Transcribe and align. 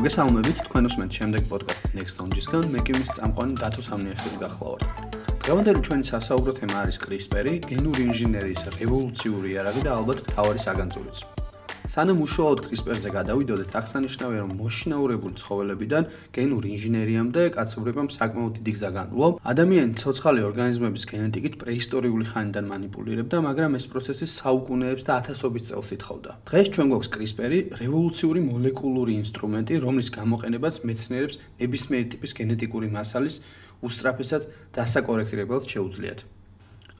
მოგესალმებით 0.00 0.60
თქვენ 0.64 0.86
უსმენთ 0.88 1.16
შემდეგ 1.18 1.42
პოდკასტ 1.50 1.90
Next 1.92 2.14
Stage-ისგან, 2.16 2.62
მე 2.72 2.80
კი 2.88 2.94
მის 2.96 3.10
წამყვანი 3.20 3.56
დათო 3.60 3.82
სამნიაშვილი 3.84 4.38
გახლავართ. 4.40 4.86
დღევანდელი 5.44 5.80
ჩვენი 5.88 6.08
სასაუბრო 6.08 6.54
თემა 6.56 6.76
არის 6.84 7.00
CRISPR-ი, 7.04 7.52
გენური 7.68 8.06
ინჟინერიის 8.08 8.62
რევოლუციური 8.80 9.52
იარაღი 9.52 9.84
და 9.84 9.92
ალბათ 10.00 10.24
თავარი 10.32 10.64
საგანძურიც. 10.64 11.39
სანამ 11.90 12.20
უშუალოდ 12.22 12.60
CRISPR-ზე 12.70 13.10
გადავიდოდეთ, 13.10 13.72
აღსანიშნავია, 13.74 14.40
რომ 14.46 14.52
მოშინაურებულ 14.62 15.32
ცხოველებიდან 15.40 16.04
გენურ 16.36 16.64
ინჟინერიამდე 16.70 17.42
კაცობრიობამ 17.56 18.08
საკმაოდ 18.14 18.52
დიდი 18.60 18.72
გზა 18.78 18.90
განვლო. 18.94 19.28
ადამიანი 19.42 19.98
ცოცხალი 19.98 20.40
ორგანიზმების 20.50 21.04
გენეტიკით 21.10 21.54
პრეისტორიული 21.58 22.24
ხანიდან 22.30 22.64
манипულირებდა, 22.70 23.36
მაგრამ 23.42 23.74
ეს 23.74 23.86
პროცესი 23.90 24.26
საუკუნეებს 24.38 25.02
და 25.02 25.12
ათასობით 25.18 25.64
წელს 25.66 25.88
ითხოვდა. 25.98 26.30
დღეს 26.46 26.66
ჩვენ 26.70 26.86
გვაქვს 26.94 27.10
CRISPR-ი, 27.10 27.58
რევოლუციური 27.82 28.40
მოლეკულური 28.50 29.12
ინსტრუმენტი, 29.26 29.74
რომლის 29.82 30.08
გამოყენებაც 30.14 30.74
მეცნიერებს 30.86 31.36
ნებისმიერი 31.58 32.06
ტიპის 32.14 32.32
გენეტიკური 32.38 32.86
მასალის 32.94 33.42
უსტრაფესად 33.82 34.42
დასაკორექტირებელს 34.78 35.66
შეუძლიათ. 35.74 36.20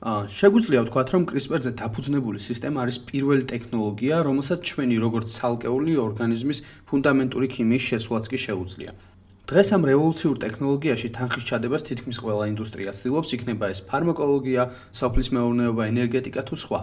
შეგვიძლია 0.01 0.81
ვთქვათ, 0.81 1.09
რომ 1.13 1.23
CRISPR-ზე 1.29 1.71
დაფუძნებული 1.77 2.39
სისტემა 2.41 2.81
არის 2.81 2.97
პირველი 3.05 3.43
ტექნოლოგია, 3.53 4.15
რომელსაც 4.25 4.59
ჩვენი 4.65 4.97
როგორც 4.97 5.27
ცალკეული 5.29 5.93
ორგანიზმის 6.01 6.61
ფუნდამენტური 6.89 7.47
ქიმიის 7.53 7.85
შესვლაც 7.85 8.25
კი 8.33 8.37
შეუძლია. 8.45 8.91
დღეს 9.45 9.69
ამ 9.77 9.85
რევოლუციურ 9.91 10.35
ტექნოლოგიაში 10.41 11.07
თანხის 11.21 11.45
ჩადებას 11.45 11.85
თითქმის 11.85 12.17
ყველა 12.17 12.43
ინდუსტრია 12.49 12.91
ცდილობს, 12.97 13.29
იქნება 13.37 13.65
ეს 13.69 13.79
ფარმაკოლოგია, 13.85 14.63
სოფლის 14.89 15.29
მეურნეობა, 15.37 15.81
ენერგეტიკა 15.93 16.41
თუ 16.49 16.55
სხვა. 16.65 16.81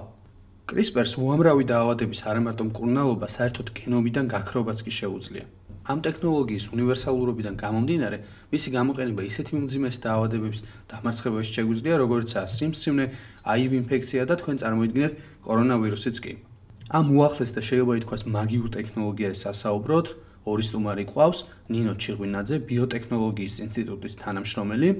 CRISPR-ს 0.71 1.19
უამრავი 1.19 1.65
დაავადების 1.75 2.21
არამარტო 2.23 2.63
მკურნალობა, 2.71 3.27
საერთოდ 3.35 3.67
გენომიდან 3.83 4.31
გაქრობაც 4.31 4.79
კი 4.87 4.93
შეუძლია. 4.95 5.58
ამ 5.89 5.99
ტექნოლოგიის 6.05 6.65
უნივერსალურობიდან 6.77 7.55
გამომდინარე, 7.65 8.19
მისი 8.53 8.69
გამოყენება 8.77 9.23
ისეთი 9.25 9.53
უმძიმესი 9.59 10.01
დაავადებების 10.05 10.61
დამარცხებაში 10.93 11.51
შეგვიძლია, 11.57 11.95
როგორიცაა 12.05 12.47
სიმსივნე, 12.57 13.07
HIV 13.49 13.73
ინფექცია 13.83 14.23
და 14.29 14.35
თქვენ 14.41 14.57
წარმოიდგინეთ 14.63 15.13
კორონავირუსიც 15.49 16.17
კი. 16.25 16.33
ამ 16.89 17.07
უახლეს 17.17 17.53
და 17.57 17.61
შეიძლება 17.69 17.95
ითქვას 18.01 18.23
მაგიურ 18.37 18.69
ტექნოლოგიას 18.77 19.41
სასაუბროთ, 19.45 20.07
ორი 20.49 20.65
სტუმარი 20.69 21.05
ყავს, 21.13 21.39
ნინო 21.73 21.93
ჩიღვინაძე, 22.01 22.57
ბიოტექნოლოგიის 22.69 23.55
ინსტიტუტის 23.65 24.15
თანამშრომელი, 24.23 24.91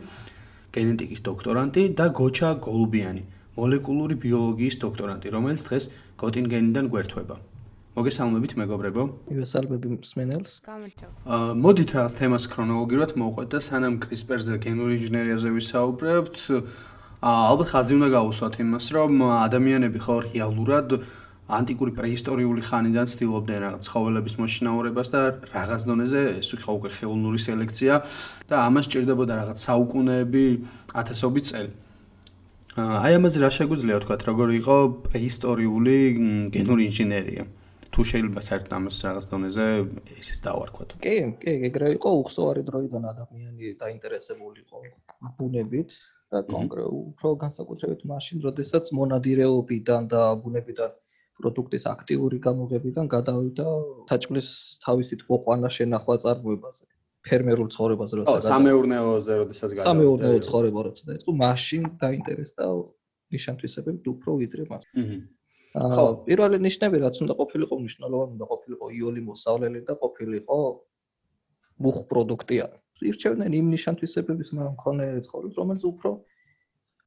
გენეტიკის 0.73 1.21
დოქტორანტი 1.29 1.83
და 2.01 2.07
გოჩა 2.21 2.51
გოლუბიანი, 2.65 3.23
მოლეკულური 3.57 4.17
ბიოლოგიის 4.25 4.77
დოქტორანტი, 4.85 5.29
რომელიც 5.37 5.63
დღეს 5.69 5.85
გოტინგენიდან 6.21 6.85
გვერდება. 6.93 7.37
მოგესალმებით 7.99 8.53
მეგობრებო. 8.63 9.03
მოგესალმები 9.27 9.87
მსმენელს. 9.99 10.53
გამარჯობა. 10.63 11.15
აა 11.35 11.55
მოდით 11.59 11.91
რაღაც 11.99 12.13
თემას 12.19 12.45
ქრონოლოგიურად 12.53 13.11
მოვყვეთ 13.19 13.49
და 13.55 13.61
სანამ 13.69 13.95
CRISPR-ზე 14.05 14.55
გენური 14.63 14.93
ინჟინერიაზე 14.99 15.49
ვისაუბრებთ, 15.59 16.37
აა 17.19 17.39
ალბათ 17.51 17.69
ხაზი 17.75 17.93
უნდა 17.99 18.09
გავუსვათ 18.15 18.55
იმას, 18.63 18.87
რომ 18.95 19.13
ადამიანები 19.27 19.99
ხო 19.99 20.15
რეალურად 20.31 20.89
ანტიკური 21.49 21.93
პრეისტორიული 21.97 22.63
ხანიდან 22.69 23.07
ცდილობდნენ 23.09 23.59
რაღაც 23.65 23.83
ცხოველების 23.89 24.35
მოშინაურებას 24.39 25.09
და 25.11 25.21
რაღაც 25.49 25.83
დონეზე 25.89 26.23
ეს 26.39 26.51
ხო 26.61 26.73
უკვე 26.79 26.91
ხელოვნური 26.93 27.41
სელექცია 27.41 27.95
და 28.53 28.57
ამას 28.69 28.87
ჭირდებოდა 28.93 29.33
რაღაც 29.43 29.59
საუკუნეები, 29.65 30.45
ათასობით 30.93 31.45
წელი. 31.51 31.73
აი 32.79 33.13
ამაზე 33.19 33.39
რა 33.43 33.51
შეგვიძლია 33.59 33.97
ვთქვა, 33.99 34.17
როგორი 34.29 34.55
იყო 34.61 34.77
პრეისტორიული 35.09 35.97
გენური 36.55 36.83
ინჟინერია? 36.93 37.49
თუ 37.93 38.01
შეიძლება 38.11 38.41
საერთოდ 38.49 38.73
ამას 38.79 38.97
რაღაც 39.07 39.25
დონეზე 39.33 39.65
ესეც 40.21 40.39
დავარქვათ. 40.47 40.91
კი, 41.05 41.17
კი, 41.43 41.53
ეგრე 41.69 41.89
იყო 41.97 42.11
უხსოვარი 42.23 42.63
დროიდან 42.69 43.03
ადამიანი 43.13 43.75
დაინტერესებული 43.83 44.59
იყო 44.65 44.77
ბუნებით 45.39 45.89
და 46.33 46.39
კონკრეტულად 46.45 46.97
უფრო 47.13 47.29
განსაკუთრებით 47.45 48.01
მაშინ, 48.13 48.37
როდესაც 48.47 48.85
მონადირეობიდან 48.99 50.03
და 50.13 50.23
ბუნებიდან 50.45 50.91
პროდუქტის 51.39 51.85
აქტიური 51.95 52.39
გამოღებიდან 52.43 53.07
გადავიდა 53.15 53.67
საჭმლის 54.11 54.49
თავისით 54.85 55.21
მოყვანა 55.31 55.69
შენახვა 55.79 56.15
წარმოებაზე. 56.27 56.85
ფერმერულ 57.29 57.69
ცხოვრებაზე 57.75 58.15
როცა 58.19 58.31
გადავიდა. 58.31 58.51
სამეურნეოზე 58.53 59.33
როდესაც 59.43 59.71
გადავიდა. 59.75 59.89
სამეურნეო 59.89 60.39
ცხოვრება 60.49 60.81
როცა 60.89 61.03
დაიწყო, 61.09 61.31
მაშინ 61.45 61.83
დაინტერესდა 62.03 62.65
ნიშანთვისებები 63.35 64.07
უფრო 64.15 64.31
ვიდრე 64.43 64.63
მას. 64.71 64.83
აჰა. 64.89 65.19
ხო, 65.79 66.05
პირველი 66.27 66.59
ნიშნები 66.65 66.99
რაც 67.05 67.17
უნდა 67.23 67.35
ყოფილიყო 67.39 67.75
მნიშვნელოვანი 67.79 68.33
უნდა 68.37 68.47
ყოფილიყო 68.53 68.87
იოლი 68.99 69.23
მოსავლელი 69.31 69.81
და 69.89 69.95
ყოფილიყო 70.03 70.59
მუხ 71.87 71.99
პროდუქტია. 72.11 72.67
ირჩევდნენ 73.09 73.53
იმ 73.61 73.67
ნიშანთვისებების 73.75 74.49
მქონე 74.59 75.07
ცხოვრებას, 75.27 75.59
რომელიც 75.61 75.85
უფრო 75.93 76.11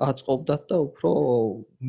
აწყობდათ 0.02 0.64
და 0.72 0.78
უფრო 0.88 1.10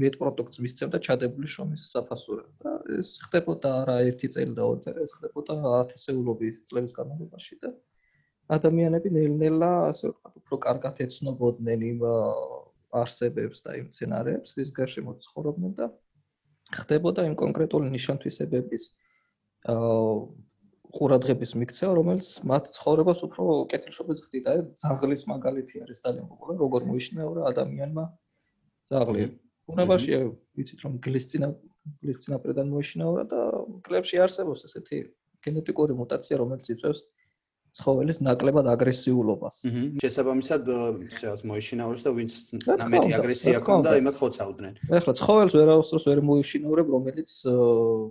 მეტ 0.01 0.15
პროდუქტს 0.21 0.59
მისცემდა 0.65 0.99
ჩადებული 1.07 1.47
შრომის 1.53 1.83
საფასურად. 1.95 2.51
და 2.63 2.73
ეს 2.99 3.09
ხდებოდა 3.25 3.71
რა 3.89 3.97
ერთი 4.09 4.29
წელი 4.35 4.53
და 4.59 4.63
ორი 4.69 4.81
წელი, 4.85 4.99
ეს 5.07 5.13
ხდებოდა 5.17 5.55
ათასეულობით 5.81 6.57
წლების 6.69 6.93
განმავლობაში 6.99 7.55
და 7.63 7.71
ადამიანები 8.57 9.09
ნელ-ნელა 9.17 9.73
ასე 9.91 10.05
ვთქვათ, 10.11 10.35
უფრო 10.43 10.57
კარგად 10.67 10.95
ეცნობოდნენ 11.07 11.81
იმ 11.93 12.01
არსებებს 13.03 13.59
და 13.65 13.71
იმ 13.81 13.87
სცენარებს, 13.95 14.51
ის 14.61 14.71
გარშემო 14.77 15.13
ცხოვრობდნენ 15.25 15.73
და 15.79 15.87
ხდებოდა 16.77 17.27
იმ 17.29 17.35
კონკრეტული 17.43 17.93
ნიშანთვისებების 17.93 18.85
აა 19.73 20.01
ყურადღების 20.93 21.55
მიქცევა, 21.57 21.93
რომელიც 21.97 22.29
მათ 22.49 22.67
ცხოვრებას 22.77 23.21
უფრო 23.27 23.45
კეთილშობილს 23.73 24.21
ხდიდა. 24.27 24.53
ზაღლის 24.83 25.23
მაგალითი 25.31 25.85
არის 25.85 26.03
ძალიან 26.05 26.27
პოპულარი, 26.33 26.59
როგორ 26.65 26.81
მოიშნეურა 26.91 27.47
ადამიანმა 27.53 28.05
ზაღლი. 28.93 29.25
უნებაში 29.73 30.13
ვიცით 30.59 30.81
რომ 30.85 30.93
გლისცინა 31.07 31.49
გლისცინაპრედან 32.03 32.69
მოიშნეურა 32.75 33.25
და 33.33 33.41
კლებში 33.87 34.21
არსებობს 34.25 34.67
ესეთი 34.69 34.99
გენეტიკური 35.47 35.97
მუტაცია, 36.01 36.39
რომელიც 36.43 36.67
იწვევს 36.75 37.01
ცხოველის 37.73 38.19
ნაკლებად 38.21 38.67
აგრესიულობას. 38.69 39.57
შესაბამისად, 40.03 40.63
შეას 41.17 41.41
მოიშინაურებს 41.49 42.03
და 42.05 42.11
ვინც 42.13 42.33
ნამეტი 42.69 43.11
აგრესია 43.17 43.59
ქონდა, 43.65 43.97
იმათ 43.97 44.17
ხოცავდნენ. 44.21 44.73
ეხლა 44.93 45.13
ცხოველს 45.17 45.55
ვერაუსდროს 45.57 46.05
ვერ 46.13 46.21
მოიშინაურებ, 46.29 46.89
რომელიც 46.93 47.31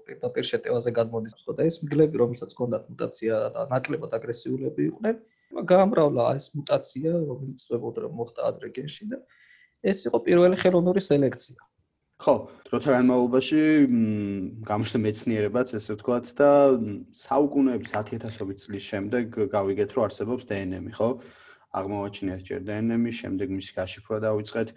პირდაპირ 0.05 0.45
შეტევაზე 0.51 0.89
გადმოდის, 0.97 1.33
ხო 1.45 1.51
და 1.53 1.61
ეს 1.69 1.77
მგლები, 1.85 2.15
რომელსაც 2.23 2.51
ქონდათ 2.57 2.83
მუტაცია 2.89 3.33
და 3.53 3.61
ნაკლებად 3.69 4.11
აგრესიულები 4.17 4.81
იყვნენ, 4.89 5.15
გაამრავლა 5.71 6.23
ეს 6.41 6.45
მუტაცია, 6.57 7.11
რომელიც 7.29 7.59
წვებოდა 7.61 8.09
მოხდა 8.17 8.41
ადრე 8.49 8.67
გენში 8.73 9.05
და 9.13 9.17
ეს 9.85 10.05
იყო 10.09 10.17
პირველი 10.25 10.55
ხელოვნური 10.57 11.01
სელექცია. 11.01 11.59
ხო, 12.21 12.33
დროთა 12.69 12.93
განმავლობაში 12.93 13.59
გამოჩნდა 14.69 14.99
მეცნიერებაც, 15.01 15.71
ესე 15.73 15.95
ვთქვათ 15.95 16.27
და 16.37 16.49
საუკუნეების 17.17 17.93
10000 17.97 18.61
წლის 18.61 18.83
შემდეგ 18.85 19.39
გავიგეთ, 19.49 19.95
რომ 19.97 20.05
არსებობს 20.05 20.45
დნმ, 20.45 20.91
ხო? 20.93 21.09
აღმოვაჩინეთ 21.81 22.41
ჯერ 22.45 22.61
დნმ, 22.69 23.09
შემდეგ 23.09 23.47
მისი 23.57 23.71
გაშიფრვა 23.73 24.17
დაიწყეთ. 24.27 24.69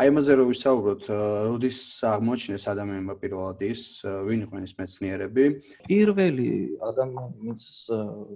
აი 0.00 0.06
ამაზე 0.12 0.32
რო 0.36 0.44
ვისაუბროთ, 0.50 1.02
როდის 1.48 1.80
აღმოჩნდეს 2.04 2.64
ადამიანმა 2.72 3.14
პირველად 3.20 3.60
ის, 3.64 3.82
ვინ 4.04 4.44
იყვნენ 4.44 4.62
ეს 4.68 4.74
მეცნიერები? 4.76 5.44
პირველი 5.88 6.50
ადამიანი, 6.84 7.36
ვინც 7.48 7.62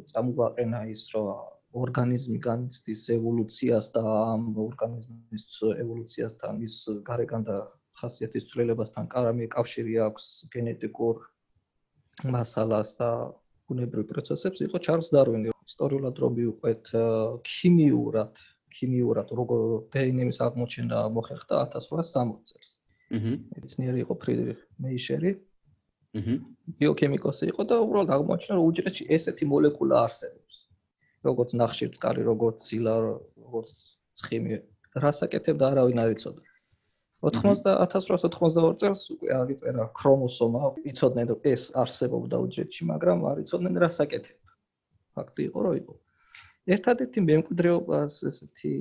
წამოაყენა 0.08 0.80
ის, 0.88 1.02
რომ 1.12 1.28
ორგანიზმი 1.84 2.38
განიცდის 2.48 3.02
ევოლუციას 3.18 3.86
და 3.92 4.02
ამ 4.34 4.42
ორგანიზმის 4.56 5.44
ევოლუციასთან 5.84 6.54
ის 6.64 6.76
გარეგან 7.04 7.42
და 7.48 7.56
ხასიათის 8.00 8.48
ცვლილებასთან 8.50 9.04
კარამი 9.14 9.48
კავშირი 9.54 9.94
აქვს 10.08 10.26
გენეტიკურ 10.54 11.22
მასალას 12.34 12.90
და 13.00 13.10
ბუნებრივ 13.68 14.04
პროცესებს 14.10 14.64
იყო 14.66 14.80
ჩარლს 14.86 15.08
დარვინი 15.14 15.54
ისტორიულად 15.70 16.20
რომ 16.24 16.32
მიუყვეთ 16.38 16.84
ქიმიურად 17.50 18.42
ქიმიურად 18.74 19.28
როგორ 19.38 19.60
დნმ-ის 19.94 20.38
აღმოჩენა 20.46 20.98
მოხერხდა 21.16 21.54
1860 21.64 22.42
წელს. 22.50 22.70
აჰა. 23.14 23.32
მეცნიერი 23.54 24.00
იყო 24.04 24.14
ფრიდრიხ 24.22 24.60
მეიშერი. 24.82 25.32
აჰა. 26.18 26.34
ბიოქიმიკოსი 26.80 27.44
იყო 27.52 27.62
და 27.70 27.76
უბრალოდ 27.84 28.10
აღმოჩნდა 28.16 28.58
რომ 28.58 28.66
უჯრედში 28.70 29.04
ესეთი 29.16 29.44
მოლეკულა 29.52 29.96
არსებობს. 30.06 30.54
როგორც 31.24 31.50
ნახშირწყალი, 31.56 32.20
როგორც 32.30 32.56
ცილა, 32.68 32.94
როგორც 33.44 33.70
ცხიმი, 34.20 34.56
რასაკეთებდა 35.04 35.64
არავინ 35.72 35.98
არ 36.04 36.10
იცოდა. 36.14 36.42
1882 37.30 38.74
წელს 38.80 39.02
უკვე 39.14 39.30
აღიწერა 39.40 39.84
ქრომოსომა, 39.98 40.62
იცოდნენ 40.92 41.26
რომ 41.32 41.40
ეს 41.54 41.62
არსებობდა 41.82 42.36
უჯრედში, 42.46 42.82
მაგრამ 42.92 43.18
არ 43.30 43.42
იცოდნენ 43.44 43.74
რა 43.84 43.90
საკეთებდა. 43.98 44.50
ფაქტი 45.14 45.42
იყო, 45.48 45.58
რომ 45.64 45.74
იყო. 45.80 45.94
ერთადერთი 46.74 47.20
მემკვიდრეობას 47.28 48.14
ესეთი 48.28 48.74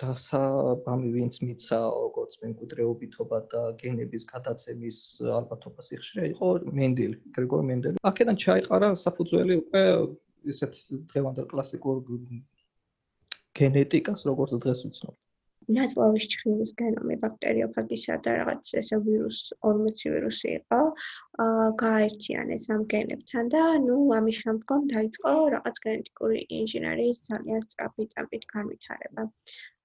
დასაბამი 0.00 1.08
ვინც 1.16 1.34
მიცა 1.44 1.78
როგორც 1.92 2.32
მემკვიდრეობითობა 2.42 3.38
და 3.52 3.62
გენების 3.82 4.24
გადაცემის 4.32 4.98
ალბათობას 5.38 5.92
იხშრია 5.96 6.24
იყო 6.34 6.48
მენდელი, 6.80 7.16
გრიგორ 7.36 7.62
მენდელი. 7.70 8.02
აქედან 8.10 8.36
ჩაიყარა 8.44 8.88
საფუძველი 9.04 9.54
უკვე 9.62 9.82
ისეთ 10.54 10.72
დღევანდელ 11.12 11.46
კლასიკურ 11.52 11.96
გენეტიკას 13.60 14.20
როგორც 14.30 14.56
დღეს 14.64 14.80
ვიცნობ. 14.86 15.14
ნაწლავის 15.76 16.26
ჭხილის 16.32 16.72
გენომი 16.80 17.16
ბაქტერიოფაგისა 17.24 18.16
და 18.26 18.36
რაღაც 18.40 18.70
ესე 18.80 18.98
ვირუს 19.06 19.40
40 19.68 20.04
ვირუსი 20.14 20.48
იყო 20.56 20.80
აა 21.44 21.66
გააერთიანეს 21.82 22.68
ამ 22.76 22.86
გენებთან 22.94 23.52
და 23.54 23.64
ნუ 23.86 23.98
ამის 24.18 24.40
შემდგომ 24.44 24.88
დაიწყო 24.94 25.34
რაღაც 25.56 25.82
გენეტიკური 25.86 26.40
ინჟინერიის 26.60 27.22
ძალიან 27.30 27.66
სწრაფი 27.68 28.08
ტემპით 28.16 28.48
განვითარება. 28.54 29.28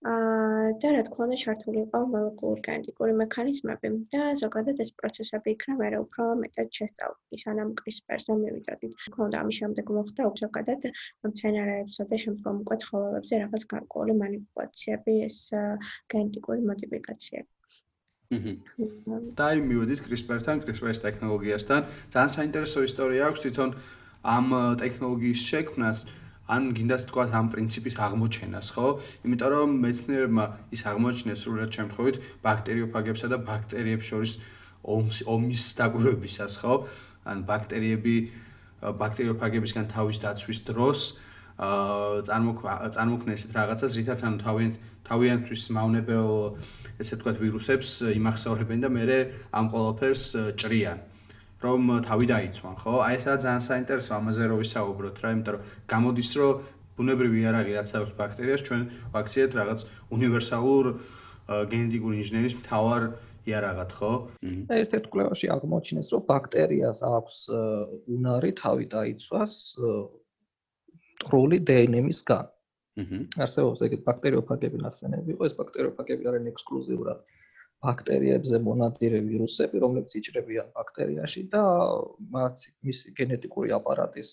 და 0.04 0.90
რა 0.94 1.02
თქმა 1.08 1.26
უნდა 1.26 1.38
ჩართულიყო 1.42 2.00
მოლეკულურ 2.14 2.60
გენეტიკური 2.68 3.14
მექანიზმები 3.22 3.90
და 4.14 4.24
ზოგადად 4.42 4.82
ეს 4.84 4.92
პროცესები 5.00 5.54
იქნა 5.56 5.78
მერე 5.80 5.98
უფრო 6.04 6.26
მეტად 6.42 6.68
შესწავლილი 6.78 7.38
სანამ 7.42 7.70
CRISPR-ზე 7.80 8.34
მივიდოდით. 8.42 8.94
თქმა 9.08 9.24
უნდა 9.28 9.38
ამის 9.42 9.56
შემდეგ 9.62 9.86
მოხდა 9.98 10.22
ზოგადად 10.44 10.82
მცენარეებსა 11.26 12.04
და 12.12 12.18
შემდგომ 12.26 12.56
უკვე 12.66 12.76
ცხოველებზე 12.86 13.36
რაღაც 13.46 13.64
გარკვეული 13.74 14.14
манипуляციები 14.22 15.14
ეს 15.26 15.38
გენეტიკური 16.14 16.62
მოდიფიკაციები. 16.70 17.52
და 19.38 19.44
აი 19.50 19.58
მივედით 19.70 20.00
CRISPR-თან, 20.06 20.58
CRISPR-ის 20.66 21.00
ტექნოლოგიასთან. 21.08 21.82
ძალიან 22.14 22.32
საინტერესო 22.38 22.80
ისტორია 22.90 23.22
აქვს 23.30 23.42
თვითონ 23.46 23.70
ამ 24.36 24.46
ტექნოლოგიის 24.82 25.42
შექმნას. 25.50 26.00
აა 26.06 26.25
ან 26.46 26.74
გინდას 26.78 27.10
თქვა 27.10 27.24
ამ 27.34 27.48
პრინციპის 27.50 27.96
აღმოჩენას, 28.06 28.68
ხო? 28.78 28.88
იმიტომ 29.26 29.50
რომ 29.56 29.70
მეცნიერებმა 29.82 30.46
ის 30.76 30.82
აღმოჩნეს 30.86 31.40
სრულად 31.42 31.72
შემთხვევით 31.74 32.16
ბაქტერიოფაგებსა 32.46 33.28
და 33.34 33.38
ბაქტერიებს 33.50 34.06
შორის 34.06 34.32
ომის 34.86 35.20
ომის 35.26 35.64
დაკვირვებისას, 35.80 36.54
ხო? 36.62 36.74
ან 37.26 37.38
ბაქტერიები 37.50 38.16
ბაქტერიოფაგებისგან 38.86 39.86
თავის 39.90 40.18
დაცვის 40.22 40.60
დროს 40.70 41.00
აა 41.56 42.92
წარმოქმნეს 42.94 43.42
ესეთ 43.42 43.52
რაღაცას, 43.56 43.92
რითაც 43.96 44.20
ანუ 44.28 44.38
თავიანთ 44.46 44.76
თავიანთვის 45.08 45.62
მავნებელ 45.72 46.30
ესე 47.02 47.16
თქვა 47.20 47.32
ვირუსებს 47.42 47.90
იმახსოვრებენ 48.12 48.80
და 48.86 48.90
მე 48.92 49.20
ამ 49.56 49.66
ყველაფერს 49.72 50.24
ჭრიან. 50.60 51.15
რომ 51.66 51.82
თავი 52.08 52.26
დაიცვან, 52.32 52.76
ხო? 52.82 52.94
აი 53.06 53.16
ესაა 53.20 53.38
ძალიან 53.46 53.64
საინტერესო 53.66 54.12
ამაზე 54.20 54.44
რო 54.52 54.58
ვისაუბროთ 54.62 55.18
რა, 55.24 55.30
იმიტომ 55.36 55.54
რომ 55.56 55.62
გამოდის 55.94 56.32
რომ 56.40 56.54
ბუნებრივი 56.96 57.38
იარაღი 57.44 57.72
რაც 57.76 57.90
აქვს 58.00 58.12
ბაქტერიას, 58.20 58.62
ჩვენ 58.68 58.84
ვაქციეთ 59.16 59.52
რაღაც 59.60 59.80
უნივერსალურ 60.16 60.86
გენეტიკურ 61.46 62.12
ინჟინერიის 62.22 62.56
მთავარ 62.62 63.02
იარაღად, 63.46 63.92
ხო? 63.98 64.12
და 64.70 64.74
ერთ-ერთ 64.82 65.06
კვლევაში 65.14 65.48
აღმოჩნეს, 65.56 66.08
რომ 66.14 66.22
ბაქტერიას 66.32 67.00
აქვს 67.06 67.38
უნარი 68.16 68.52
თავი 68.62 68.86
დაიცვას 68.96 69.54
ტრული 71.26 71.58
დნმ-ისგან. 71.70 72.46
აჰა. 72.96 73.18
არსებობს 73.44 73.80
ეგეთ 73.86 74.02
ბაქტერიოფაგები 74.08 74.78
ნახსენები, 74.86 75.36
იყო 75.36 75.44
ეს 75.50 75.56
ბაქტერიოფაგები 75.60 76.24
არიან 76.32 76.46
ექსკლუზიურად 76.52 77.18
ბაქტერიებზე 77.84 78.58
მონადირე 78.66 79.20
ვირუსები, 79.30 79.82
რომლებიც 79.84 80.16
იჭრებიან 80.20 80.72
ბაქტერიაში 80.78 81.42
და 81.54 81.64
მათ 82.36 82.64
მისი 82.88 83.12
გენეტიკური 83.20 83.74
აპარატის 83.78 84.30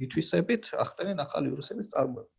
მითვისებით 0.00 0.70
ახდენენ 0.84 1.24
ახალი 1.26 1.52
ვირუსების 1.52 1.92
წარმოება. 1.92 2.30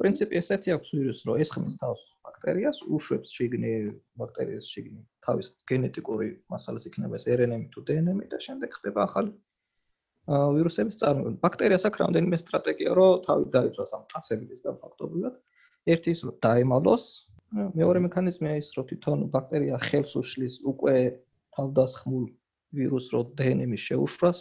პრინციპი 0.00 0.38
ესეთი 0.42 0.74
აქვს 0.74 0.88
ვირუსს, 0.98 1.24
რომ 1.26 1.40
ესხმის 1.44 1.74
თავს 1.80 2.00
ბაქტერიას, 2.26 2.78
უშვებს 2.96 3.34
შიგნი 3.36 3.72
ბაქტერიის 4.20 4.66
შიგნი 4.74 5.02
თავის 5.26 5.48
გენეტიკური 5.70 6.28
მასალის 6.52 6.86
იქნება 6.90 7.18
ეს 7.20 7.26
RNA 7.38 7.58
თუ 7.74 7.84
DNA 7.88 8.26
და 8.32 8.38
შემდეგ 8.46 8.70
ხდება 8.78 9.00
ახალი 9.08 9.32
ვირუსების 10.56 10.96
წარმოება. 11.02 11.38
ბაქტერიას 11.46 11.84
აქვს 11.88 12.02
რამდენიმე 12.04 12.36
სტრატეგია, 12.42 12.90
რომ 12.98 13.22
თავი 13.28 13.44
დაიცვას 13.54 13.90
ამ 13.96 14.04
წასებიდან 14.12 14.74
ფაქტობრივად. 14.82 15.34
ერთი 15.94 16.10
ის 16.16 16.20
რომ 16.26 16.36
დაემალოს 16.46 17.04
მეორე 17.54 18.00
მექანიზმია 18.06 18.54
ის, 18.58 18.68
რომ 18.74 18.84
თვითონ 18.90 19.18
ბაქტერია 19.34 19.78
ხელს 19.78 20.12
უშლის 20.18 20.54
უკვე 20.66 20.94
თავდასხმულ 21.54 22.24
ვირუსს, 22.74 23.10
რომ 23.14 23.24
დნმ-ი 23.38 23.78
შეუშვას 23.78 24.40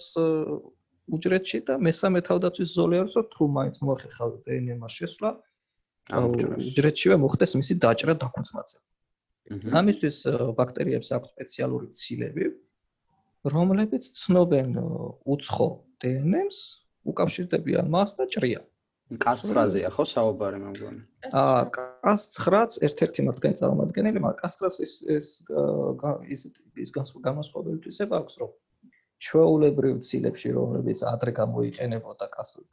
უჯრედში 1.13 1.59
და 1.67 1.73
მესამე 1.77 2.19
თავდაცვის 2.25 2.69
ზოლი 2.73 2.95
არის, 3.03 3.13
რომ 3.19 3.27
თუ 3.33 3.43
მაინც 3.57 3.75
მოახერხავ 3.85 4.29
დნმ-ს 4.47 4.93
შესვლა, 4.97 5.29
უჯრედშივე 6.09 7.15
მოხდეს 7.21 7.51
მისი 7.59 7.73
დაჭრა 7.85 8.13
დაქუცმაცება. 8.23 8.87
ამისთვის 9.77 10.17
ბაქტერიებს 10.57 11.09
აქვს 11.13 11.29
სპეციალური 11.35 11.87
ცილები, 11.93 12.45
რომლებიც 13.53 14.03
ცნობენ 14.23 14.69
უცხო 15.27 15.69
დნმ-ს, 16.01 16.57
უკავშირდებიან 17.11 17.85
მას 17.93 18.15
და 18.17 18.25
ჭრიან. 18.33 18.65
კასტრაზეა 19.21 19.89
ხო 19.93 20.03
საუბარი 20.09 20.59
მე 20.63 20.69
მგონი. 20.73 21.01
აა 21.39 21.61
კასტრაც 21.77 22.77
ერთ-ერთი 22.87 23.25
მათგანი 23.29 23.59
წარმომადგენელი, 23.59 24.19
მაგრამ 24.25 24.41
კასტრას 24.43 24.79
ის 24.85 24.93
ეს 25.17 25.27
ის 26.35 26.41
ის 26.83 26.89
განსხვავებელთვისება 26.97 28.21
აქვს, 28.23 28.35
რომ 28.43 28.51
ჩვეულებრივ 29.23 29.99
ცილებში, 30.03 30.49
რომლებიც 30.57 30.99
ადრე 31.07 31.31
გამოიყენებოდა 31.39 32.25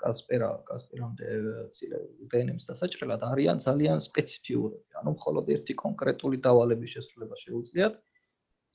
კასპერა, 0.03 0.49
კასპერამდე 0.71 1.27
დნმ-ს 2.33 2.65
დასაჭრელად 2.71 3.23
არიან 3.31 3.59
ძალიან 3.67 3.99
სპეციფიურები. 4.07 4.91
ანუ 5.01 5.11
მხოლოდ 5.15 5.53
ერთი 5.57 5.75
კონკრეტული 5.85 6.43
დავალების 6.47 6.95
შესრულება 6.97 7.37
შეუძლიათ. 7.45 7.95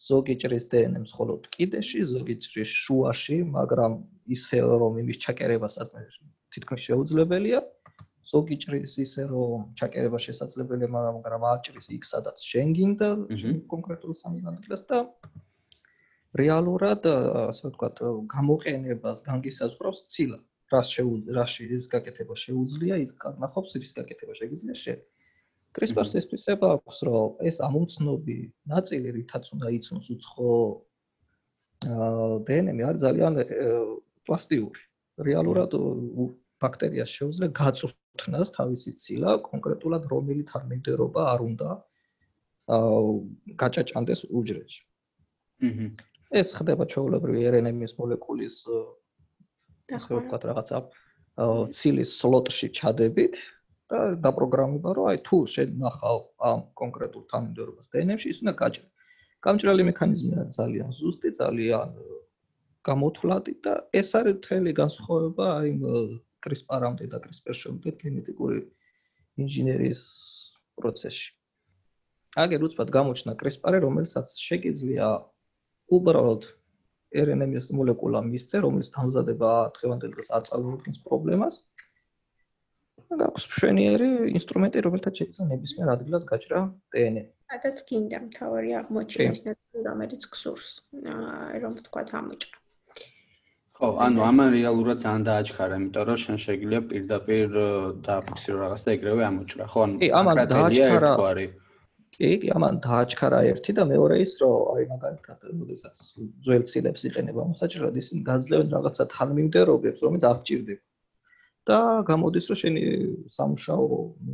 ზოგი 0.08 0.36
ჭრის 0.44 0.66
დნმ-ს 0.72 1.12
მხოლოდ 1.16 1.42
კიდეში, 1.56 2.00
ზოგი 2.14 2.36
ჭრის 2.44 2.72
შუაში, 2.84 3.38
მაგრამ 3.58 3.94
ისე 4.36 4.60
რომ 4.64 4.94
იმის 5.04 5.18
ჩაკერებასაც 5.26 5.90
თითქმის 6.56 6.82
შეუძლებელია. 6.90 7.60
ზოგი 8.26 8.56
ჭრის 8.64 8.94
ისე 9.06 9.24
რომ 9.30 9.66
ჩაკერება 9.80 10.20
შესაძლებელია, 10.26 10.90
მაგრამ 10.96 11.16
მაგრამ 11.22 11.44
აჭრის 11.54 11.88
იქ 11.96 12.04
სადაც 12.10 12.38
შენ 12.52 12.70
გინდა 12.78 13.10
კონკრეტულ 13.74 14.14
სამიზნად 14.22 14.66
და 14.90 15.00
რეალურად 16.42 17.06
ასე 17.08 17.64
ვთქვათ, 17.70 18.02
გამოყენებას 18.36 19.18
განგისაზღვრავს 19.28 20.00
ცილა. 20.12 20.40
რას 20.74 20.90
რაში 21.38 21.64
ის 21.78 21.86
გაკეთება 21.94 22.36
შეუძლია, 22.36 22.96
ის 23.06 23.12
კარნახობს 23.22 23.76
ის 23.80 23.92
გაკეთება 23.94 24.34
შეგიძლია 24.40 24.76
შე. 24.84 24.96
CRISPR-ს 25.76 26.16
ეს 26.20 26.26
თვისება 26.32 26.68
აქვს, 26.80 26.98
რომ 27.08 27.46
ეს 27.50 27.58
ამოცნობი 27.68 28.38
ნაწილი, 28.74 29.08
რითაც 29.18 29.46
უნდა 29.54 29.68
იცნოს 29.78 30.08
უცხო 30.16 30.52
აა 31.86 32.28
დნმ 32.48 32.80
არის 32.90 33.02
ძალიან 33.06 33.34
პლასტიური. 34.26 34.82
რეალურად 35.28 35.72
ბაქტერიას 36.64 37.12
შეუძლია 37.18 37.50
გაწვრთნას 37.60 38.52
თავისი 38.58 38.92
ცილა 39.04 39.32
კონკრეტულად 39.50 40.04
რომელი 40.12 40.44
თარმიდერობა 40.52 41.22
არ 41.34 41.40
უნდა 41.50 41.70
აა 42.76 43.02
გაჭაჭანდეს 43.62 44.22
უჯრედში. 44.40 44.82
აჰა. 45.68 45.88
ეს 46.42 46.50
ხდება 46.58 46.84
ჩვეულებრივი 46.92 47.42
RNA-ის 47.54 47.94
მოლეკულის 48.00 48.56
ასე 49.98 50.12
ვთქვათ 50.18 50.44
რაღაცა 50.50 50.78
ცილის 51.78 52.10
სლოტში 52.20 52.68
ჩადებით 52.80 53.36
და 53.92 54.00
დაპროგრამება 54.26 54.90
რომ 54.98 55.06
აი 55.12 55.18
თუ 55.28 55.38
შენ 55.54 55.70
ნახავ 55.84 56.20
ამ 56.50 56.60
კონკრეტულ 56.82 57.24
თარმიდერობას 57.32 57.92
DNF-ში 57.94 58.28
ის 58.34 58.40
უნდა 58.42 58.54
გაჭრა. 58.62 58.88
გამჭრელი 59.46 59.84
მექანიზმია 59.92 60.42
ძალიან 60.58 60.90
ზუსტი, 61.00 61.30
ძალიან 61.38 61.90
გამოთვლადი 62.86 63.54
და 63.66 63.74
ეს 64.00 64.10
არის 64.18 64.36
მთელი 64.42 64.72
განსხვავება 64.82 65.46
აი 65.60 65.70
CRISPR-ამდე 66.46 67.06
და 67.14 67.20
CRISPR-შემდე 67.26 67.96
გენეტიკური 68.02 68.60
ინჟინერიის 69.46 70.04
პროცესში. 70.80 71.30
აგერ 72.46 72.68
უცბად 72.68 72.90
გამოჩნდა 72.98 73.34
CRISPR-ი, 73.42 73.80
რომელსაც 73.86 74.36
შეგიძლია 74.48 75.08
უბრალოდ 75.98 76.44
RNA-ის 77.16 77.72
მოლეკულა 77.72 78.20
მისცე, 78.28 78.60
რომელიც 78.66 78.90
დამზადება 78.96 79.52
დღევანდელ 79.78 80.12
დღეს 80.16 80.30
არ 80.36 80.44
წარმოადგენს 80.50 81.00
პრობლემას. 81.08 81.64
და 83.06 83.16
გაქვს 83.22 83.46
მშვენიერი 83.52 84.10
ინსტრუმენტი, 84.38 84.82
რომელთაც 84.86 85.20
შეიძლება 85.20 85.48
ნებისმიერ 85.52 85.90
ადგილას 85.94 86.24
გაჭრა 86.32 86.60
DNA. 86.96 87.24
სადაც 87.54 87.78
გინდა 87.90 88.20
მთავარი 88.28 88.70
აღმოჩენის 88.82 89.42
ნაწილი, 89.48 89.84
რომელიც 89.90 90.24
გსურს, 90.34 90.70
რომ 91.64 91.74
თქვა 91.86 92.02
ამოჭრა. 92.20 92.58
ხო, 93.76 93.88
ანუ 94.06 94.20
ამან 94.24 94.50
რეალურად 94.56 94.98
ძალიან 95.04 95.24
დააჩქარა, 95.28 95.78
იმიტომ 95.82 96.04
რომ 96.08 96.18
შენ 96.24 96.38
შეგიძლია 96.46 96.82
პირდაპირ 96.92 97.48
დააფიქსირო 98.08 98.58
რაღაც 98.64 98.82
და 98.88 98.92
ეგრევე 98.96 99.24
ამოჭრა, 99.30 99.66
ხო? 99.72 99.80
ანუ 99.86 99.96
ამან 100.20 100.36
დააჩქარა. 100.52 101.12
კი, 102.16 102.30
კი, 102.40 102.48
ამან 102.56 102.76
დააჩქარა 102.88 103.40
ერთი 103.52 103.72
და 103.76 103.84
მეორე 103.92 104.16
ის, 104.24 104.34
რომ 104.40 104.56
აი 104.76 104.84
მაგალითად, 104.96 105.40
როდესაც 105.60 105.96
ძველ 106.48 106.64
ცილებს 106.72 107.02
იყენება 107.10 107.42
მოსაჭრელად, 107.52 107.96
ისინი 108.00 108.22
გაძლევენ 108.32 108.70
რაღაცა 108.76 109.04
თანმიმდევრობებს, 109.16 110.00
რომელიც 110.08 110.24
არ 110.32 110.40
ჭირდება. 110.48 110.84
და 111.66 111.78
გამოდის, 112.06 112.46
რომ 112.50 112.58
შენი 112.62 112.82
სამუშაო 113.36 113.86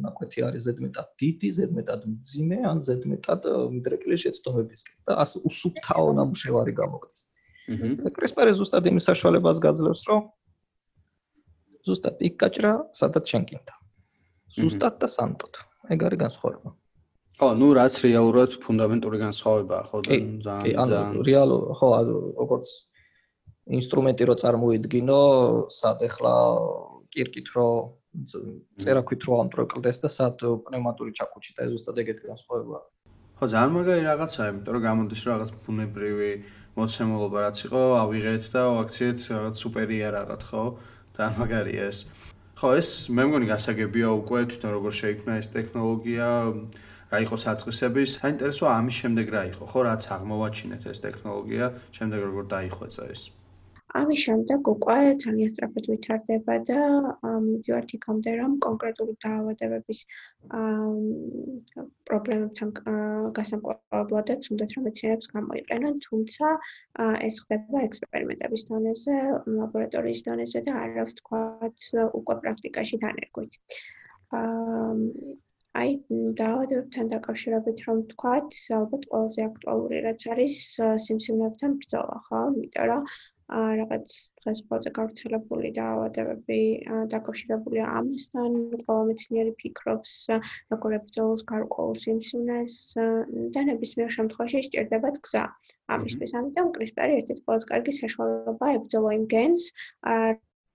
ნაკვეთი 0.06 0.40
არის 0.48 0.62
ზედმეტად 0.68 1.08
დიდი, 1.22 1.50
ზედმეტად 1.58 2.02
მძიმე, 2.14 2.58
ან 2.72 2.78
ზედმეტად 2.88 3.42
მიდრეკილი 3.76 4.18
შეცდომებისკენ 4.24 4.98
და 5.08 5.14
ასე 5.24 5.38
უსუფთავო 5.48 6.10
ნამუშევარი 6.20 6.74
გამოგდეს. 6.82 7.31
აჰა. 7.70 8.12
CRISPR 8.18 8.54
ზუსტად 8.58 8.88
იმის 8.92 9.06
საშუალებას 9.10 9.58
გაძლევს, 9.62 10.02
რომ 10.10 10.22
ზუსტად 11.86 12.18
იქ 12.28 12.36
გაჭრა, 12.42 12.74
სადაც 12.94 13.26
შენ 13.32 13.44
გინდა. 13.50 13.74
ზუსტად 14.58 14.96
და 15.02 15.08
სანტოდ. 15.08 15.54
ეგ 15.92 16.00
არის 16.08 16.20
განსხვავება. 16.22 16.70
ხო, 17.42 17.48
ну, 17.58 17.68
რაც 17.74 17.94
რეალურად 18.06 18.52
ფუნდამენტური 18.62 19.18
განსხვავებაა, 19.18 19.84
ხო, 19.90 19.98
ძალიან 20.06 20.62
კი, 20.62 20.72
ანუ 20.78 21.24
რეალურ, 21.26 21.62
ხო, 21.74 21.88
როგორც 22.38 22.68
ინსტრუმენტი 23.82 24.24
რო 24.30 24.36
წარმოიდგინო, 24.44 25.22
სად 25.74 26.06
ეხლა 26.06 26.34
კირკით 27.10 27.48
რო 27.56 27.70
წერაქვით 28.84 29.22
რო 29.26 29.34
ამტროკლდეს 29.48 29.98
და 30.04 30.10
სად 30.12 30.44
პნევმატური 30.68 31.16
ჩაკუჩი 31.18 31.52
და 31.58 31.70
ზუსტად 31.72 31.98
ეგეთი 32.04 32.24
განსხვავებაა. 32.30 32.84
ხო, 33.42 33.46
ძალიან 33.50 33.72
მაგარი 33.74 34.02
რაღაცაა, 34.06 34.48
იმიტომ 34.54 34.74
რომ 34.76 34.84
გამოდის 34.86 35.22
რაღაც 35.32 35.50
ბუნებრივი 35.66 36.32
მოცემულობა 36.78 37.38
რაც 37.46 37.58
იყო, 37.68 37.82
ავიღეთ 38.02 38.44
და 38.54 38.64
ვაქციეთ 38.78 39.20
რაღაც 39.32 39.56
სუპერია 39.64 40.08
რაღაც, 40.16 40.42
ხო? 40.48 40.64
ძალიან 41.18 41.34
მაგარია 41.42 41.84
ეს. 41.92 42.00
ხო, 42.56 42.70
ეს 42.80 42.90
მე 43.12 43.24
მგონი 43.28 43.48
გასაგებია 43.52 44.08
უკვე 44.22 44.40
თვითონ 44.52 44.72
როგორ 44.78 44.92
შეიქმნა 45.02 45.34
ეს 45.42 45.48
ტექნოლოგია, 45.56 46.28
რა 47.12 47.18
იყო 47.26 47.36
საწყისები. 47.44 48.02
საინტერესოა 48.08 48.72
ამის 48.80 48.96
შემდეგ 49.02 49.28
რა 49.36 49.44
იყო, 49.52 49.64
ხო, 49.68 49.80
რაც 49.90 50.02
აღმოვაჩინეთ 50.16 50.84
ეს 50.94 51.00
ტექნოლოგია, 51.04 51.66
შემდეგ 51.92 52.20
როგორ 52.30 52.44
დაიხვეწა 52.56 53.04
ეს. 53.12 53.41
ამის 54.00 54.20
შემდეგ 54.26 54.68
უკვე 54.72 54.98
ძალიან 55.24 55.50
სწრაფად 55.52 55.88
ვითარდება 55.92 56.56
და 56.70 56.80
მივიდივართ 57.46 57.90
იქამდე, 57.98 58.32
რომ 58.40 58.54
კონკრეტული 58.66 59.16
დაავადებების 59.26 60.00
პრობლემებთან 62.10 62.70
გასამკვლელობადაც 63.40 64.50
უნდათ 64.56 64.76
რომ 64.78 64.88
მეცნიერებს 64.88 65.32
გამოიყენონ, 65.36 66.00
თუმცა 66.08 66.54
ეს 67.28 67.36
ხდება 67.46 67.86
ექსპერიმენტების 67.90 68.66
დონეზე, 68.72 69.16
ლაბორატორიის 69.60 70.26
დონეზე 70.30 70.64
და 70.68 70.74
არ 70.84 70.98
ვთქვათ 71.12 71.88
უკვე 72.22 72.36
პრაქტიკაში 72.46 73.02
დანერგვით. 73.06 73.54
აი 75.80 75.92
დაავადებებთან 76.40 77.12
დაკავშირებით 77.12 77.78
რომ 77.88 78.00
ვთქვათ, 78.06 78.56
ალბათ 78.78 79.04
ყველაზე 79.12 79.44
აქტუალური 79.50 80.00
რაც 80.08 80.26
არის 80.34 80.56
სიმსივნეებთან 81.06 81.78
ბრძოლა, 81.84 82.18
ხო? 82.28 82.42
იმიტომ 82.56 82.90
რომ 82.92 83.06
რაღაც 83.52 84.14
დღეს 84.42 84.60
ყველაზე 84.68 84.92
გავრცელებული 84.98 85.72
დაავადებები 85.78 86.60
დაკავშირებულია 87.14 87.86
ამასთან, 88.00 88.52
ყველა 88.86 89.04
მეცნიერი 89.10 89.54
ფიქრობს, 89.64 90.14
როგორ 90.74 90.96
ებრძოლოს 91.00 91.44
გარკვეულ 91.52 91.96
სიმსივნეს 92.04 92.76
და 93.58 93.66
ნებისმიერ 93.72 94.16
შემთხვევაში 94.18 94.64
სჭირდებათ 94.70 95.20
გზა. 95.28 95.44
ამისთვის 95.98 96.32
ამიტომ 96.42 96.72
CRISPR 96.78 97.10
ერთ-ერთი 97.18 97.44
ყველაზე 97.48 97.66
კარგი 97.74 97.92
საშუალებაა 98.00 98.78
ებრძოლო 98.80 99.10
იმ 99.20 99.26
გენს, 99.36 99.64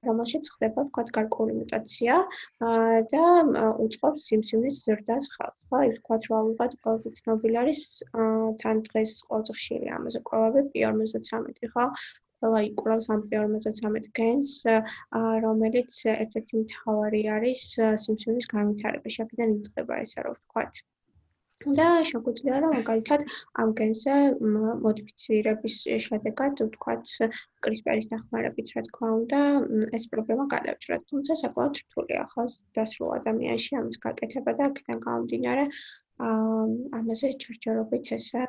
რომელშიც 0.07 0.49
ხდება 0.55 0.83
ვთქვათ 0.87 1.09
გარკვეული 1.17 1.55
მუტაცია 1.61 2.17
და 3.13 3.25
უწყობს 3.85 4.27
სიმსივნის 4.29 4.83
ზრდას 4.87 5.31
ხალხს. 5.35 5.67
ხო, 5.71 5.81
ის 5.89 5.97
ვთქვათ 5.97 6.29
რომ 6.31 6.37
ალბათ 6.43 6.77
ყველაზე 6.85 7.15
ცნობილი 7.21 7.57
არის 7.63 7.81
თან 8.63 8.85
დღეს 8.91 9.17
ყველაზე 9.31 9.59
ხშირი 9.59 9.93
ამაზე 9.97 10.21
კვლევები 10.29 10.69
P53, 10.77 11.73
ხო? 11.75 11.87
ყველა 12.47 12.61
იკვლევს 12.71 13.07
ამ 13.11 13.23
P53 13.31 14.11
გენს, 14.19 14.51
რომელიც 15.45 15.97
ერთ-ერთი 16.13 16.61
მთავარი 16.63 17.23
არის 17.37 17.63
სიმსივნის 18.03 18.47
განვითარებაში. 18.53 19.23
აქედან 19.25 19.57
იწყება 19.57 19.99
ეს 20.05 20.13
რა 20.23 20.31
ვთქვათ. 20.35 20.87
და 21.77 21.87
შეგვიძლია 22.09 22.57
რომ 22.63 22.73
მაგალითად 22.79 23.23
ამ 23.63 23.71
გენზე 23.79 24.15
მოდიფიცირების 24.85 25.77
შედეგად 26.07 26.63
ვთქვათ 26.63 27.15
CRISPR-ის 27.67 28.07
დახმარებით 28.13 28.71
რა 28.77 28.83
თქმა 28.89 29.11
უნდა 29.21 29.41
ეს 29.99 30.05
პრობლემა 30.13 30.47
გადავჭრათ. 30.55 31.07
თუმცა 31.11 31.39
საკმაოდ 31.43 31.81
რთულია 31.83 32.23
ხო 32.35 32.45
დასრულ 32.79 33.11
ადამიანში 33.19 33.81
ამის 33.81 34.03
გაკეთება 34.07 34.57
და 34.61 34.71
აქედან 34.71 35.03
გამომდინარე 35.07 35.65
ამაზე 36.19 37.29
ჩერჩერობით 37.43 38.07
ესე 38.17 38.45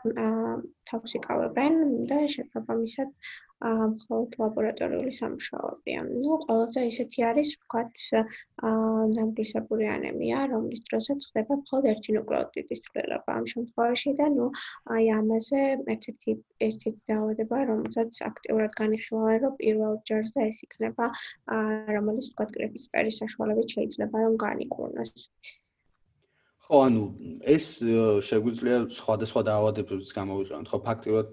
თავს 0.91 1.15
იკავებენ 1.19 1.73
და 2.11 2.19
შესაბამისად 2.35 3.09
აა 3.67 3.85
მხოლოდ 3.91 4.35
ლაბორატორიული 4.39 5.11
სამუშაოებია. 5.17 6.01
ნუ 6.07 6.35
ყველაზე 6.43 6.81
ისეთი 6.89 7.23
არის, 7.29 7.49
ვთქვათ, 7.57 8.03
აა 8.69 9.07
ნამგლისებური 9.17 9.89
ანემია, 9.93 10.43
რომლის 10.53 10.83
დროსაც 10.89 11.27
ხდება 11.29 11.57
მხოლოდ 11.63 11.89
ერთი 11.93 12.15
ნუკლეოტიდის 12.17 12.83
ცვლილება 12.87 13.37
ამ 13.41 13.45
შემთხვევაში 13.53 14.15
და 14.21 14.27
ნუ 14.37 14.47
აი 14.97 15.09
ამაზე 15.19 15.61
ერთ-ერთი 15.95 16.37
ერთ-ერთი 16.69 16.95
დაავადება, 17.13 17.63
რომელსაც 17.71 18.23
აქტიურად 18.29 18.79
განიხილავენ, 18.81 19.39
რომ 19.45 19.59
პირველ 19.63 20.01
ჯერზე 20.11 20.49
ეს 20.51 20.59
იქნება, 20.69 21.05
აა 21.57 21.97
რომელიც 21.97 22.25
ვთქვათ, 22.31 22.57
კრეფის 22.57 22.89
სპერის 22.91 23.21
საშუალებით 23.25 23.77
შეიძლება 23.77 24.27
რომ 24.27 24.43
განიკურნოს. 24.47 25.29
ხო, 26.67 26.79
ანუ 26.83 27.03
ეს 27.47 27.65
შეგვიძლია 28.27 28.77
სხვადასხვა 28.91 29.41
დაავადებების 29.47 30.09
გამოვიყენოთ, 30.17 30.67
ხო, 30.67 30.79
ფაქტიურად, 30.83 31.29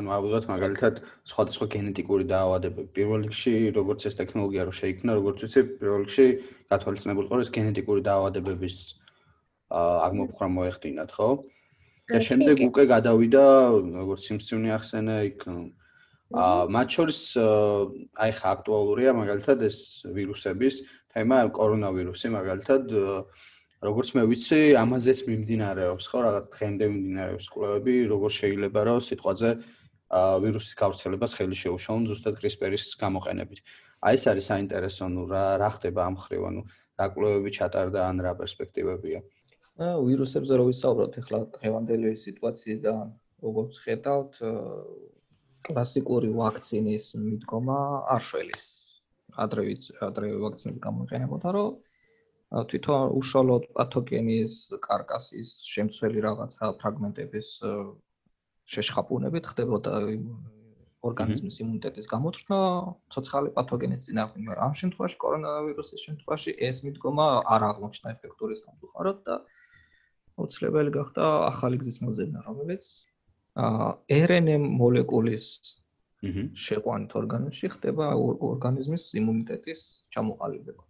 ანუ 0.00 0.08
ავიღოთ 0.16 0.44
მაგალითად 0.48 0.94
სხვადასხვა 1.28 1.66
გენეტიკური 1.76 2.24
დაავადებები. 2.24 2.88
პირველ 2.96 3.28
რიგში, 3.28 3.54
როგორც 3.76 4.00
ეს 4.08 4.16
ტექნოლოგია 4.16 4.64
რო 4.64 4.72
შეიქმნა, 4.80 5.10
როგორც 5.20 5.38
ვიცი, 5.44 5.60
პირველ 5.76 6.00
რიგში 6.08 6.26
გათვალისწინებული 6.72 7.26
ყო 7.28 7.36
ეს 7.44 7.50
გენეტიკური 7.52 8.00
დაავადებების 8.08 8.76
აღმოფხვრა 9.68 10.48
მოეხდინათ, 10.56 11.10
ხო? 11.12 11.30
და 12.08 12.18
შემდეგ 12.24 12.56
უკვე 12.72 12.84
გადავიდა, 12.88 13.44
როგორც 14.00 14.20
სიმსივნე 14.24 14.70
ახსენე, 14.72 15.16
იქ 15.28 15.44
აა 16.32 16.68
მათ 16.72 16.88
შორის 16.96 17.20
აი 18.20 18.32
ხა 18.36 18.48
აქტუალურია 18.56 19.12
მაგალითად 19.16 19.64
ეს 19.68 20.04
ვირუსების 20.16 20.80
თემა, 21.12 21.44
კორონავირუსი 21.52 22.28
მაგალითად 22.32 22.84
როგორც 23.78 24.08
მე 24.18 24.22
ვიცი, 24.26 24.60
ამაზეც 24.74 25.18
მიმდინარეობს, 25.28 26.04
ხო, 26.10 26.18
რაღაც 26.26 26.46
დღემდე 26.54 26.84
მიმდინარეობს 26.90 27.46
კვლევები, 27.52 27.94
როგორ 28.10 28.30
შეიძლება 28.38 28.80
რომ 28.88 28.98
სიტყვაზე 29.06 29.50
ვირუსის 30.42 30.74
გავრცელებას 30.80 31.32
ხელი 31.38 31.56
შეუშალონ 31.62 32.04
ზუსტად 32.10 32.34
CRISPR-ის 32.40 32.84
გამოყენებით. 32.98 33.60
აი 34.02 34.14
ეს 34.18 34.24
არის 34.30 34.46
საინტერესო, 34.50 35.04
ნუ 35.14 35.22
რა 35.30 35.44
რა 35.62 35.70
ხდება 35.76 36.00
ამ 36.08 36.16
ხრივ, 36.16 36.42
ანუ 36.48 36.62
რა 36.98 37.06
კვლევები 37.12 37.50
ჩატარდა 37.58 38.00
ან 38.08 38.16
რა 38.24 38.32
პერსპექტივებია. 38.40 39.20
აა 39.78 39.94
ვირუსებზე 40.06 40.54
რო 40.58 40.64
ვისაუბროთ, 40.70 41.12
ახლა 41.22 41.38
დღევანდელი 41.54 42.10
სიტუაციიდან 42.18 43.04
როგორც 43.46 43.72
ხედავთ, 43.84 44.32
კლასიკური 45.68 46.28
ვაქცინის 46.34 47.04
მიდგომა 47.14 47.78
არ 48.14 48.22
შველის. 48.26 48.64
ადრე 49.38 49.62
ადრე 50.02 50.26
ვაქცინები 50.42 50.80
გამოიყენებოდა, 50.82 51.48
რომ 51.54 51.70
თვითონ 52.48 53.10
უშუალოდ 53.20 53.64
პათოგენის 53.76 54.52
კარკასის 54.84 55.50
შემცველი 55.68 56.22
რაღაცა 56.24 56.70
ფრაგმენტების 56.80 57.48
შეშხაპუნებით 58.74 59.50
ხდებოდა 59.52 59.92
ორგანიზმის 61.08 61.60
იმუნიტეტის 61.62 62.08
გამოწვნა 62.12 62.58
ცოცხალი 63.14 63.52
პათოგენის 63.58 64.00
წინააღმდეგ, 64.08 64.40
მაგრამ 64.48 64.64
ამ 64.64 64.74
შემთხვევაში 64.80 65.18
კორონავირუსის 65.24 66.04
შემთხვევაში 66.08 66.54
ეს 66.68 66.80
მიდგომა 66.88 67.26
არ 67.54 67.66
აღმოჩნდა 67.68 68.14
ეფექტური 68.16 68.56
სამწუხაროდ 68.62 69.20
და 69.28 69.36
უცლებელი 70.44 70.90
გახდა 70.98 71.28
ახალი 71.52 71.78
გზის 71.84 72.00
მოძებნა, 72.06 72.42
რომელიც 72.48 72.90
RNA 74.18 74.56
მოლეკულის 74.80 75.46
შეყვანით 76.66 77.14
ორგანიზმში 77.20 77.68
ხდება 77.76 78.10
ორგანიზმის 78.50 79.04
იმუნიტეტის 79.20 79.82
ჩამოყალიბება. 80.16 80.87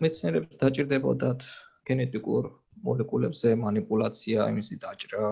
მეცნიერებს 0.00 0.58
დაჭირდებოდათ 0.62 1.46
გენეტიკურ 1.88 2.44
მოლეკულებზე 2.86 3.54
манипуляция, 3.60 4.48
იმისი 4.52 4.78
დაჭრა, 4.84 5.24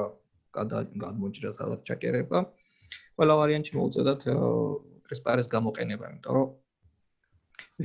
გადმოჭრა, 0.55 1.53
გადაჭაკერება. 1.61 2.43
ყველა 3.17 3.35
ვარიანტში 3.41 3.77
მოუწოდათ 3.79 4.27
э, 4.33 4.35
CRISPR-ის 5.09 5.49
გამოყენება, 5.55 6.11
იმიტომ 6.13 6.35
რომ 6.39 6.49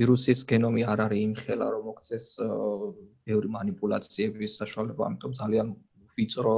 ვირუსის 0.00 0.44
გენომი 0.50 0.82
არ 0.92 1.00
არის 1.06 1.24
იმხელა, 1.28 1.66
რომ 1.74 1.82
მოქცეს 1.90 2.26
э, 2.44 2.48
ბევრი 3.28 3.48
манипуляციების 3.56 4.58
საშუალება, 4.60 5.02
ამიტომ 5.08 5.32
ძალიან 5.40 5.68
ვიწრო 6.14 6.56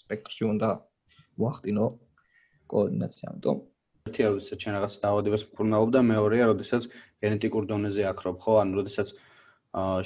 სპექტრში 0.00 0.44
უნდა 0.52 0.70
უახდინო 1.40 1.86
კოორდინაცია, 2.70 3.26
ამიტომ 3.32 3.58
ერთი 4.10 4.26
არის 4.26 4.50
ჩვენ 4.58 4.74
რაღაც 4.76 4.94
დაავადებას 5.06 5.42
მკურნალობ 5.54 5.90
და 5.94 6.00
მეორეა, 6.10 6.44
როდესაც 6.50 6.82
გენეტიკურ 7.22 7.64
დონეზე 7.70 8.02
აკრობ, 8.10 8.36
ხო? 8.42 8.52
ანუ 8.66 8.82
როდესაც 8.82 9.14
აა 9.70 10.02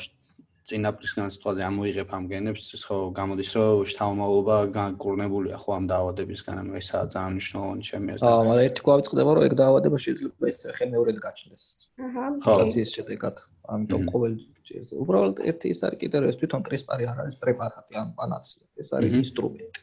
წინაპრისგან 0.64 1.28
სიტყვაზე 1.34 1.62
ამოიღებ 1.68 2.12
ამ 2.16 2.25
გენებს, 2.28 2.64
ხო 2.88 2.96
გამოდის, 3.16 3.50
რომ 3.52 3.82
შთამომავლობა 3.90 4.56
განკურნებულია 4.73 5.56
ხო 5.61 5.70
ამ 5.76 5.84
დაავადებისგან, 5.92 6.61
ანუ 6.62 6.73
ესაა 6.80 7.04
ძალიან 7.12 7.32
მნიშვნელოვანი 7.37 7.84
ჩემი 7.88 8.08
აზრით. 8.14 8.25
აა, 8.25 8.44
მაგრამ 8.49 8.64
ერთი 8.64 8.80
კვავი 8.87 9.02
წდება, 9.08 9.30
რომ 9.37 9.44
ეგ 9.44 9.54
დაავადება 9.61 9.99
შეიძლება 10.04 10.42
ეს 10.49 10.58
ხე 10.76 10.84
მეორედ 10.94 11.18
გაჩნდეს. 11.26 11.64
აჰა. 12.00 12.25
ხო, 12.44 12.54
ის 12.80 12.90
შედეგად. 12.96 13.37
ამიტომ 13.75 14.02
ყოველ 14.12 14.32
ჯერზე 14.64 14.94
უბრალოდ 15.04 15.37
ერთი 15.52 15.66
ის 15.75 15.80
არის 15.84 15.99
კიდე, 16.00 16.16
რომ 16.25 16.28
ეს 16.32 16.37
თვითონ 16.40 16.61
კრესპარი 16.64 17.04
არ 17.12 17.18
არის 17.25 17.37
პრეპარატი, 17.44 17.92
ან 18.00 18.08
პანაცია. 18.16 18.62
ეს 18.80 18.88
არის 18.96 19.12
ინსტრუმენტი. 19.20 19.80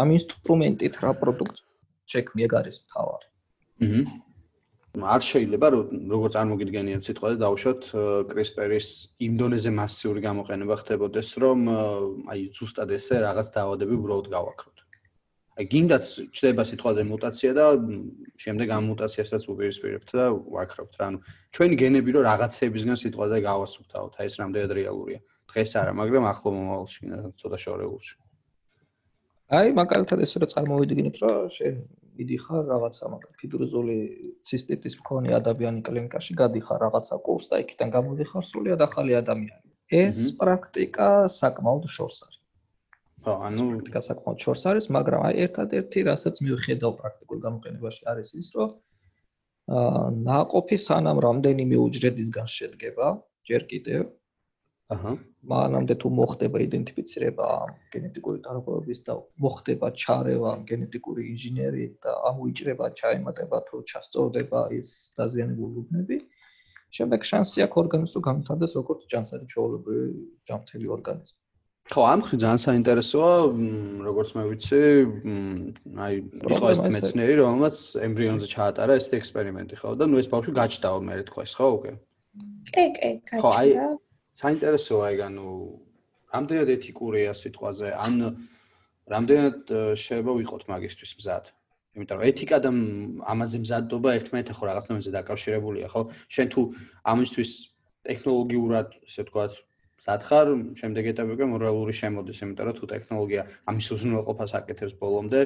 ამ 0.00 0.08
ინსტრუმენტით 0.16 0.94
რა 1.04 1.12
პროდუქტი 1.20 1.62
შექმნი 2.12 2.48
ეგ 2.48 2.52
არის 2.60 2.76
თავარი. 2.88 3.29
აჰა. 3.80 4.02
არ 4.90 5.22
შეიძლება 5.22 5.66
როგორც 5.70 6.32
წარმოგიდგენიათ 6.34 7.02
სიტყვაზე 7.06 7.36
დავუშვათ 7.40 7.82
CRISPR-ის 8.30 8.88
იმ 9.22 9.32
დონეზე 9.38 9.70
მასიური 9.70 10.20
გამოყენება 10.24 10.74
ხდებოდეს, 10.82 11.28
რომ 11.38 11.58
აი 12.26 12.40
ზუსტად 12.58 12.90
ესე 12.98 13.22
რაღაც 13.22 13.48
დაავადები 13.54 13.94
უბრალოდ 13.94 14.26
გავაქროთ. 14.34 14.76
აი 15.60 15.64
გინდაც 15.70 16.04
ჩდება 16.34 16.62
სიტყვაზე 16.66 17.02
მუტაცია 17.06 17.50
და 17.54 17.64
შემდეგ 18.42 18.68
ამ 18.74 18.84
მუტაციასაც 18.90 19.42
უპირისპირებთ 19.52 20.10
და 20.10 20.24
ვაქრობთ 20.34 20.94
რა. 20.98 21.04
ანუ 21.06 21.18
ჩვენი 21.54 21.74
გენები 21.82 22.10
რო 22.10 22.20
რაღაცეებისგან 22.26 22.96
სიტყვაზე 22.98 23.36
გავასუფთავთ, 23.46 24.12
აი 24.18 24.26
ეს 24.26 24.34
რამდენად 24.42 24.72
რეალურია. 24.74 25.20
დღეს 25.50 25.70
არა, 25.78 25.92
მაგრამ 26.00 26.24
ახლო 26.32 26.50
მომავალში 26.56 27.02
ცოტა 27.38 27.58
შორეულში. 27.62 28.14
აი 29.50 29.68
მაგალითად 29.74 30.18
ესე 30.24 30.36
რომ 30.42 30.50
წარმოვიდგინეთ, 30.54 31.16
რომ 31.22 31.50
შენ 31.50 31.74
იდიხარ 32.22 32.62
რაღაცა 32.72 33.06
მაგ 33.14 33.24
ფიბროზული 33.40 33.96
ცისტიტის 34.48 34.94
მქონე 35.00 35.34
ადამიანი 35.40 35.80
კლინიკაში 35.88 36.36
გადიხარ 36.42 36.78
რაღაცა 36.84 37.16
კურს 37.26 37.46
და 37.52 37.60
იქიდან 37.64 37.88
გამოდიხარ 37.96 38.44
სრულიად 38.50 38.84
ახალი 38.88 39.16
ადამიანი. 39.22 39.68
ეს 39.90 40.18
პრაქტიკა 40.40 41.08
საკმაოდ 41.40 41.84
შორს 41.96 42.18
არის. 42.26 42.38
ხო, 43.24 43.32
ანუ 43.46 43.64
პრაქტიკა 43.70 44.00
საკმაოდ 44.08 44.38
შორს 44.44 44.62
არის, 44.70 44.86
მაგრამ 44.96 45.20
აი 45.28 45.34
ერთადერთი, 45.46 45.98
რასაც 46.10 46.36
მივხედავ 46.46 46.92
პრაქტიკულ 47.00 47.38
გამოყენებაში 47.46 48.02
არის 48.12 48.28
ის, 48.40 48.48
რომ 48.56 48.70
აა 49.80 50.04
ناقოფი 50.28 50.76
სანამ 50.86 51.18
რამდენიმე 51.26 51.76
უჯრედისგან 51.86 52.48
შედგება, 52.56 53.08
ჯერ 53.50 53.62
კიდევ 53.70 54.00
აჰა. 54.94 55.12
მანამდე 55.40 55.94
თუ 56.02 56.08
მოხდება 56.18 56.58
იდენტიფიცირება 56.66 57.48
გენეტიკური 57.94 58.38
დარღვევების 58.44 59.00
და 59.06 59.14
მოხდება 59.40 59.88
ჩარევა 60.02 60.50
გენეტიკური 60.68 61.22
ინჟინერიით 61.32 61.94
და 62.04 62.12
ამოიჭრება, 62.30 62.86
ჩაემატება 63.00 63.58
თუ 63.70 63.76
ჩასწორდება 63.90 64.60
ის 64.76 64.88
დაზიანებული 65.16 65.74
უბნები, 65.80 66.16
შემდეგ 66.96 67.20
შანსი 67.30 67.64
აქვს 67.64 67.80
ორგანიზმს 67.82 68.12
თუ 68.14 68.20
გამთარდეს 68.28 68.72
როგორც 68.80 69.00
ჯანსაღი 69.14 69.46
ჩვეულებრივი 69.52 70.08
ჯანმრთელი 70.50 70.86
ორგანიზმი. 70.96 71.38
ხო, 71.90 72.02
ამ 72.06 72.20
ხრი 72.22 72.36
ძალიან 72.38 72.60
საინტერესოა, 72.66 73.32
როგორც 74.06 74.28
მე 74.36 74.42
ვიცი, 74.50 74.82
აი, 76.04 76.14
იყო 76.54 76.66
ეს 76.70 76.80
მეცნიერი, 76.94 77.34
რომელმაც 77.40 77.76
ემბრიონზე 78.06 78.46
ჩაატარა 78.46 78.92
ეს 79.00 79.06
ექსპერიმენტი, 79.10 79.74
ხო, 79.80 79.88
და 79.98 80.04
ნუ 80.06 80.16
ეს 80.22 80.28
ბავშვი 80.30 80.52
გაჩნდა 80.60 80.88
მე 81.02 81.14
თქვა 81.26 81.42
ის, 81.48 81.52
ხო, 81.58 81.66
უკვე? 81.80 81.92
კი, 82.70 82.84
კი, 82.94 83.10
გაჩნდა. 83.26 83.42
ხო, 83.42 83.50
აი, 83.58 83.70
საინტერესოა 84.40 85.06
ეგ 85.14 85.20
ანუ 85.28 85.46
რამდენად 86.34 86.68
ეთიკურია 86.76 87.32
სიტყვაზე? 87.36 87.88
ან 87.92 88.14
რამდენად 89.10 89.58
შეიძლება 90.00 90.32
ვიყოთ 90.40 90.62
მაგისტრის 90.70 91.12
მზად? 91.18 91.44
იმიტომ 91.98 92.16
რომ 92.20 92.28
ეთიკა 92.30 92.58
და 92.64 92.70
ამაზე 93.32 93.58
მზადობა 93.64 94.10
ერთმანეთთან 94.18 94.56
ხო 94.56 94.64
რაღაცნაირად 94.70 95.16
დაკავშირებულია 95.18 95.88
ხო? 95.90 96.02
შენ 96.30 96.46
თუ 96.54 96.60
ამისთვის 97.12 97.50
ტექნოლოგიურად 98.06 98.88
ესე 99.10 99.22
ვთქვათ 99.26 99.52
მზად 100.00 100.20
ხარ 100.30 100.48
შემდეგ 100.80 101.04
ეტაპებში 101.12 101.46
მორალური 101.50 101.94
შემოდის 102.00 102.38
იმიტომ 102.46 102.64
რომ 102.70 102.76
თუ 102.78 102.84
ტექნოლოგია 102.94 103.42
ამის 103.68 103.86
უზრუნველყოფას 103.94 104.52
აკეთებს 104.60 104.94
ბოლომდე 105.02 105.40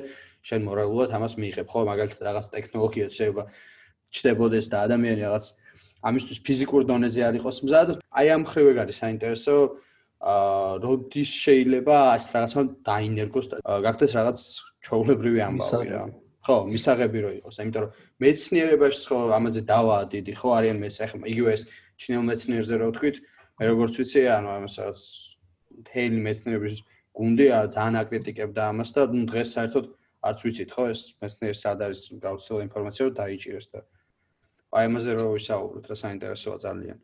შენ 0.44 0.60
მორალურად 0.68 1.10
ამას 1.16 1.34
მიიღებ 1.40 1.66
ხო? 1.72 1.80
მაგალითად 1.90 2.20
რაღაც 2.28 2.46
ტექნოლოგიას 2.54 3.12
შეიძლება 3.18 3.44
ჩდებოდეს 4.14 4.66
და 4.70 4.76
ადამიანი 4.86 5.20
რაღაც 5.26 5.44
ამისთვის 6.08 6.38
ფიზიკურ 6.46 6.82
დონეზე 6.90 7.20
არ 7.28 7.34
იყოს 7.40 7.58
მზად. 7.64 7.88
აი 8.12 8.26
ამ 8.34 8.42
ხრივ 8.50 8.66
ეგ 8.72 8.78
არის 8.84 8.96
საინტერესო. 9.04 9.56
აა 10.24 10.80
როდის 10.84 11.30
შეიძლება 11.44 11.96
ასე 12.16 12.28
რაღაცა 12.34 12.60
დაინერგოს 12.88 13.46
და 13.52 13.56
გახდეს 13.84 14.12
რაღაც 14.18 14.38
ჩაულებრივი 14.84 15.40
ამბავი 15.48 15.88
რა. 15.92 16.04
ხო, 16.44 16.56
მისაღები 16.68 17.18
რო 17.24 17.30
იყოს, 17.40 17.56
იმიტომ 17.64 17.82
რომ 17.84 17.90
მეცნიერებაში 18.20 19.00
ხო 19.08 19.18
ამაზე 19.32 19.60
დავა 19.64 19.98
დიდი 20.12 20.32
ხო 20.40 20.48
არიან 20.60 20.76
მე 20.80 20.88
ახლა 21.04 21.28
იგივე 21.32 21.50
ეს 21.56 21.62
ჩინელ 22.00 22.24
მეცნიერზე 22.28 22.74
რო 22.80 22.86
ვთქვით, 22.92 23.16
მე 23.56 23.64
როგორც 23.72 23.92
ვიცი, 24.00 24.20
ანუ 24.36 24.48
ამას 24.56 24.74
რაღაც 24.80 25.00
თელი 25.88 26.20
მეცნიერების 26.26 26.76
გუნდი 27.16 27.46
ძალიან 27.74 27.96
აკრიტიკებდა 28.02 28.62
ამას 28.72 28.90
და 28.96 29.02
დღეს 29.08 29.48
საერთოდ 29.56 29.84
არც 30.28 30.38
ვიცით 30.44 30.70
ხო 30.74 30.84
ეს 30.92 31.02
მეცნიერი 31.22 31.58
სად 31.60 31.84
არის 31.86 32.00
გავრცელებული 32.24 32.66
ინფორმაცია 32.68 33.02
რომ 33.06 33.14
დაიჭირეს 33.20 33.66
და 33.72 33.80
აი 34.74 34.88
ამაზე 34.90 35.12
რო 35.18 35.26
ვისაუბროთ, 35.34 35.84
რა 35.90 35.96
საინტერესოა 36.02 36.56
ძალიან. 36.66 36.98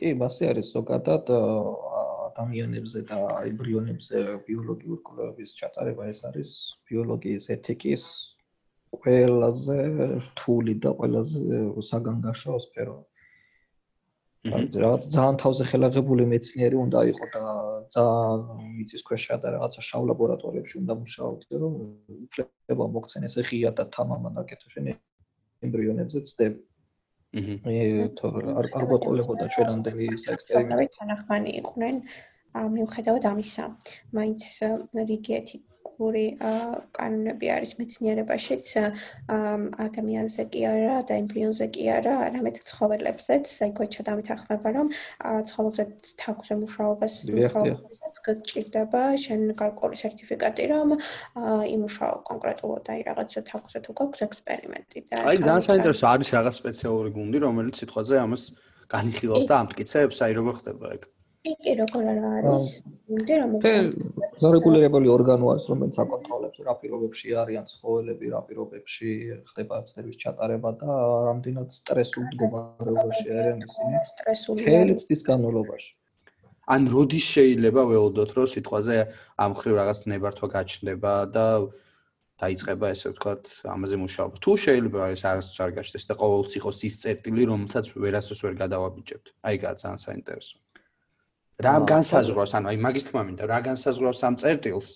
კი, 0.00 0.08
მასე 0.20 0.48
არის 0.52 0.72
ზოგადად 0.76 1.30
ადამიანებზე 1.32 3.00
და 3.08 3.18
ემბრიონებზე 3.48 4.18
ბიოლოგიურ 4.48 4.98
კვლევების 5.06 5.54
ჩატარება 5.60 6.08
ეს 6.12 6.20
არის 6.28 6.50
ბიოლოგიის 6.90 7.48
ეთიკის 7.56 8.04
ყველაზე 8.92 9.78
რთული 10.26 10.74
და 10.84 10.92
ყველაზე 10.98 11.40
საგანგაშო 11.88 12.58
სფერო. 12.66 12.98
რაღაც 14.42 15.02
ძალიან 15.14 15.36
თავზე 15.40 15.64
ხელაღებული 15.70 16.24
მეცნიერი 16.32 16.76
უნდა 16.84 17.00
იყო 17.12 17.26
და 17.34 17.42
ძალიან 17.94 18.40
მიწის 18.76 19.02
ქვეშა 19.08 19.36
და 19.44 19.52
რაღაცა 19.54 19.80
შავ 19.88 20.02
ლაბორატორიებში 20.10 20.74
უნდა 20.82 20.94
მუშაობდე 21.02 21.54
რომ 21.62 21.74
უფლება 22.26 22.84
მოგცენ 22.96 23.28
ესე 23.30 23.42
ღია 23.48 23.70
და 23.78 23.84
თამამად 23.96 24.42
აკეთო 24.42 24.68
შენ 24.74 24.90
ემბრიონებზე 25.66 26.18
ცდები. 26.28 26.60
აჰა. 27.32 27.54
მე 27.64 27.76
თორ 28.18 28.34
არ 28.60 28.66
არ 28.76 28.84
გვეყოლებოდა 28.90 29.44
ჩვენამდე 29.54 29.90
ის 30.06 30.24
ექსპერიმენტი. 30.34 30.88
თანახმანი 30.98 31.50
იყვნენ 31.60 31.96
მიუხედავად 32.76 33.24
ამისა. 33.32 33.64
მაინც 34.18 34.42
რიგი 35.10 35.32
ეთიკური 36.02 36.24
კანონები 36.96 37.48
არის 37.54 37.72
მეცნიერებაშიც 37.78 38.66
ადამიანზე 39.30 40.44
კი 40.50 40.62
არა 40.66 40.96
და 41.06 41.14
ემბრიონზე 41.22 41.66
კი 41.74 41.84
არა, 41.96 42.14
არამედ 42.26 42.56
ცხოველებზეც. 42.66 43.46
გოჩა 43.78 44.02
დამეთახმება 44.08 44.68
რომ 44.76 44.88
ცხოველზე 45.46 45.84
თაგვზე 46.18 46.54
მუშაობას 46.62 47.14
მუშაობას 47.30 48.18
გჭირდება 48.26 49.02
შენ 49.16 49.40
გარკვეული 49.56 49.96
სერტიფიკატი 50.02 50.64
რომ 50.72 50.88
იმუშაო 51.70 52.14
კონკრეტულად 52.28 52.84
აი 52.92 53.00
რაღაცა 53.08 53.40
თაგვზე 53.50 53.78
თუ 53.86 53.92
გაქვს 54.02 54.20
ექსპერიმენტი 54.26 54.98
და 55.08 55.16
აი 55.32 55.38
ძალიან 55.46 55.64
საინტერესო 55.70 56.04
არის 56.12 56.28
რაღაც 56.36 56.54
სპეციალური 56.60 57.10
გუნდი 57.16 57.38
რომელიც 57.46 57.74
სიტყვაზე 57.82 58.14
ამას 58.26 58.42
განიხილავს 58.92 59.46
და 59.48 59.54
ამტკიცებს 59.64 60.18
აი 60.28 60.32
როგორ 60.38 60.54
ხდება 60.60 60.86
ეგ 60.98 61.02
კი 61.42 61.72
როგორ 61.78 62.08
არის 62.08 62.66
გუნდი 63.10 63.36
რომელიც 63.42 64.42
რეგულირებული 64.54 65.10
ორგანო 65.14 65.48
არის 65.52 65.64
რომელიც 65.72 65.96
აკონტროლებს 66.04 66.60
რა 66.66 66.74
პირობებში 66.82 67.34
არიან 67.42 67.66
ცხოველები 67.72 68.30
რა 68.34 68.42
პირობებში 68.50 69.14
ხდება 69.50 69.80
ცდების 69.88 70.20
ჩატარება 70.22 70.70
და 70.82 70.98
რამდენად 71.30 71.74
სტრესულ 71.78 72.28
მდგომარეობაში 72.28 73.26
არიან 73.40 73.66
ისინი 73.66 74.04
სტრესული 74.12 74.68
თელი 74.70 74.96
წლის 75.02 75.26
განმავლობაში 75.30 75.90
ან 76.70 76.86
როდის 76.94 77.26
შეიძლება 77.34 77.82
ველოდოთ, 77.90 78.30
რომ 78.38 78.46
სიტყვაზე 78.54 78.96
ამ 79.42 79.52
ხრივ 79.58 79.74
რაღაც 79.82 79.98
ნებართვა 80.14 80.46
გაჩნდება 80.56 81.12
და 81.34 81.46
დაიწყება 82.38 82.86
ესე 82.94 83.10
ვთქვათ, 83.12 83.42
ამაზე 83.74 83.96
მუშაობა. 83.98 84.36
თუ 84.42 84.50
შეიძლება 84.62 85.00
ეს 85.14 85.22
არასდროს 85.26 85.58
არ 85.62 85.70
გაჩნდეს 85.78 86.04
და 86.06 86.14
ყოველთვის 86.22 86.54
იყოს 86.62 86.78
ის 86.86 86.94
წერტილი, 87.02 87.42
რომელსაც 87.50 87.86
ვერასდროს 87.98 88.40
ვერ 88.46 88.54
გადავაბიჯებთ. 88.62 89.26
აი 89.42 89.56
გა 89.62 89.70
ძალიან 89.82 90.00
საინტერესო. 90.06 90.54
რა 91.60 91.72
განსაზღვრავს, 91.90 92.54
ანუ 92.58 92.72
აი 92.72 92.78
მაგის 92.86 93.08
თქმა 93.08 93.22
მინდა, 93.28 93.48
რა 93.50 93.58
განსაზღვრავს 93.68 94.22
ამ 94.28 94.38
წერტილს? 94.42 94.92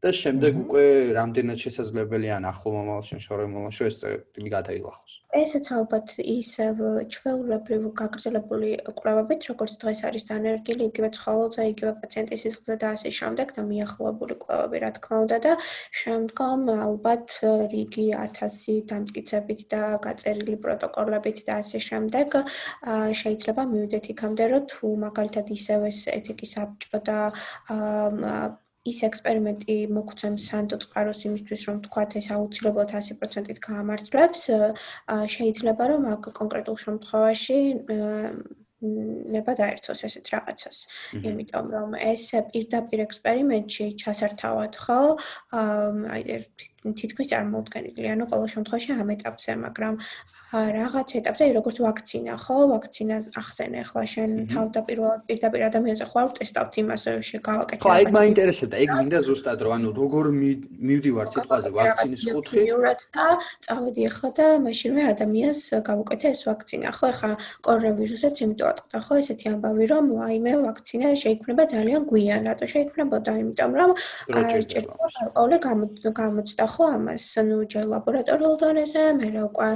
და 0.00 0.10
შემდეგ 0.16 0.52
უკვე 0.64 0.82
რამდენად 1.12 1.58
შესაძლებელია 1.60 2.36
ახლო 2.50 2.70
მომავალში 2.72 3.16
შორემოლაში 3.20 3.82
ეს 3.84 3.96
წერტილი 4.00 4.50
გადაილახოს. 4.56 5.12
ესეც 5.40 5.66
ალბათ 5.76 6.08
ისევ 6.24 6.76
ჩვეულებრივ 7.14 7.82
გაგრძელებული 8.00 8.70
კვლევებით, 8.96 9.40
როგორც 9.52 9.72
დღეს 9.82 10.00
არის 10.08 10.24
დანერგილი, 10.30 10.88
იგივე 10.90 11.08
ცხოველზე, 11.16 11.62
იგივე 11.72 11.92
პაციენტის 12.00 12.40
სისხლზე 12.44 12.76
და 12.80 12.88
ასე 12.96 13.10
შემდეგ 13.20 13.48
და 13.56 13.62
მიახლოებული 13.72 14.34
კვლევები, 14.40 14.76
რა 14.84 14.90
თქმა 14.96 15.16
უნდა 15.24 15.38
და 15.44 15.52
შემდგომ 16.00 16.60
ალბათ 16.88 17.28
რიგი 17.74 18.06
1000 18.24 18.80
დამტკიცებით 18.90 19.60
და 19.68 19.82
გაწერილი 20.06 20.56
პროტოკოლებით 20.64 21.44
და 21.44 21.60
ასე 21.60 21.78
შემდეგ 21.88 22.28
შეიძლება 23.20 23.62
მივიდეთ 23.74 24.04
იქამდე, 24.16 24.44
რომ 24.54 24.64
თუ 24.72 24.86
მაგალითად 25.06 25.46
ისევ 25.60 25.86
ეს 25.92 26.00
ეთიკის 26.16 26.50
საბჭო 26.56 26.98
და 27.04 27.18
ის 28.88 29.02
ექსპერიმენტი 29.04 29.76
მოგცემს 29.92 30.46
სანდო 30.50 30.78
წყაროს 30.84 31.20
იმისთვის 31.28 31.66
რომ 31.68 31.82
თქვათ 31.84 32.16
ეს 32.20 32.28
აუცილებლად 32.36 32.94
100%-ით 32.96 33.58
გაამართლებს. 33.66 34.40
შეიძლება 35.34 35.84
რომ 35.92 36.02
აქ 36.14 36.32
კონკრეტულ 36.40 36.76
შემთხვევაში 36.84 37.58
ნება 38.80 39.52
დაერთოს 39.60 40.00
ესეთ 40.08 40.26
რაღაცას. 40.32 40.78
იმიტომ 41.20 41.66
რომ 41.74 41.90
ეს 42.00 42.24
პირდაპირ 42.52 43.04
ექსპერიმენტში 43.04 43.86
ჩასართავად 44.00 44.72
ხო? 44.80 45.00
აი 46.16 46.22
თითქმის 46.80 47.28
წარმოუდგენელი, 47.28 48.08
ანუ 48.14 48.24
ყოველ 48.32 48.48
შემთხვევაში 48.54 48.90
ამ 48.96 49.08
ეტაპზე, 49.12 49.52
მაგრამ 49.64 49.94
რაღაც 50.50 51.08
ეტაპზე, 51.20 51.44
როგორც 51.60 51.76
ვაქცინა, 51.84 52.34
ხო, 52.40 52.56
ვაქცინას 52.72 53.24
ახსენ 53.36 53.72
ახლა 53.84 54.02
შენ 54.12 54.30
თავდაპირველად 54.50 55.20
პირდაპირ 55.28 55.60
ადამიანზე 55.70 56.04
ხარ 56.10 56.28
ტესტავთ 56.40 56.74
იმას, 56.80 57.02
შეგავაკეთე. 57.30 57.82
ხო, 57.84 57.92
ეგ 58.00 58.08
მაინტერესებდა, 58.16 58.76
ეგ 58.80 58.90
მინდა 58.96 59.18
ზუსტად 59.28 59.58
რომ 59.60 59.72
ანუ 59.76 59.88
როგორ 60.00 60.24
მივდივარ 60.88 61.26
სიტყვაზე 61.34 61.68
ვაქცინის 61.76 62.22
კუთხით. 62.34 62.64
მიურად 62.64 63.00
და 63.14 63.26
წავედი 63.64 64.02
ახლა 64.10 64.28
და 64.40 64.46
მაშინვე 64.64 65.02
ადამიანს 65.14 65.60
გავუკეთე 65.86 66.26
ეს 66.34 66.40
ვაქცინა, 66.48 66.88
ხო, 66.96 67.06
ახლა 67.12 67.32
კორონავირუსიც 67.60 68.34
იმიტომ 68.40 68.68
ატყდა, 68.72 68.98
ხო, 69.04 69.12
ესეთი 69.20 69.46
ამბავი 69.54 69.84
რომ 69.92 70.04
ვაიმე 70.16 70.52
ვაქცინა 70.66 71.08
შეიქმნება 71.22 71.62
ძალიან 71.74 72.00
გვიან, 72.10 72.42
რატო 72.50 72.66
შეიქმნებოდა? 72.74 73.32
იმიტომ 73.44 73.70
რომ 73.78 73.90
ჭირდება 74.70 75.06
გარკვეული 75.14 75.56
გამოწდა 76.20 76.64
ხო 76.70 76.84
ამას, 76.96 77.24
ну, 77.48 77.56
ჯერ 77.72 77.84
ლაბორატორიულ 77.92 78.54
დონეზე, 78.62 79.02
მე 79.20 79.28
რა 79.34 79.42
უკვე 79.50 79.68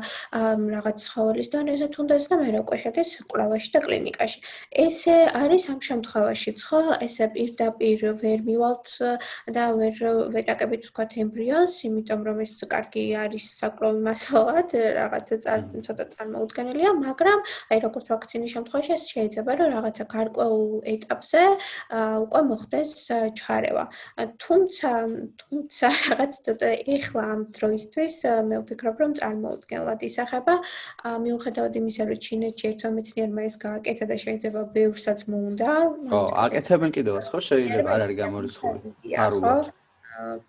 რაღაც 0.74 0.96
ცხოველის 1.06 1.48
დონეზე 1.54 1.86
თუნდაც 1.94 2.22
და 2.30 2.34
მე 2.40 2.48
რა 2.54 2.60
უკვე 2.64 2.76
შედის 2.84 3.10
კვლევაში 3.30 3.70
და 3.74 3.80
კლინიკაში. 3.86 4.38
ესე 4.84 5.16
არის 5.42 5.64
ამ 5.72 5.80
შემთხვევაში, 5.88 6.50
ხო? 6.64 6.80
ესე 7.06 7.24
პირდაპირ 7.34 7.98
ვერ 8.22 8.38
მივალთ 8.48 8.86
და 9.56 9.64
ვერ 9.78 9.94
ვეტაკებით 10.34 10.82
თქვა 10.90 11.04
ემბრიონს, 11.24 11.74
იმიტომ 11.88 12.20
რომ 12.28 12.38
ეს 12.44 12.52
კარგი 12.74 13.04
არის 13.24 13.44
საკვლევი 13.60 14.00
მასალად, 14.08 14.68
რაღაცა 14.98 15.36
ცოტა 15.86 16.04
წარმოუდგენელია, 16.14 16.90
მაგრამ 17.00 17.38
აი 17.70 17.78
როგორც 17.86 18.06
ვაქცინის 18.12 18.50
შემთხვევაში 18.54 18.92
ეს 18.96 19.04
შეიძლება 19.12 19.52
რომ 19.58 19.68
რაღაცა 19.74 20.04
გარკვეულ 20.14 20.70
ეტაპზე 20.94 21.42
უკვე 22.24 22.40
მოხდეს 22.50 22.90
ჩარევა. 23.38 23.84
თუმცა 24.44 24.90
თუმცა 25.40 25.86
რაღაც 26.08 26.32
ცოტა 26.46 26.68
ეხლა 26.96 27.22
ამ 27.34 27.40
დროისთვის 27.56 28.14
მე 28.48 28.56
ვფიქრობ 28.62 28.96
რომ 29.02 29.10
წარმოუდგენლად 29.20 30.00
ისახება. 30.08 30.54
მიუხედავად 31.24 31.74
იმისა 31.80 32.02
რომ 32.10 32.18
ჩინეთში 32.26 32.64
ერთმა 32.70 32.90
მეცნიერმა 32.98 33.40
ეს 33.48 33.54
გააკეთა 33.64 34.04
და 34.10 34.16
შეიძლება 34.24 34.60
ბევრსაც 34.76 35.18
მოუნდა 35.30 35.70
ხო 36.12 36.20
აკეთებენ 36.44 36.90
კიდევაც 36.96 37.24
ხო? 37.32 37.38
შეიძლება 37.48 37.88
არ 37.94 38.00
არის 38.04 38.16
გამორიცხული. 38.22 38.88
არ 39.24 39.30
უნდა 39.38 39.54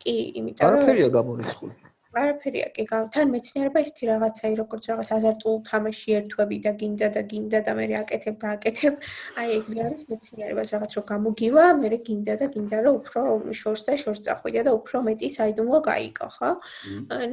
კი 0.01 0.15
იმიტომ 0.39 0.65
რომ 0.65 0.77
არაფერია 0.77 1.09
გამორიცხული 1.17 1.73
არაფერია 2.21 2.67
კი 2.75 2.83
თან 2.89 3.31
მეცნიერება 3.35 3.79
ისეთი 3.85 4.05
რაღაცაი 4.11 4.53
როგორც 4.61 4.83
რაღაც 4.91 5.09
აზარტულ 5.17 5.55
თამაში 5.69 6.15
ერთვები 6.19 6.57
და 6.65 6.71
გინდა 6.81 7.07
და 7.15 7.21
გინდა 7.31 7.59
და 7.67 7.71
მე 7.79 7.85
აკეთებ 8.01 8.35
და 8.43 8.47
აკეთებ 8.55 8.93
აი 9.41 9.47
ეგრე 9.57 9.81
არის 9.87 10.03
მეცნიერებას 10.11 10.69
რაღაც 10.75 10.91
რო 10.97 11.03
გამოგივა 11.11 11.65
მე 11.81 11.89
გინდა 12.07 12.35
და 12.41 12.45
გინდა 12.55 12.77
რომ 12.85 12.95
უფრო 13.01 13.21
შორს 13.61 13.81
და 13.89 13.97
შორს 14.03 14.21
წახვიდე 14.27 14.61
და 14.67 14.71
უფრო 14.79 14.97
მეტი 15.09 15.27
საიდუმლო 15.37 15.79
გაიგო 15.89 16.27
ხო 16.37 16.51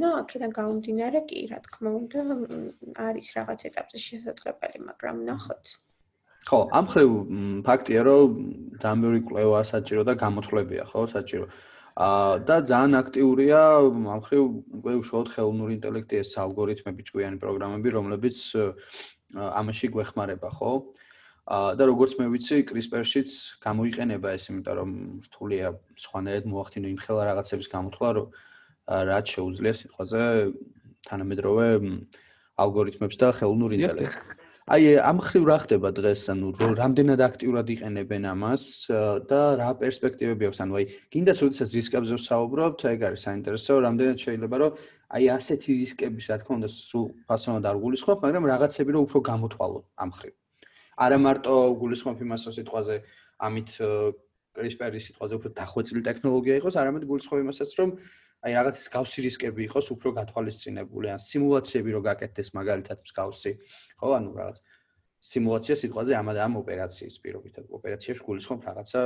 ნუ 0.03 0.09
აქედან 0.23 0.51
გამომდინარე 0.59 1.21
კი 1.31 1.41
რა 1.53 1.59
თქმა 1.67 1.91
უნდა 2.01 2.21
არის 3.09 3.29
რაღაც 3.39 3.61
ეტაპზე 3.71 3.99
შესაძლებელი 4.09 4.79
მაგრამ 4.91 5.17
ნახოთ 5.31 5.65
ხო 6.49 6.59
ამ 6.79 6.87
ხრივ 6.93 7.11
ფაქტია 7.67 8.01
რომ 8.09 8.31
დამბური 8.83 9.21
კვლევა 9.29 9.61
საჭირო 9.73 10.03
და 10.09 10.15
გამოთვლებია 10.23 10.85
ხო 10.91 11.03
საჭირო 11.15 11.47
და 11.93 12.57
ძალიან 12.65 12.95
აქტიურია 13.05 13.61
ამ 13.85 14.21
ხრივ 14.25 14.43
უკვე 14.81 14.93
უშუალოდ 15.03 15.29
ხელოვნური 15.29 15.73
ინტელექტი 15.77 16.15
ეს 16.25 16.33
ალგორითმები, 16.41 17.05
ჭკვიანი 17.05 17.37
პროგრამები, 17.37 17.89
რომლებიც 17.93 18.39
ამაში 19.37 19.87
გვეხმარება, 19.93 20.49
ხო? 20.57 20.73
აა 21.43 21.75
და 21.77 21.85
როგორც 21.91 22.13
მე 22.17 22.27
ვიცი, 22.33 22.57
CRISPR-შიც 22.71 23.31
გამოიყენება 23.61 24.29
ეს, 24.31 24.45
იმიტომ 24.49 24.75
რომ 24.79 24.91
რთულია 25.27 25.69
სხვანაირად 25.99 26.45
მოახდინო 26.49 26.87
იმ 26.93 26.99
ხელა 27.03 27.23
რაღაცების 27.29 27.69
გამოთვლა, 27.73 28.09
რომ 28.17 28.27
რაც 29.11 29.27
შეუძლია 29.37 29.75
სიტყვაზე 29.75 30.23
თანამედროვე 31.03 31.67
ალგორითმებს 32.63 33.17
და 33.19 33.29
ხელოვნურ 33.37 33.71
ინტელექტს. 33.75 34.42
აი 34.63 34.95
ამ 35.03 35.19
ხრივ 35.19 35.43
რა 35.51 35.57
ხდება 35.67 35.91
დღეს? 35.91 36.31
ანუ 36.31 36.55
რამდენად 36.79 37.19
აქტიურად 37.19 37.67
იყენებენ 37.75 38.23
ამას 38.31 38.65
და 39.27 39.41
რა 39.59 39.71
პერსპექტივები 39.83 40.45
აქვს? 40.55 40.61
ანუ 40.63 40.73
აი 40.79 40.85
გინდა 41.11 41.33
სულიცაც 41.35 41.71
რისკებზე 41.83 42.15
ვსაუბრობთ 42.23 42.81
ეგ 42.95 43.01
არის 43.11 43.21
საინტერესო 43.27 43.73
რამდენად 43.83 44.19
შეიძლება 44.23 44.57
რომ 44.63 44.71
აი 45.19 45.25
ასეთი 45.35 45.71
რისკების 45.83 46.25
რა 46.31 46.37
თქმა 46.47 46.55
უნდა 46.63 46.71
სულ 46.71 47.07
ფასონად 47.27 47.65
არ 47.67 47.77
გულისხმობ 47.83 48.19
მაგრამ 48.23 48.45
რაღაცები 48.55 48.91
რომ 48.95 49.03
უფრო 49.03 49.19
გამოთვალო 49.31 49.81
ამ 49.99 50.11
ხრივ. 50.15 50.35
არა 51.03 51.19
მარტო 51.27 51.55
გულისხმობ 51.83 52.19
იმას 52.23 52.43
რომ 52.47 52.55
სიტყვაზე 52.63 52.97
ამით 53.43 53.71
CRISPR-ის 54.53 55.05
სიტყვაზე 55.11 55.35
უფრო 55.43 55.49
დახვეწილი 55.59 56.01
ტექნოლოგია 56.07 56.55
იყოს 56.61 56.75
არამედ 56.79 57.03
გულისხმობ 57.11 57.41
იმასაც 57.43 57.71
რომ 57.83 57.89
აი 58.43 58.55
რაღაცის 58.59 58.89
გავსი 58.91 59.23
რისკები 59.27 59.67
იყოს 59.69 59.87
უფრო 59.95 60.13
გათვალისწინებული 60.19 61.13
ან 61.15 61.21
სიმულაციები 61.23 61.91
რო 61.95 62.01
გაკეთდეს 62.09 62.49
მაგალითად 62.59 62.99
მსგავსი 63.07 63.53
ხო 64.03 64.11
ანუ 64.19 64.31
რაღაც 64.39 64.57
სიმულაცია 65.23 65.77
სიტყვაზე 65.83 66.13
ამ 66.19 66.29
ამ 66.35 66.59
ოპერაციის 66.63 67.17
პირობითად 67.23 67.71
ოპერაციაში 67.79 68.23
გულისხმობ 68.27 68.67
რაღაცა 68.67 69.03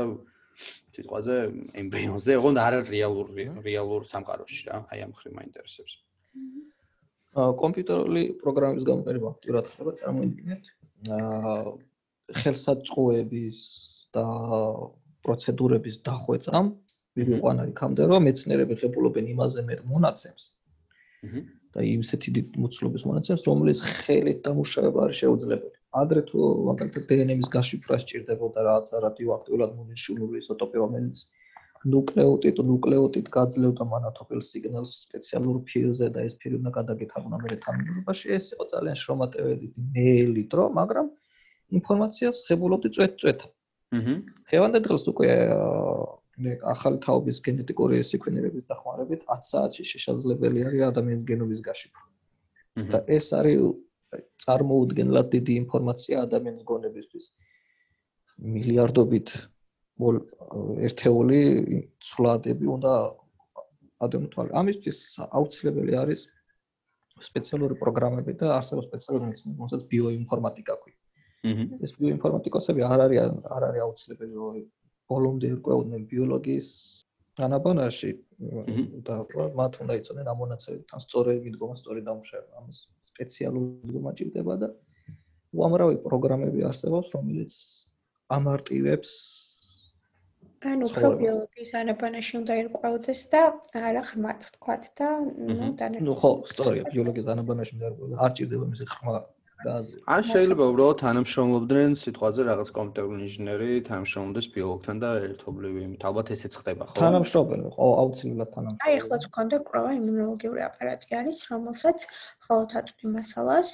სიტყვაზე 0.96 1.36
ემბრიონზე 1.82 2.36
ოღონდ 2.40 2.60
არა 2.64 2.78
რეალურ 2.88 3.26
რეალურ 3.66 4.06
სამყაროში 4.08 4.62
რა 4.68 4.78
აი 4.92 5.02
ამ 5.04 5.12
ხრი 5.18 5.32
მაინტერესებს. 5.36 5.92
კომპიუტერული 7.36 8.22
პროგრამების 8.40 8.84
გამოყენება 8.88 9.26
აქტიურად 9.36 9.68
ხდება 9.72 9.92
წარმოიდგინეთ? 10.00 10.64
აა 11.16 11.54
ხელსაწყოების 12.40 13.58
და 14.16 14.26
პროცედურების 15.26 15.96
დახვეწამ 16.08 16.66
ვიყვანა 17.16 17.62
იქამდე 17.72 18.02
რომ 18.12 18.22
მეცნიერები 18.28 18.74
ხებულობენ 18.80 19.26
იმაზე 19.34 19.60
მეტ 19.68 19.80
მონაცემს. 19.92 20.44
აჰა. 21.26 21.40
და 21.76 21.84
იმსეთი 21.84 22.30
დიდ 22.36 22.46
მოცულობის 22.64 23.02
მონაცემს, 23.08 23.42
რომელიც 23.48 23.78
ხელით 23.84 24.38
დამუშავება 24.46 25.00
არ 25.06 25.12
შეუძლებელი. 25.20 25.68
ადრე 26.02 26.20
თუ 26.28 26.38
მაგალითად 26.68 27.02
დნმ-ის 27.08 27.48
გაშიფრვა 27.56 27.96
სჭირდებოდა 28.02 28.60
რაღაც 28.68 28.86
რადიოაქტიურად 29.04 29.70
მონიშნული 29.80 30.40
იზოტოპი, 30.40 30.76
რომელიც 30.82 31.16
ნუკლეოტიდ 31.92 32.56
ნუკლეოტიდ 32.70 33.26
გაძლევდა 33.36 33.84
მანათობელ 33.92 34.40
სიგნალს 34.50 34.92
სპეციალურ 35.06 35.56
ფილზე 35.68 36.06
და 36.16 36.24
ეს 36.28 36.34
ფილი 36.40 36.56
უნდა 36.60 36.70
გადაგეთაღვნა 36.78 37.36
მე 37.44 37.56
თანამდებობაში. 37.64 38.26
ეს 38.36 38.44
იყო 38.56 38.64
ძალიან 38.72 38.96
შრომატეველი 39.02 39.66
მეილი 39.94 40.42
დრო, 40.52 40.64
მაგრამ 40.80 41.06
ინფორმაციას 41.78 42.36
ხებულობდი 42.48 42.88
წვეთ-წვეთ. 42.96 43.40
აჰა. 43.96 44.14
ხევანდელ 44.48 44.82
დღეს 44.86 45.04
უკვე 45.12 45.30
ახალი 46.68 46.98
თაობის 47.00 47.40
გენეტიკური 47.46 48.02
სეკვენირების 48.04 48.68
დახმარებით 48.68 49.22
10 49.24 49.48
საათში 49.50 49.84
შესაძლებელი 49.92 50.64
არის 50.68 50.82
ადამიანის 50.92 51.24
გენომის 51.30 51.60
გაშიფრვა. 51.64 52.04
და 52.92 52.98
ეს 53.08 53.32
არის 53.32 53.60
წარმოუდგენლად 54.44 55.26
დიდი 55.32 55.52
ინფორმაცია 55.64 56.14
ადამიანის 56.26 56.64
გონებისთვის. 56.70 57.26
მილიარდობით 58.36 59.28
ერთეული 60.88 61.40
ცვლადები 62.04 62.66
უნდა 62.76 62.92
ადამიანთვალ. 64.06 64.46
ამისთვის 64.60 64.98
აუცილებელი 65.32 65.92
არის 65.96 66.20
სპეციალური 67.24 67.74
პროგრამები 67.80 68.32
და 68.36 68.60
არსებობს 68.60 68.88
სპეციალური 68.92 69.24
მეცნიერება, 69.32 69.56
რომელსაც 69.56 69.82
ბიოინფორმატიკა 69.88 70.74
ქვია. 70.84 70.96
ეს 71.80 71.90
ბიოინფორმატიკოსები 71.96 72.80
არ 72.84 73.00
არის 73.06 73.18
არ 73.56 73.62
არის 73.68 73.82
აუცილებელი 73.86 74.36
ბოლომდე 75.10 75.48
ყვეოდნენ 75.66 76.02
ბიოლოგიის 76.12 76.68
განაბანაში 77.40 78.10
და 79.06 79.16
მათ 79.60 79.72
უნდა 79.84 79.94
იცოდნენ 80.00 80.30
ამ 80.32 80.38
მონაცემებით 80.42 80.86
თან 80.90 81.00
სწორი 81.06 81.38
მიდგომა, 81.46 81.74
სწორი 81.80 82.00
დამუშავება. 82.08 82.52
ამის 82.60 82.78
სპეციალური 83.10 83.66
მიდგომა 83.86 84.12
ჭირდება 84.18 84.54
და 84.62 84.68
უამრავი 85.56 85.96
პროგრამები 86.06 86.64
არსებობს, 86.70 87.08
რომელიც 87.16 87.52
ამარტივებს 88.36 89.12
ანუ 90.66 90.86
პრობიოლოგიის 90.96 91.70
ანაბანაში 91.80 92.34
უნდა 92.40 92.54
ერკვეოდეს 92.62 93.20
და 93.32 93.42
არა 93.76 94.02
ხმათ 94.08 94.40
თქვათ 94.56 94.84
და 94.98 95.08
ნუ 95.22 95.68
დანე 95.78 96.00
ნუ 96.02 96.14
ხო, 96.20 96.30
სწორია, 96.50 96.84
ბიოლოგიის 96.90 97.28
ანაბანაში 97.34 97.72
უნდა 97.76 97.86
ერკვეოდეს. 97.90 98.18
არ 98.24 98.30
ჭირდება 98.36 98.64
მისი 98.72 98.84
ხმა 98.92 99.12
ან 99.64 100.22
შეიძლება 100.28 100.64
უბრალოდ 100.68 100.98
თანამშრომლობდნენ 101.00 101.94
სიტყვაზე 101.96 102.44
რაღაც 102.48 102.68
კომპიუტერული 102.76 103.22
ინჟინერი 103.26 103.70
თანამშრომლობდეს 103.88 104.48
ბიოლოგთან 104.56 105.00
და 105.00 105.10
ერთობლივი 105.28 105.80
იმით 105.86 106.02
ალბათ 106.10 106.32
ესეც 106.36 106.58
ხდება 106.60 106.84
ხო? 106.90 106.96
თანამშრომლობენ 107.00 107.62
ხო 107.72 107.86
აუცილებლად 108.02 108.50
თანამშრომლობენ 108.52 108.90
აი 108.90 109.00
ახლა 109.00 109.16
თქვენდა 109.24 109.56
კროვა 109.70 109.90
იმუნოლოგიური 109.96 110.60
აპარატი 110.68 111.18
არის 111.20 111.38
რომელსაც 111.48 111.98
ხოლმე 112.44 112.74
აწვდი 112.82 113.06
მასალას 113.16 113.70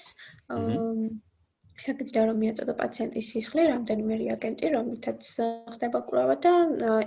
შეგიძლია 1.81 2.23
რომ 2.29 2.37
მიაწოდო 2.43 2.75
პაციენტის 2.79 3.27
სისხლი, 3.33 3.63
რამდენიმე 3.73 4.15
რეაგენტი, 4.23 4.67
რომლითაც 4.77 5.23
ხდება 5.73 5.99
კვლევა 6.07 6.37
და 6.45 6.53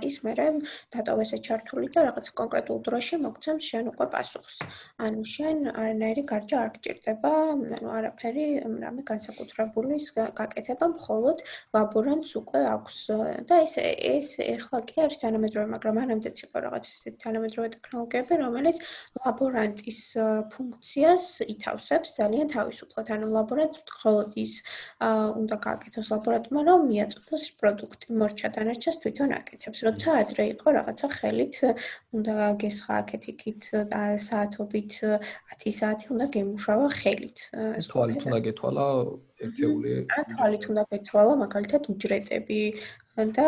ის 0.02 0.16
მერე 0.26 0.46
დატოვეს 0.92 1.30
ეჩართული 1.38 1.88
და 1.94 2.00
რაღაც 2.10 2.26
კონკრეტულ 2.40 2.78
დროში 2.86 3.16
მოგცემს 3.24 3.64
შენ 3.70 3.84
უკვე 3.92 4.06
პასუხს. 4.14 4.56
ანუ 5.06 5.22
შენ 5.34 5.56
არანაირი 5.70 6.22
გარჯა 6.32 6.56
არ 6.66 6.70
გჭირდება, 6.76 7.32
ანუ 7.76 7.88
არაფერი 7.98 8.46
რამე 8.84 9.02
განსაკუთრებული 9.10 9.96
გაკეთება, 10.40 10.86
მხოლოდ 10.96 11.38
ლაბორანტს 11.76 12.32
უკვე 12.40 12.60
აქვს 12.74 12.98
და 13.48 13.54
ეს 13.64 13.74
ეს 13.80 14.28
ეხლა 14.44 14.78
კი 14.88 14.96
არის 15.06 15.18
თანამედროვე, 15.24 15.66
მაგრამ 15.74 15.94
მანამდეც 16.00 16.36
იყო 16.46 16.56
რაღაც 16.66 16.84
ისეთი 16.90 17.18
თანამედროვე 17.24 17.68
ტექნოლოგიები, 17.76 18.34
რომელიც 18.44 18.76
ლაბორანტის 19.24 20.00
ფუნქციას 20.52 21.24
ითავსებს 21.54 22.08
ძალიან 22.20 22.46
თავისუფლად. 22.56 23.06
ანუ 23.16 23.26
ლაბორანტს 23.36 23.80
მხოლოდ 23.86 24.30
ის 24.36 24.65
უნდა 25.40 25.56
გააკეთოს 25.66 26.06
ლაბორატორია, 26.12 26.62
რომ 26.68 26.80
მიაწოდოს 26.90 27.44
პროდუქტი. 27.60 28.06
მორჩა 28.20 28.48
დანარჩას 28.56 28.96
თვითონ 29.02 29.30
აკეთებს. 29.40 29.78
როცა 29.88 30.08
ადრე 30.22 30.44
იყო 30.54 30.66
რაღაცა 30.78 31.06
ხელით 31.16 31.56
უნდა 32.16 32.36
გესხა 32.62 32.92
აქეთ-იქით 33.02 33.62
საათობით 34.28 34.92
10 35.62 35.72
საათი 35.80 36.06
უნდა 36.14 36.26
გემუშავა 36.34 36.86
ხელით. 37.00 37.38
ეს 37.78 37.86
თვალით 37.92 38.20
უნდა 38.26 38.38
გეთვალა 38.46 38.86
ერთეული. 39.44 39.92
ა 40.16 40.18
თვალით 40.32 40.64
უნდა 40.70 40.82
გეთვალა 40.92 41.32
მაგალითად 41.44 41.82
უჯრედები 41.92 42.60
და 43.16 43.46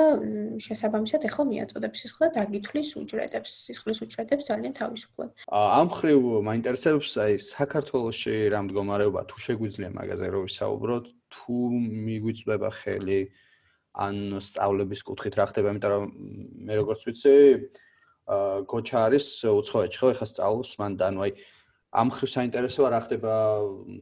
შესაბამისად 0.65 1.27
ახლა 1.29 1.45
მიაწოდებს 1.49 2.01
სისხლს 2.01 2.21
და 2.25 2.29
დაგითვლის 2.39 2.91
უჯრედებს, 2.97 3.51
სისხლის 3.69 3.99
უჯრედებს 4.05 4.49
ძალიან 4.49 4.73
თავისუფლად. 4.81 5.31
ამ 5.53 5.89
ხრივ 5.93 6.21
მაინტერესებს 6.49 7.11
აი 7.21 7.33
საქართველოსში 7.37 8.35
რა 8.49 8.61
მდგომარეობა 8.65 9.21
თუ 9.29 9.37
შეგვიძლია 9.45 9.91
მაგაზე 9.93 10.27
რო 10.33 10.41
ვისაუბროთ, 10.49 11.05
თუ 11.29 11.57
მიგვიწვება 12.09 12.71
ხელი 12.81 13.21
ან 13.99 14.17
სწავლების 14.41 15.01
კუთხით 15.05 15.35
რა 15.37 15.45
ხდება, 15.53 15.69
იმიტომ 15.75 15.93
რომ 15.93 16.05
მე 16.65 16.75
როგორც 16.81 17.01
ვიცი, 17.05 17.35
აა 18.29 18.65
გოჩა 18.69 18.99
არის 19.09 19.27
უცხოეთში, 19.49 19.99
ხო, 20.01 20.09
ეხლა 20.13 20.27
სწავლობს 20.29 20.73
მან 20.81 20.93
და 21.01 21.05
ანუ 21.09 21.21
აი 21.25 21.33
ამ 21.89 22.13
ხრივ 22.13 22.29
საინტერესოა 22.29 22.89
რა 22.93 23.01
ხდება 23.01 23.35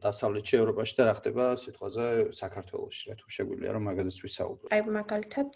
დასავლეთში, 0.03 0.53
ევროპაში 0.59 0.93
და 0.99 1.03
რა 1.07 1.13
ხდება 1.23 1.43
სიტყვაზე 1.55 2.05
საქართველოში, 2.35 3.03
რა 3.07 3.15
თუ 3.15 3.27
შეგვიძლია 3.31 3.71
რომ 3.71 3.83
მაგაზეც 3.87 4.17
ვისაუბროთ. 4.27 4.69
აი 4.75 4.81
მაგალითად 4.91 5.49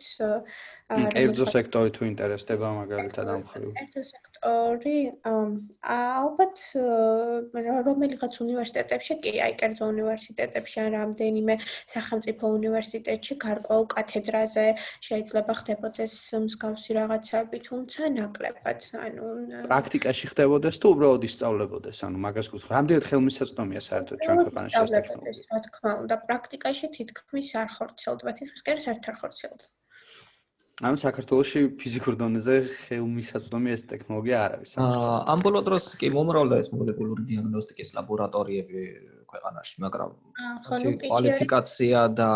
კერძო 1.11 1.45
სექტორი 1.51 1.89
თუ 1.91 2.01
ინტერესდება 2.07 2.67
მაგალითად 2.87 3.25
ამ 3.35 3.43
ხრივ. 3.51 3.67
კერძო 3.75 4.03
სექტორი 4.11 4.97
ალბათ 5.91 6.57
რომელიღაც 7.91 8.33
უნივერსიტეტებში, 8.47 9.13
კი, 9.19 9.31
აი 9.43 9.53
კერძო 9.59 9.85
უნივერსიტეტებში 9.91 10.77
ან 10.87 10.89
რამდენიმე 10.95 11.55
სახელმწიფო 11.91 12.45
უნივერსიტეტში 12.47 13.33
გარკვეულ 13.43 13.85
კათედრაზე 13.91 14.65
შეიძლება 15.03 15.51
ხდებოდეს 15.59 16.13
მსგავსი 16.47 16.91
რაღაცები, 16.95 17.57
თუმცა 17.67 18.01
ნაკლებად, 18.15 18.79
ანუ 19.03 19.23
პრაქტიკაში 19.67 20.25
ხდებოდეს 20.31 20.75
თუ 20.79 20.87
უბრალოდ 20.95 21.21
ისწავლებოდეს, 21.27 21.99
ანუ 22.07 22.17
მაგას 22.25 22.47
გულს 22.53 22.65
რამდენად 22.71 23.05
ხელმისაწვდომია 23.09 23.81
საერთოდ 23.87 24.17
ჩვენ 24.25 24.37
ქვეყანაში 24.45 24.81
ეს 24.81 24.93
ტექნოლოგია? 24.95 25.45
რა 25.51 25.59
თქმა 25.67 25.91
უნდა, 26.05 26.15
პრაქტიკაში 26.27 26.87
თითქმის 26.97 27.49
არ 27.61 27.69
ხორციელდება, 27.75 28.31
თითქმის 28.39 28.61
კი 28.65 28.71
არ 29.11 29.17
ხორციელდება. 29.21 29.71
ანუ 30.81 30.97
საქართველოსში 30.97 31.59
ფიზიკურ 31.77 32.15
დონეზე 32.17 32.55
ხელმისაწვდომი 32.73 33.69
ეს 33.75 33.83
ტექნოლოგია 33.91 34.37
არ 34.45 34.51
არის. 34.57 34.71
აა 34.81 35.17
ამ 35.29 35.39
ბოლო 35.45 35.59
დროს 35.67 35.85
კი 36.01 36.09
მომრავლდა 36.15 36.57
ეს 36.63 36.69
მოლეკულური 36.73 37.25
დიაგნოსტიკის 37.29 37.89
ლაბორატორიები 37.97 38.81
ქვეყანაში, 39.29 39.75
მაგრამ 39.85 40.11
კვალიფიკაცია 41.05 41.99
და 42.17 42.31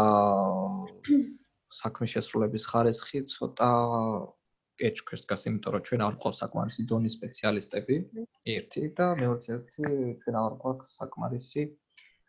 საქმის 1.74 2.10
შესრულების 2.16 2.64
ხარისხი 2.70 3.20
ცოტა 3.34 3.70
ეჭქვეს 4.90 5.22
დგას, 5.26 5.42
იმიტომ 5.48 5.72
რომ 5.76 5.84
ჩვენ 5.88 6.02
არ 6.08 6.16
ყავს 6.24 6.38
საკმარისი 6.44 6.82
დონის 6.92 7.16
სპეციალისტები, 7.18 7.96
ერთი 8.56 8.84
და 8.98 9.08
მეორე 9.22 9.56
ერთი 9.56 9.84
ჩვენ 10.22 10.36
არ 10.44 10.54
ყავს 10.64 10.88
საკმარისი 11.00 11.64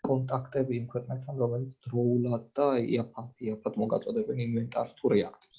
კონტაქტები 0.06 0.72
იმ 0.80 0.86
ქვეყნებთან, 0.92 1.34
რომელიც 1.42 1.72
დროულად 1.86 2.44
და 2.56 2.66
იაფად 2.86 3.74
მოგაწოდებენ 3.82 4.38
ინვენტარს 4.46 4.92
თუ 5.00 5.14
რეაქტებს. 5.14 5.56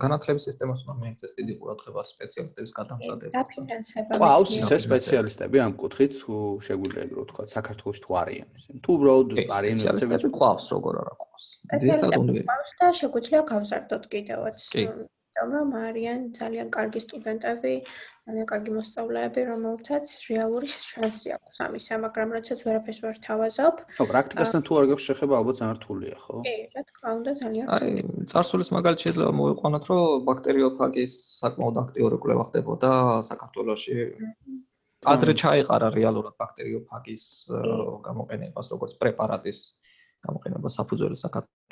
განათლების 0.00 0.44
სისტემას 0.48 0.82
უნდა 0.88 0.94
მიეცეს 1.02 1.32
დიდი 1.36 1.54
ყურადღება 1.60 2.02
სპეციალისტების 2.08 2.70
გადამზადებას. 2.78 3.34
დაფინანსება. 3.36 4.12
ყავს 4.22 4.52
ისე 4.56 4.76
სპეციალისტები 4.88 5.56
ამ 5.60 5.72
კუთხით 5.82 6.12
თუ 6.22 6.34
შეგვიძლია 6.66 7.02
ეგ 7.06 7.12
რო 7.18 7.24
თქვა, 7.28 7.42
საქართველოს 7.56 7.98
თუ 8.04 8.10
არიან 8.22 8.48
ისინი. 8.56 8.76
თუ 8.84 8.90
უბრალოდ 8.96 9.28
არიან 9.58 9.76
სპეციალისტები 9.84 10.28
ყავს, 10.40 10.64
როგორ 10.72 10.92
არა 11.02 11.14
ყავს. 11.20 11.44
დიეტა 11.82 12.06
უნდა 12.22 12.42
და 12.80 12.88
შეგვიძლია 13.00 13.40
გავზარდოთ 13.52 14.04
კიდევაც. 14.12 14.58
კი. 14.72 14.84
რომ 15.40 15.68
არიან 15.72 16.20
ძალიან 16.36 16.68
კარგი 16.76 17.00
სტუდენტები, 17.04 17.74
ძალიან 18.26 18.46
კარგი 18.52 18.70
მოსწავლეები, 18.76 19.40
რომელთაც 19.48 20.06
რეალური 20.28 20.68
შანსი 20.68 21.28
აქვს 21.36 21.56
ამისა, 21.66 21.94
მაგრამ 22.04 22.28
როდესაც 22.36 22.60
ვერაფერს 22.66 23.00
ვერ 23.04 23.16
თავაზობ. 23.26 23.74
ხო, 23.96 24.04
პრაქტიკასთან 24.12 24.60
თუ 24.66 24.72
არ 24.78 24.84
გაქვს 24.92 25.06
შეხება, 25.08 25.34
ალბათ 25.40 25.56
ძალიან 25.60 25.76
რთულია, 25.80 26.16
ხო? 26.24 26.36
კი, 26.46 26.56
რა 26.76 26.82
თქმა 26.88 27.10
უნდა, 27.18 27.30
ძალიან 27.42 27.64
აი, 27.76 27.90
წარსულის 28.30 28.70
მაგალითი 28.76 29.02
შეიძლება 29.06 29.32
მოვიყვანოთ, 29.40 29.84
რომ 29.90 30.02
ბაქტერიოფაგის 30.28 31.12
საკმაოდ 31.42 31.76
აქტიური 31.84 32.16
კვლევა 32.22 32.44
ხდებოდა 32.48 32.90
საქართველოში. 33.30 33.96
ადრე 35.02 35.32
ჩაიყარა 35.34 35.88
რეალურად 35.98 36.34
ბაქტერიოფაგის 36.38 37.24
გამოყენებას 38.06 38.66
როგორც 38.70 38.92
პრეპარატის 39.02 39.58
გამოყენება 40.22 40.68
საფუძველი 40.78 41.18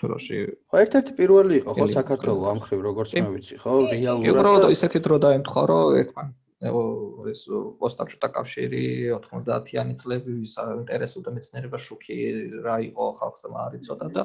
საქართველოში. 0.01 0.37
ხო, 0.71 0.77
ერთ-ერთი 0.81 1.13
პირველი 1.21 1.55
იყო 1.61 1.73
ხო 1.77 1.87
საქართველოს 1.93 2.49
ამ 2.51 2.61
ხრივ 2.65 2.81
როგორც 2.89 3.11
მე 3.21 3.31
ვიცი, 3.37 3.55
ხო, 3.61 3.73
რეალურად. 3.93 4.33
უბრალოდ 4.33 4.65
ისეთი 4.77 4.99
დრო 5.05 5.17
დაემთხვა, 5.25 5.63
რომ 5.71 5.99
ერთმან 6.01 6.29
ეს 6.61 7.41
პოსტაბჭოთა 7.81 8.29
კავშირი 8.37 8.85
90-იანი 9.25 9.95
წლები 9.97 10.31
ვის 10.45 10.55
ინტერესობდა 10.61 11.31
მეცნიერება 11.37 11.79
შუქი 11.81 12.17
რა 12.65 12.77
იყო 12.91 13.05
ხალხს 13.17 13.43
მარიცოდა 13.49 14.07
და 14.13 14.23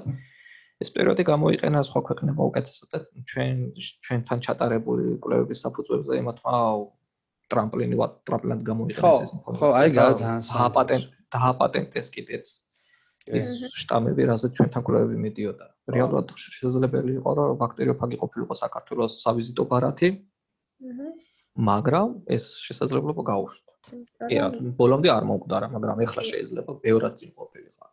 ეს 0.83 0.89
პერიოდი 0.91 1.23
გამოიყენა 1.31 1.79
სხვა 1.87 1.99
ქვეყნებმა 2.11 2.43
უკეთესად 2.51 2.87
და 2.91 2.99
ჩვენ 3.31 3.55
ჩვენთან 4.03 4.37
ჩატარებული 4.43 5.15
კვლევების 5.23 5.63
საფუძველზე 5.63 6.13
იმათმა 6.19 6.55
ტრამპლინი 7.55 7.95
ტრამპლინად 8.27 8.61
გამოიყენეს 8.67 9.23
ეს 9.23 9.31
ინფორმაცია. 9.31 9.63
ხო, 9.63 9.67
აი 9.79 9.89
გააძან 9.95 10.37
დააპატენტ 10.51 11.05
დააპატენტეს 11.35 12.07
კიდეც 12.15 12.45
ეს 13.25 13.45
შტამები, 13.73 14.21
რასაც 14.29 14.51
ჩვენთან 14.57 14.81
კვლევები 14.85 15.17
მიდიოდა. 15.25 15.65
რეალურად 15.95 16.33
შესაძლებელი 16.37 17.11
იყო, 17.21 17.29
რომ 17.37 17.57
ბაქტერიოფაგი 17.61 18.17
ყოფილიყო 18.21 18.53
საქართველოს 18.57 19.13
სავიზიტო 19.25 19.63
ბარათი. 19.69 20.09
მაგრამ 21.55 22.09
ეს 22.35 22.45
შესაძლებლობა 22.67 23.23
გაუშვდა. 23.31 23.71
კი 24.29 24.35
რა, 24.41 24.47
ბოლომდე 24.75 25.09
არ 25.13 25.23
მომკვდარა, 25.29 25.67
მაგრამ 25.75 25.97
ეხლა 26.05 26.21
შეიძლება 26.29 26.71
ბევრად 26.83 27.13
წინ 27.19 27.31
ყოფილიყო. 27.37 27.83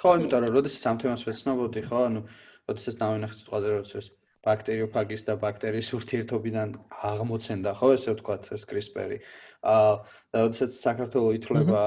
ხო, 0.00 0.08
იმიტომ 0.18 0.40
რომ 0.42 0.52
როდესაც 0.56 0.82
ამ 0.88 0.96
თემას 1.02 1.22
ვეცნობოდი, 1.28 1.80
ხო, 1.88 1.98
ანუ 2.08 2.20
როდესაც 2.68 2.94
დავინახე 3.02 3.34
სიტყვაზე, 3.38 3.66
როდესაც 3.76 4.06
ბაქტერიოფაგის 4.42 5.22
და 5.28 5.34
ბაქტერიის 5.38 5.88
ურთიერთობიდან 5.98 6.68
აღმოცენდა, 7.12 7.70
ხო, 7.78 7.88
ესე 7.94 8.14
ვთქვათ, 8.16 8.50
ეს 8.56 8.64
CRISPR-ი. 8.66 9.18
აა 9.62 9.90
როდესაც 10.34 10.74
საქართველოს 10.74 11.36
ითვლება 11.38 11.82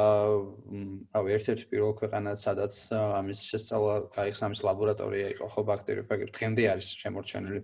რავი 1.11 1.33
ერთ-ერთი 1.35 1.65
პირველ 1.71 1.91
ქვეყანად 1.99 2.39
სადაც 2.39 2.77
ამის 2.95 3.41
შესწავლა 3.51 3.95
გაიხსნა 4.15 4.47
ამის 4.47 4.61
ლაბორატორია 4.63 5.27
იყო 5.35 5.49
ხო 5.51 5.61
ბაქტერიოფაგი 5.71 6.25
დღემდე 6.31 6.63
არის 6.71 6.87
შემორჩენილი. 7.03 7.61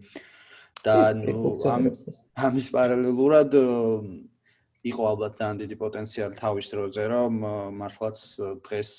და 0.82 0.96
ნუ 1.14 1.62
ამ 1.70 1.84
ამის 2.48 2.68
პარალელურად 2.76 3.52
იყო 4.92 5.04
ალბათ 5.14 5.34
ძალიან 5.40 5.58
დიდი 5.62 5.76
პოტენციალი 5.78 6.36
თავის 6.42 6.68
დროზე 6.74 7.04
რომ 7.14 7.34
მართლაც 7.80 8.18
დღეს 8.66 8.90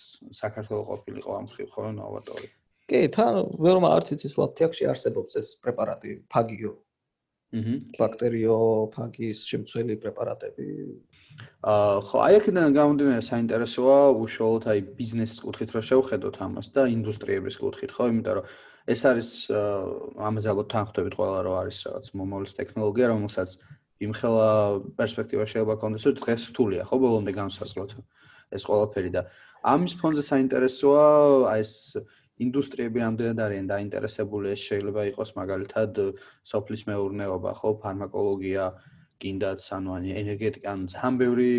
საქართველოს 0.40 0.86
ყოფილიყო 0.92 1.30
ამ 1.42 1.46
ხრივ 1.52 1.68
ხო 1.74 1.90
ნოვატორი 1.98 2.48
კი 2.92 3.02
თან 3.16 3.42
ვერმა 3.64 3.90
არც 3.96 4.14
იცის 4.16 4.36
რომ 4.36 4.48
აფთიაქში 4.50 4.88
არსებობს 4.92 5.38
ეს 5.40 5.48
პრეპარატი 5.64 6.10
ფაგიო. 6.32 6.72
აჰა 7.52 7.74
ბაქტერიო 8.00 8.56
ფაგის 8.96 9.44
შემცველი 9.44 9.96
პრეპარატები. 10.00 10.68
აა 11.64 12.00
ხო 12.08 12.16
აი 12.26 12.34
აქედან 12.40 12.72
გამომდინარე 12.76 13.22
საინტერესოა 13.24 13.96
უშუალოდ 14.24 14.64
აი 14.72 14.80
ბიზნესის 14.96 15.40
კუთხით 15.44 15.70
რომ 15.76 15.84
შევხედოთ 15.88 16.36
ამას 16.44 16.66
და 16.76 16.82
ინდუსტრიების 16.92 17.56
კუთხით 17.60 17.92
ხო? 17.92 18.04
იმიტომ 18.12 18.34
რომ 18.40 18.44
ეს 18.92 19.00
არის 19.10 19.28
ამაზე 20.28 20.48
ალბათ 20.52 20.68
თანხმდებით 20.72 21.14
ყველა 21.16 21.38
რომ 21.46 21.54
არის 21.60 21.78
რაღაც 21.88 22.06
მომავლის 22.20 22.52
ტექნოლოგია 22.56 23.06
რომელსაც 23.12 23.50
იმხელა 24.02 24.48
პერსპექტივა 24.98 25.44
შეიძლება 25.52 25.74
კონდეს 25.80 26.04
რომ 26.08 26.16
დღეს 26.20 26.42
რთულია 26.52 26.82
ხო? 26.88 26.96
ბოლომდე 27.04 27.32
განსაზღვროთ 27.36 27.90
ეს 28.52 28.62
ყველაფერი 28.68 29.10
და 29.16 29.22
ამის 29.62 29.94
ფონზე 30.00 30.22
საინტერესოა 30.26 31.06
აი 31.52 31.60
ეს 31.64 31.72
ინდუსტრიები 32.44 32.98
რამდენად 33.02 33.38
არიან 33.46 33.66
დაინტერესებული? 33.72 34.52
ეს 34.54 34.62
შეიძლება 34.68 35.02
იყოს 35.12 35.30
მაგალითად 35.38 35.92
სოფლის 36.52 36.82
მეურნეობა 36.88 37.52
ხო? 37.60 37.70
ფარმაკოლოგია 37.82 38.64
კიდაც 39.22 39.60
ანუ 39.76 39.90
ან 39.96 40.04
ენერგეტიკა 40.22 40.68
ან 40.74 40.80
ძალიან 40.92 41.14
ბევრი 41.22 41.50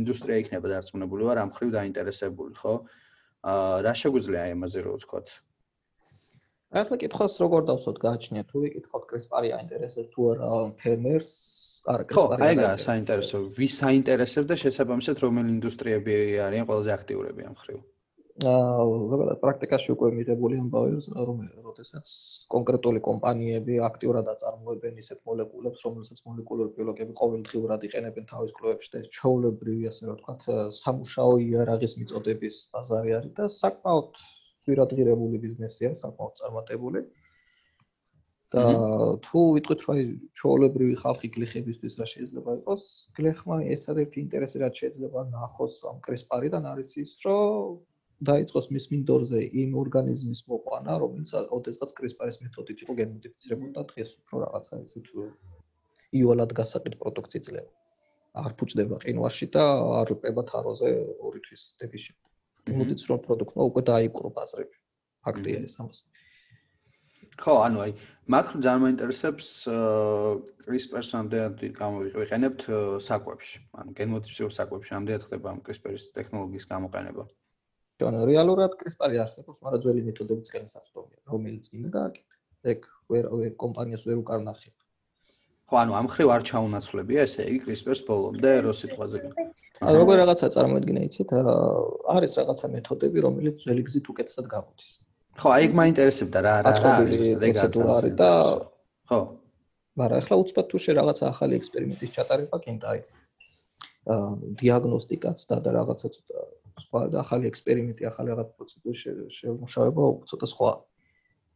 ინდუსტრია 0.00 0.36
იქნება 0.44 0.66
დარწმუნებული 0.74 1.22
ვარ 1.28 1.38
ამ 1.44 1.50
ხრივ 1.56 1.70
დაინტერესებული 1.78 2.54
ხო? 2.60 2.74
აა 3.44 3.82
რა 3.86 3.92
შეგვიძლია 4.02 4.40
აი 4.44 4.52
ამაზე 4.56 4.80
რო 4.84 4.92
ვთქვათ? 4.98 5.28
ახლა 6.74 6.96
კითხავს 7.02 7.34
როგორ 7.44 7.62
დავსოთ 7.70 7.96
გააჩნია 8.04 8.44
თუ 8.50 8.56
ვიკითხავთ 8.64 9.04
კრესპარი 9.10 9.48
აინტერესებს 9.58 10.10
თუ 10.14 10.20
არა 10.34 10.48
ფერმერს 10.82 11.30
არა 11.94 12.04
კრესპარი 12.10 12.40
ხო 12.42 12.48
აიგა 12.50 12.70
საინტერესო. 12.88 13.36
ვის 13.58 13.74
საინტერესებს 13.84 14.48
და 14.50 14.56
შესაბამისად 14.64 15.16
რომელი 15.24 15.50
ინდუსტრიები 15.56 16.14
არიან 16.48 16.64
ყველაზე 16.68 16.90
აქტიურები 16.98 17.42
ამ 17.50 17.56
ხრივ? 17.62 17.78
აა 17.78 17.93
ზოგადად 18.42 19.38
პრაქტიკაში 19.42 19.92
უკვე 19.94 20.08
მიღებული 20.18 20.56
ამბავი 20.58 20.96
რომ 21.26 21.42
როდესაც 21.66 22.08
კონკრეტული 22.54 23.02
კომპანიები 23.08 23.76
აქტიურად 23.88 24.30
აწარმოებენ 24.32 24.98
ისეთ 25.02 25.20
მოლეკულებს 25.30 25.84
რომელსაც 25.86 26.22
მოლეკულური 26.26 26.74
ბიოლოგები 26.78 27.14
ყოველდღიურად 27.20 27.86
იყენებენ 27.88 28.26
თავის 28.32 28.54
კვლევებში 28.58 28.90
და 28.94 29.04
ჩაოლებრივი 29.18 29.90
ასე 29.92 30.08
რომ 30.10 30.18
ვთქვათ 30.18 30.48
სამუშაო 30.82 31.36
იარაღის 31.46 31.94
მიწოდების 32.00 32.58
ბაზარი 32.74 33.14
არის 33.20 33.36
და 33.38 33.46
საკმაოდ 33.58 34.24
ძვირადღირებული 34.66 35.40
ბიზნესია, 35.44 35.92
საკმაოდ 36.00 36.34
წარმატებული. 36.40 37.06
და 38.54 38.62
თუ 39.26 39.40
ვიტყვით 39.54 39.80
რომ 39.84 39.92
აი 39.94 40.02
ჩაოლებრივი 40.38 40.94
ხალხი 41.02 41.28
გლეხებისთვის 41.36 41.94
რა 42.00 42.06
შეიძლება 42.10 42.50
იყოს, 42.58 42.84
გლეხმა 43.16 43.56
ერთადერთი 43.74 44.18
ინტერესი 44.24 44.60
რაც 44.62 44.74
შეიძლება 44.82 45.24
ნახოს 45.30 45.80
ამ 45.90 45.98
კრესპარიდან 46.06 46.68
არის 46.72 46.90
ის, 47.02 47.14
რომ 47.26 47.82
დაიწყოს 48.22 48.66
მის 48.74 48.84
მინდორზე 48.92 49.40
იმ 49.62 49.70
ორგანიზმის 49.82 50.40
მოყვანა, 50.50 50.92
რომელიც 51.02 51.30
ოდესღაც 51.58 51.90
კრესპარის 51.98 52.38
მეთოდით 52.44 52.78
იყო 52.84 52.92
გენმოდიფიცირებული 53.00 53.72
და 53.74 53.82
დღეს 53.90 54.10
უფრო 54.20 54.36
რაღაცა 54.44 54.74
ისეთ 54.86 55.06
იოლად 56.14 56.50
გასაყიდ 56.54 56.94
პროდუქტი 57.02 57.38
ძლევა. 57.46 57.70
არ 58.34 58.52
ფუჭდება 58.58 58.96
ყინვაში 59.02 59.46
და 59.54 59.64
არ 60.02 60.08
პება 60.22 60.42
თაროზე 60.50 60.88
ორი 61.26 61.40
თვის 61.46 61.62
დების 61.78 62.02
შემდეგ. 62.06 62.30
მოდით 62.78 63.00
რომ 63.10 63.18
პროდუქტმა 63.26 63.62
უკვე 63.70 63.82
დაიპყრო 63.90 64.28
ბაზრები. 64.38 64.76
ფაქტია 65.24 65.58
ეს 65.68 65.76
ამას. 65.80 65.98
ხო, 67.42 67.54
ანუ 67.66 67.78
აი 67.84 67.92
მაქრო 68.30 68.58
ძალიან 68.64 68.82
მაინტერესებს 68.86 69.48
CRISPR-ს 70.64 71.10
ამდენად 71.18 71.56
გამოვიყენებთ 71.78 72.62
საკვებში. 73.06 73.58
ანუ 73.78 73.90
გენმოდიფიცირებულ 73.98 74.54
საკვებში 74.58 74.92
ამდენად 74.98 75.22
ხდება 75.26 75.48
CRISPR-ის 75.66 76.04
ტექნოლოგიის 76.18 76.66
გამოყენება. 76.72 77.24
ანუ 78.02 78.20
რეალურად 78.26 78.72
CRISPR-ი 78.80 79.18
არსებობს, 79.22 79.58
მაგრამ 79.62 79.82
ძველი 79.84 80.00
მეთოდებიც 80.08 80.48
ხელმისაწვდომია, 80.50 81.20
რომელიც 81.30 81.68
წინ 81.70 81.90
გააკეთა. 81.94 82.34
ეგ 82.74 82.80
ვერ 83.12 83.24
კომპანიას 83.60 84.02
ვერ 84.08 84.18
უკარნახი. 84.24 84.70
ხო, 85.70 85.76
ანუ 85.78 85.92
ამ 85.94 86.06
ხრივ 86.10 86.28
არ 86.34 86.42
ჩაუნაცვლებია 86.48 87.20
ესე 87.28 87.42
იგი 87.54 87.60
CRISPR-ს 87.64 88.00
ბოლომდე 88.08 88.50
რო 88.66 88.72
სიტყვაზე. 88.74 89.16
ანუ 89.78 89.96
როგორ 90.02 90.14
რაღაცა 90.22 90.46
წარმოედგინე 90.54 91.00
იცით, 91.08 91.30
არის 92.14 92.32
რაღაცა 92.40 92.66
მეთოდები, 92.74 93.18
რომელიც 93.26 93.54
ძველი 93.62 93.82
გზით 93.86 94.06
უკეთესად 94.10 94.46
გამოდის. 94.50 94.88
ხო, 95.38 95.48
აი 95.54 95.60
ეგ 95.66 95.72
მაინტერესებდა 95.78 96.38
რა 96.46 96.54
რა 96.66 96.74
არის 96.74 97.22
პროცედურა 97.38 97.92
არის 97.98 98.14
და 98.18 98.30
ხო. 99.08 99.20
მაგრამ 99.94 100.18
ახლა 100.18 100.34
უცბად 100.42 100.66
თუ 100.70 100.78
შე 100.82 100.92
რაღაცა 100.98 101.24
ახალი 101.30 101.54
ექსპერიმენტის 101.60 102.10
ჩატარება 102.16 102.56
კიდე 102.66 102.86
აი 102.92 103.00
აა 104.14 104.30
დიაგნოსტიკაც 104.60 105.38
და 105.50 105.56
და 105.64 105.70
რაღაცა 105.78 106.08
ცოტა 106.14 106.38
სხვა 106.82 107.00
და 107.12 107.20
ახალი 107.22 107.48
ექსპერიმენტი, 107.50 108.06
ახალი 108.10 108.34
რაღაც 108.34 108.48
პროცედურის 108.58 109.00
შემუშავება 109.38 110.02
ცოტა 110.30 110.46
სხვაა. 110.52 110.76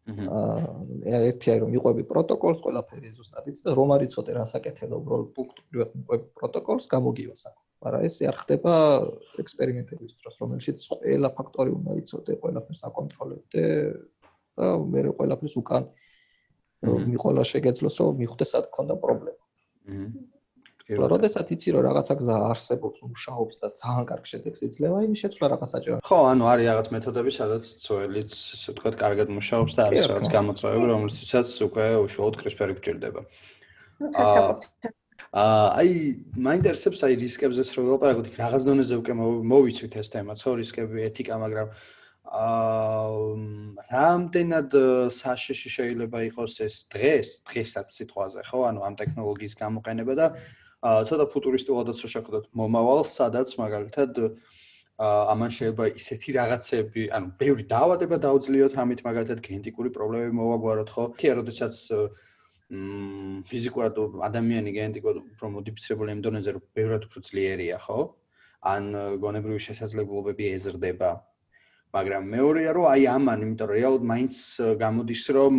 აა 0.09 1.19
ერთი 1.29 1.51
აი 1.53 1.59
რომ 1.63 1.71
მიყვები 1.75 2.03
პროტოკოლს 2.09 2.61
ყველაფერი 2.65 3.09
ზუსტად 3.13 3.49
იცი 3.51 3.63
და 3.67 3.73
რომ 3.77 3.91
არ 3.93 4.05
იცოდე 4.09 4.33
რა 4.39 4.45
საკეთებო 4.49 5.01
უბრალოდ 5.03 5.29
პუნქტობრივად 5.37 5.91
მიყვები 5.99 6.27
პროტოკოლს 6.39 6.85
გამოგივა 6.95 7.35
საკ. 7.37 7.57
მაგრამ 7.85 8.07
ეს 8.09 8.15
არ 8.31 8.37
ხდება 8.43 8.73
ექსპერიმენტების 9.43 10.13
დროს 10.23 10.35
რომელშიც 10.43 10.79
ყველა 10.89 11.29
ფაქტორი 11.37 11.71
უნდა 11.79 11.93
იცოდე, 12.03 12.33
ყველაფერს 12.43 12.83
აკონტროლებდე 12.89 13.63
და 14.57 14.67
მე 14.93 15.01
ყველაფერს 15.19 15.55
უკან 15.61 15.83
მიყოლა 17.13 17.43
შეგეძლოს 17.53 17.97
რომ 18.01 18.19
მიხვდეს 18.23 18.51
სად 18.55 18.65
ქონდა 18.75 18.95
პრობლემა. 19.05 19.43
აჰა 19.89 20.38
და 20.89 21.07
როდესაც 21.13 21.51
იცი 21.53 21.69
რომ 21.77 21.83
რაღაცა 21.85 22.15
გზა 22.17 22.37
არსებობს, 22.49 22.99
მუშაობს 23.05 23.55
და 23.61 23.69
ძალიან 23.77 24.05
კარგ 24.09 24.25
შედეგს 24.25 24.61
იძლევა, 24.69 24.99
იმის 25.05 25.21
შეცვლა 25.21 25.47
რაღაც 25.53 25.69
საჭირო. 25.77 25.97
ხო, 26.01 26.19
ანუ 26.33 26.45
არის 26.49 26.65
რაღაც 26.69 26.89
მეთოდები, 26.97 27.31
სადაც 27.37 27.65
ცოელიც, 27.85 28.33
ასე 28.57 28.69
ვთქვათ, 28.73 28.95
კარგად 29.05 29.29
მუშაობს 29.37 29.73
და 29.77 29.83
არის 29.85 30.03
რაღაც 30.09 30.27
გამოწვევები, 30.33 30.87
რომლითაც 30.89 31.49
უკვე 31.69 31.85
უშუალოდ 32.09 32.35
კრისპერი 32.41 32.73
გჭირდება. 32.81 33.21
აა 35.29 35.69
აი, 35.77 35.91
მაინტერესებს 36.41 37.05
აი 37.05 37.15
რისკებზეც 37.21 37.69
რო 37.77 37.83
ველაპარაკოთ, 37.85 38.27
იქ 38.33 38.37
რაღაც 38.41 38.63
დონეზე 38.65 38.95
უკვე 38.97 39.15
მოვიცვით 39.45 39.93
ეს 40.01 40.09
თემა, 40.09 40.33
ცო 40.41 40.57
რისკები, 40.57 41.05
ეთიკა, 41.05 41.37
მაგრამ 41.37 41.69
აა 41.69 41.99
რამდენად 43.93 44.73
საშიში 45.13 45.69
შეიძლება 45.77 46.19
იყოს 46.33 46.55
ეს 46.65 46.77
დღეს, 46.93 47.29
დღესაც 47.45 47.93
სიტყვაზე, 47.93 48.41
ხო? 48.49 48.59
ანუ 48.73 48.81
ამ 48.89 48.95
ტექნოლოგიის 49.01 49.55
გამოყენება 49.61 50.15
და 50.17 50.27
ცოტა 50.83 51.27
ფუტურისტულადაც 51.33 51.99
შეხედოთ 52.07 52.45
მომავალს, 52.55 53.11
სადაც 53.19 53.55
მაგალითად 53.59 54.21
ამან 54.99 55.51
შეიძლება 55.55 55.85
ისეთი 55.95 56.31
რაღაცები, 56.39 57.03
ანუ 57.15 57.27
ბევრი 57.39 57.65
დაავადება 57.71 58.17
დაუძლიოთ 58.23 58.75
ამით 58.83 59.01
მაგალითად 59.07 59.39
გენეტიკური 59.47 59.91
პრობლემები 59.95 60.35
მოვაგვაროთ, 60.39 60.89
ხო? 60.91 61.05
თია, 61.19 61.33
როდესაც 61.39 61.75
მ 62.69 63.47
ფიზიკურად 63.49 63.95
ადამიანი 64.29 64.71
გენეტიკურად 64.75 65.19
უფრო 65.23 65.47
მოდიფიცირებული 65.55 66.15
ამ 66.15 66.21
დონეზე, 66.27 66.51
რომ 66.59 66.63
ბევრად 66.75 67.03
უფრო 67.09 67.19
ძლიერია, 67.31 67.79
ხო? 67.79 67.99
ან 68.67 68.85
გონებრივი 69.23 69.61
შესაძლებლობები 69.67 70.45
ეზრდება. 70.59 71.11
მაგრამ 71.95 72.23
მეორეა, 72.35 72.71
რომ 72.77 72.87
აი 72.91 73.03
ამან, 73.17 73.39
იმიტომ 73.47 73.67
რომ 73.71 73.77
რეალურად 73.79 74.05
მაინც 74.13 74.35
გამოდის, 74.83 75.23
რომ 75.33 75.55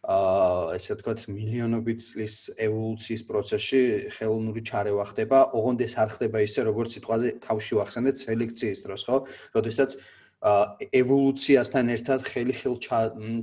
აა 0.00 0.76
ესე 0.78 0.94
ვთქვათ 0.96 1.26
მილიონობით 1.28 2.00
წლის 2.00 2.34
ევოლუციის 2.56 3.22
პროცესში 3.28 3.80
ხელოვნური 4.16 4.62
ჩარევა 4.64 5.04
ხდება, 5.12 5.38
ოღონდ 5.52 5.84
ეს 5.84 5.94
არ 6.00 6.08
ხდება 6.16 6.40
ისე 6.40 6.64
როგორც 6.64 6.96
სიტყვაზე 6.96 7.28
თავში 7.44 7.72
ვახსენეთ 7.76 8.16
სელექციის 8.24 8.80
დროს, 8.88 9.02
ხო? 9.04 9.18
როდესაც 9.52 9.90
აა 10.40 10.64
ევოლუციასთან 11.04 11.92
ერთად 12.00 12.20
ხელი 12.24 12.54
ხელ 12.56 12.76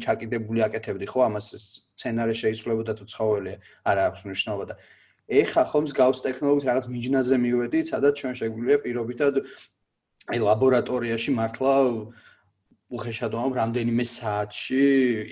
ჩაკიდებული 0.01 0.65
აკეთებდი, 0.65 1.05
ხო? 1.05 1.19
ამას 1.29 1.53
სცენარი 1.61 2.33
შეიცვლებოდა 2.41 2.93
თუ 2.97 3.05
ცხოველი 3.05 3.53
არ 3.85 3.97
აქვს 4.09 4.21
მნიშვნელობა 4.25 4.65
და 4.73 4.75
ეხა 5.27 5.63
ხომ 5.69 5.83
მსგავს 5.91 6.19
ტექნოლოგიით 6.23 6.67
რაღაც 6.71 6.85
მიჯნაზე 6.87 7.35
მივედით, 7.37 7.85
სადაც 7.91 8.13
ჩვენ 8.17 8.33
შეგვიძლია 8.39 8.77
პირობითად 8.81 9.33
აი 10.31 10.39
ლაბორატორიაში 10.41 11.31
მართლა 11.35 11.73
უხეშადოა 12.87 13.47
რამდენიმე 13.57 14.03
საათში 14.07 14.83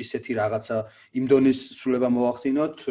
ისეთი 0.04 0.32
რაღაცა 0.40 0.80
იმ 1.20 1.28
დონის 1.32 1.60
სულება 1.80 2.10
მოახდინოთ 2.12 2.82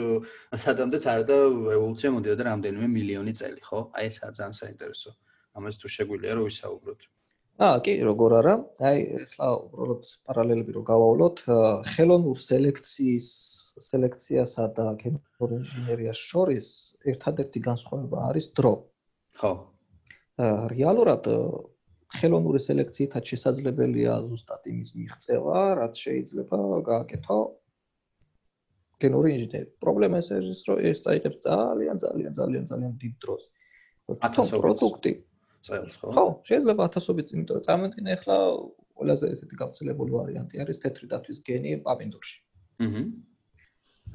სადამდეც 0.64 1.04
არ 1.14 1.24
და 1.28 1.36
ევოლუცია 1.76 2.10
მოდიოდა 2.16 2.46
რამდენიმე 2.48 2.88
მილიონი 2.96 3.32
წელი 3.40 3.60
ხო? 3.60 3.80
აი 3.92 4.08
ესაა 4.08 4.32
ძალიან 4.38 4.56
საინტერესო. 4.60 5.10
ამას 5.54 5.76
თუ 5.80 5.86
შეგვიძლია 5.96 6.32
რომ 6.38 6.48
ვისაუბროთ. 6.48 7.00
აა 7.54 7.76
კი 7.84 7.92
როგორ 8.08 8.30
არა? 8.40 8.54
აი 8.88 8.98
ახლა 9.24 9.48
უბრალოდ 9.68 10.02
პარალელები 10.26 10.72
რომ 10.74 10.84
გავავლოთ 10.88 11.36
ხელოვნურ 11.92 12.38
სელექციის 12.48 13.28
სელექციასა 13.84 14.64
და 14.74 14.86
გენურ 15.02 15.50
ინჟინერიას 15.60 16.18
შორის 16.30 16.66
ერთადერთი 17.12 17.60
განსხვავება 17.68 18.18
არის 18.32 18.46
დრო. 18.56 18.74
ხო. 19.38 19.52
აა 20.40 20.66
რეალურად 20.72 21.22
ხელოვნური 22.14 22.60
სელექციითაც 22.62 23.30
შესაძლებელია 23.32 24.14
ზუსტად 24.28 24.62
იმის 24.70 24.90
მიღწევა, 24.98 25.60
რაც 25.80 25.94
შეიძლება 26.04 26.58
გააკეთო 26.88 27.38
გენური 29.02 29.28
ინჟინერი. 29.34 29.68
პრობლემა 29.82 30.16
ეს 30.22 30.28
არის, 30.36 30.60
რომ 30.68 30.78
ეს 30.90 30.98
დაიღებს 31.06 31.38
ძალიან 31.44 31.96
ძალიან 32.04 32.32
ძალიან 32.38 32.64
ძალიან 32.70 32.92
დიდ 33.02 33.14
დროს. 33.24 33.42
ათასობით 34.28 34.62
პროდუქტი 34.64 35.12
წელს, 35.66 35.92
ხო? 36.00 36.08
ხო, 36.14 36.24
შეიძლება 36.48 36.82
ათასობით, 36.88 37.28
იმიტომ 37.34 37.54
რომ 37.56 37.64
წარმოგიდგენთ 37.68 38.08
ახლა 38.16 38.36
ყველაზე 38.94 39.26
ესეთი 39.34 39.54
გავრცელებული 39.60 40.10
ვარიანტი 40.14 40.54
არის 40.64 40.78
თეთრი 40.84 41.06
დათვის 41.14 41.38
გენი 41.48 41.70
პამინდურში. 41.86 42.36
აჰა. 42.84 43.02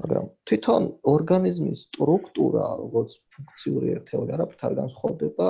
მაგრამ 0.00 0.26
თვითონ 0.48 0.82
ორგანიზმის 1.14 1.80
სტრუქტურა, 1.88 2.66
როგორც 2.82 3.10
ფუნქციური 3.34 3.88
ერთეული 3.98 4.30
არაფრით 4.36 4.62
არ 4.68 4.74
განსხვავდება 4.80 5.48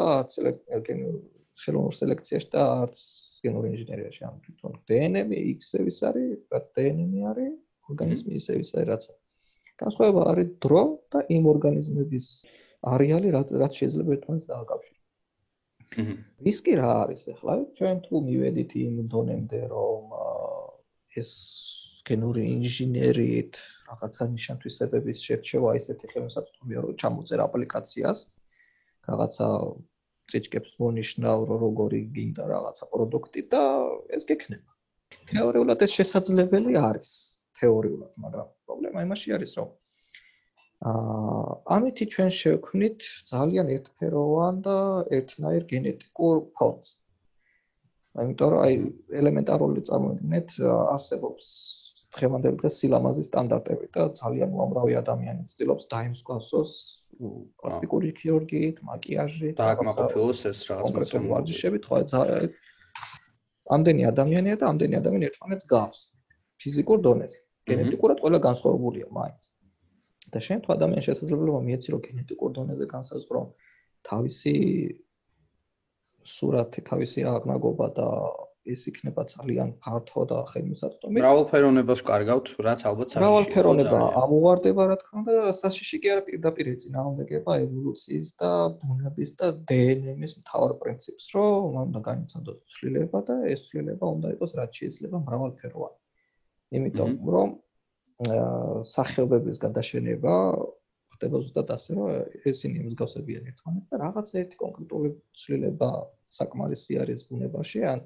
გენური 0.88 1.20
ხელოვნურ 1.64 1.94
სელექციაში 2.00 2.48
და 2.54 2.62
არც 2.84 3.00
გენურ 3.44 3.64
ინჟინერიაში 3.70 4.22
ამ 4.28 4.36
თვითონ 4.44 4.72
დნმ 4.90 5.30
x-ების 5.40 5.98
არის, 6.10 6.30
რაც 6.54 6.66
დნმ 6.76 7.12
არის, 7.32 7.54
ორგანიზმი 7.90 8.32
ისევის 8.40 8.70
არის, 8.76 8.88
რაც 8.92 9.04
განსხვავება 9.82 10.22
არის 10.30 10.48
დრო 10.64 10.82
და 11.12 11.20
იმ 11.36 11.44
ორგანიზმების 11.54 12.26
არეალი, 12.94 13.28
რაც 13.36 13.72
შეიძლება 13.80 14.16
ერთმანეთს 14.16 14.48
დააკავშიროს. 14.50 15.00
რისკი 16.46 16.72
რა 16.78 16.90
არის 17.04 17.22
ახლა? 17.34 17.54
ჩვენ 17.76 17.96
თუ 18.06 18.14
მივედით 18.28 18.70
იმ 18.84 18.94
დონემდე, 19.12 19.60
რომ 19.74 20.02
ეს 21.20 21.30
გენური 22.06 22.42
ინჟინერიით 22.56 23.54
რაღაცა 23.90 24.24
ნიშან-თვისებების 24.34 25.18
შერჩევა 25.26 25.70
ისეთი 25.80 26.06
ხელმისაწვდომია, 26.12 26.78
რომ 26.84 26.92
ჩამოწერ 27.02 27.40
აპლიკაციას, 27.46 28.18
რაღაცა 29.08 29.48
წიჭკებს 30.32 30.72
მონიშნავ 30.82 31.38
როგორი 31.62 32.00
გინდა 32.16 32.44
რაღაცა 32.52 32.84
პროდუქტი 32.94 33.42
და 33.54 33.62
ეს 34.16 34.22
გექნება. 34.30 34.70
თეორიულად 35.30 35.82
ეს 35.86 35.92
შესაძლებელი 35.98 36.72
არის, 36.90 37.10
თეორიულად, 37.60 38.12
მაგრამ 38.24 38.48
პრობლემა 38.66 38.98
იმაში 39.06 39.34
არის, 39.36 39.52
რომ 39.58 39.68
აა 40.90 41.48
ამითი 41.76 42.04
ჩვენ 42.14 42.30
შევქმნით 42.40 43.00
ძალიან 43.30 43.66
ერთფეროვან 43.76 44.60
და 44.66 44.76
ერთნაირ 45.18 45.66
გენეტიკურ 45.72 46.36
ფონს. 46.56 46.96
ამიტომ 48.22 48.54
აი 48.64 48.74
ელემენტარული 49.20 49.80
წარმოვიდგინეთ 49.88 50.48
არსებობს 50.94 51.46
დღევანდელ 52.16 52.56
დღეს 52.62 52.78
სილამაზის 52.82 53.28
სტანდარტები 53.30 53.86
და 53.94 54.08
ძალიან 54.20 54.50
უამრავი 54.56 54.96
ადამიანი 55.02 55.44
ცდილობს 55.52 55.84
დაიმსგავსოს 55.94 56.72
პლასტიკური 57.20 58.10
ქირურგიით, 58.20 58.76
მაკიაჟით, 58.90 59.54
დააკმაყოფილოს 59.60 60.40
ეს 60.50 60.60
რაღაც 60.70 60.84
კონკრეტული 60.88 61.30
ვარჯიშებით, 61.34 61.82
ხო, 61.90 61.96
ამდენი 63.76 64.02
ადამიანია 64.10 64.56
და 64.60 64.66
ამდენი 64.72 64.94
ადამიანი 65.00 65.26
ერთმანეთს 65.30 65.66
გავს 65.70 65.98
ფიზიკურ 66.60 66.98
დონეზე. 67.06 67.38
გენეტიკურად 67.70 68.18
ყველა 68.24 68.38
განსხვავებულია 68.48 69.06
მაინც. 69.14 69.42
და 70.30 70.38
შენ 70.46 70.58
თუ 70.62 70.68
ადამიანს 70.78 71.06
შესაძლებლობა 71.10 71.60
მიეცი 71.66 71.88
რომ 71.92 72.00
გენეტიკურ 72.06 72.50
დონეზე 72.58 72.86
განსაზღვრო 72.94 73.40
თავისი 74.06 74.54
სურათი, 76.34 76.80
თავისი 76.90 77.20
აღნაგობა 77.34 77.86
და 77.98 78.08
ეს 78.74 78.82
იქნება 78.90 79.22
ძალიან 79.32 79.70
ფართო 79.82 80.22
და 80.30 80.38
ხელმისაწვდომი. 80.50 81.16
მრავალფეროვნებას 81.20 82.00
კარგავთ, 82.10 82.46
რაც 82.66 82.80
ალბათ 82.90 83.06
საშიში. 83.10 83.22
მრავალფეროვნება 83.22 83.98
ამოვარდება, 84.22 84.82
რა 84.90 84.96
თქმა 85.00 85.16
უნდა, 85.22 85.34
საშიში 85.60 85.96
კი 86.02 86.08
არა 86.14 86.22
პირდაპირ 86.28 86.66
ეწინააღმდეგება 86.74 87.52
ევოლუციის 87.64 88.28
და 88.40 88.50
ბუნების 88.80 89.30
და 89.40 89.46
დნმ-ის 89.70 90.32
მთავარ 90.40 90.72
პრინციპს, 90.82 91.24
რომ 91.34 91.80
უნდა 91.86 92.00
განიცადოს 92.10 92.58
ცვლილება 92.74 93.18
და 93.28 93.34
ეს 93.54 93.60
ცვლილება 93.68 94.06
უნდა 94.16 94.28
იყოს 94.34 94.52
რაც 94.60 94.70
შეიძლება 94.80 95.16
მრავალფეროვანი. 95.26 95.98
იმიტომ 96.76 97.10
რომ 97.34 97.48
სახეობების 98.20 99.56
გადაშენება 99.64 100.34
ხდება 101.10 101.36
ზუსტად 101.42 101.70
ასე, 101.74 101.90
რომ 101.98 102.08
ესენი 102.46 102.82
მსგავსებიან 102.86 103.46
ერთმანეთს 103.50 103.88
და 103.90 103.96
რაღაც 104.04 104.28
ერთი 104.40 104.56
კონკრეტული 104.60 105.08
ცვლილება 105.40 105.88
საკმარისი 106.38 106.98
არის 107.02 107.24
ბუნებაში, 107.30 107.80
ან 107.92 108.00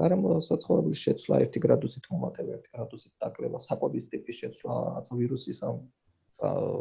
გარემო 0.00 0.36
საცხოვრებლის 0.48 1.00
შეცვლა 1.06 1.40
1 1.46 1.62
გრადუსით 1.64 2.04
მომატება 2.12 2.58
1 2.58 2.68
გრადუსით 2.74 3.14
დაკლება, 3.24 3.62
საკვების 3.68 4.04
ტიპის 4.12 4.36
შეცვლა, 4.42 4.76
რაღაც 4.86 5.10
ვირუსის 5.20 5.60
ამ 5.70 5.82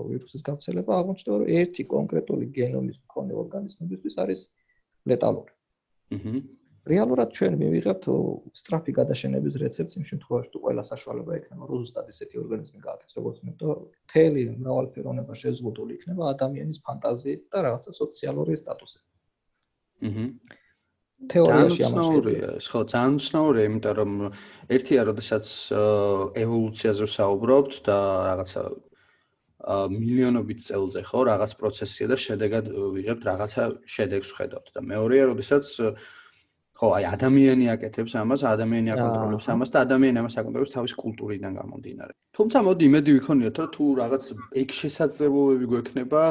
ვირუსის 0.09 0.45
გავრცელება, 0.47 0.91
აღმოჩნდება, 0.99 1.37
რომ 1.41 1.49
ერთი 1.61 1.83
კონკრეტული 1.95 2.45
გენომის 2.59 2.97
მქონე 3.03 3.33
ორგანიზმებისთვის 3.43 4.15
არის 4.23 4.45
ლეტალური. 5.11 5.51
აჰა. 6.15 6.39
რეალურად 6.89 7.33
ჩვენ 7.37 7.57
მივიღებთ 7.59 8.05
სტრაფი 8.59 8.93
გადაშენების 8.99 9.55
რეცეპტს 9.61 9.97
იმ 9.99 10.05
შემთხვევაში 10.09 10.49
თუ 10.53 10.59
ყველა 10.63 10.83
საშუალება 10.89 11.35
ექნება 11.39 11.67
რომ 11.69 11.81
ზუსტად 11.83 12.07
ესეთი 12.13 12.39
ორგანიზმი 12.43 12.79
გააკეთოს 12.85 13.17
როგორც 13.19 13.37
მე 13.45 13.53
და 13.59 13.75
თელი 14.13 14.43
მრავალფეროვნება 14.63 15.33
შეზღუდული 15.41 15.97
იქნება 15.99 16.31
ადამიანის 16.33 16.79
ფანტაზიით 16.87 17.43
და 17.51 17.57
რაღაცა 17.67 17.91
სოციალური 17.99 18.57
სტატუსით. 18.63 19.05
აჰა. 20.07 20.25
თეორიაში 21.27 21.83
ამაშია. 21.83 22.49
ხო, 22.63 22.79
ძალიან 22.87 23.15
ცნაურია, 23.19 23.63
იმიტომ 23.69 23.95
რომ 23.99 24.11
ერთია, 24.71 25.01
როდესაც 25.09 25.45
ევოლუციაზე 26.43 27.05
საუბრობთ 27.11 27.73
და 27.83 27.97
რაღაცა 28.29 28.61
ა 29.59 29.75
მილიონობით 29.91 30.59
წელზე 30.63 31.01
ხო 31.03 31.19
რაღაც 31.27 31.51
პროცესია 31.59 32.05
და 32.07 32.15
შედეგად 32.15 32.65
ვიღებთ 32.95 33.23
რაღაცა 33.27 33.63
შედეგს 33.83 34.29
ხედავთ 34.39 34.67
და 34.71 34.79
მეორეა, 34.79 35.23
როდესაც 35.35 35.65
ხო, 36.79 36.89
აი 36.95 37.05
ადამიანი 37.11 37.65
აკეთებს 37.75 38.13
ამას, 38.15 38.43
ადამიანი 38.47 38.93
აკონტროლებს 38.95 39.47
ამას 39.51 39.71
და 39.75 39.79
ადამიანი 39.83 40.21
ამას 40.21 40.35
აკონტროლებს 40.39 40.71
თავის 40.71 40.93
კულტურიდან 40.95 41.51
გამომდინარე. 41.59 42.13
თუმცა 42.39 42.57
მოდი 42.63 42.83
იმედი 42.87 43.09
ვიქონიოთ, 43.19 43.57
რომ 43.59 43.69
თუ 43.75 43.83
რაღაც 43.99 44.23
ეგ 44.61 44.69
შესაძლებლობები 44.79 45.65
გვექნება, 45.73 46.21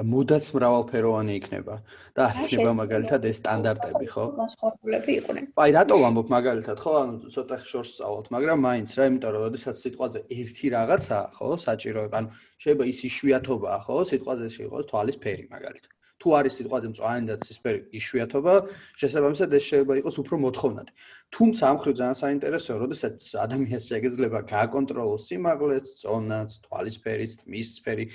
მოდაც 0.00 0.44
მრავალფეროვანი 0.56 1.32
იქნება 1.40 1.74
და 2.16 2.20
არ 2.32 2.40
იქნება 2.48 2.72
მაგალითად 2.80 3.20
ეს 3.28 3.36
სტანდარტები, 3.44 4.06
ხო? 4.08 4.24
განსხვავებულები 4.40 5.10
იყვნენ. 5.20 5.44
აი, 5.60 5.70
რატო 5.76 5.94
ვამბობ 6.00 6.28
მაგალითად, 6.32 6.76
ხო? 6.80 6.92
ანუ 7.04 7.14
ცოტა 7.36 7.56
შორს 7.60 7.90
სწავლობთ, 8.00 8.26
მაგრამ 8.40 8.58
მაინც 8.64 8.88
რა, 8.96 9.04
იმიტომ 9.12 9.30
რომ 9.36 9.42
ოდესაც 9.52 9.76
სიტყვაზე 9.84 10.18
ერთი 10.32 10.66
რაღაცა, 10.80 11.18
ხო, 11.36 11.48
საჭიროება, 11.68 12.16
ანუ 12.24 12.28
შეიძლება 12.56 12.84
ის 12.88 12.98
იშვიათობაა, 13.04 13.78
ხო? 13.84 13.96
სიტყვაზე 14.08 14.44
შეიძლება 14.48 14.80
თვალის 14.88 15.16
ფერი 15.20 15.44
მაგალითად. 15.52 15.92
თუ 16.20 16.28
არის 16.36 16.52
სიტყვაზე 16.60 16.86
მწვანე 16.92 17.22
და 17.30 17.34
ცისფერი 17.40 17.80
იშვიათობა, 17.96 18.54
შესაბამისად 19.00 19.50
ეს 19.56 19.64
შეიძლება 19.70 19.94
იყოს 20.00 20.16
უფრო 20.20 20.34
მოთხოვნადი. 20.44 20.92
თუმცა 21.32 21.62
ამ 21.70 21.76
ხრივ 21.80 21.94
ძალიან 22.00 22.16
საინტერესოა, 22.20 22.76
როდესაც 22.84 23.16
ადამიანს 23.46 23.84
შეიძლება 23.90 24.38
გააკონტროლოს 24.52 25.22
სიმაღლეც, 25.30 25.86
წონაც, 26.02 26.50
თვალისფერიც, 26.68 27.32
მისფერი. 27.48 28.06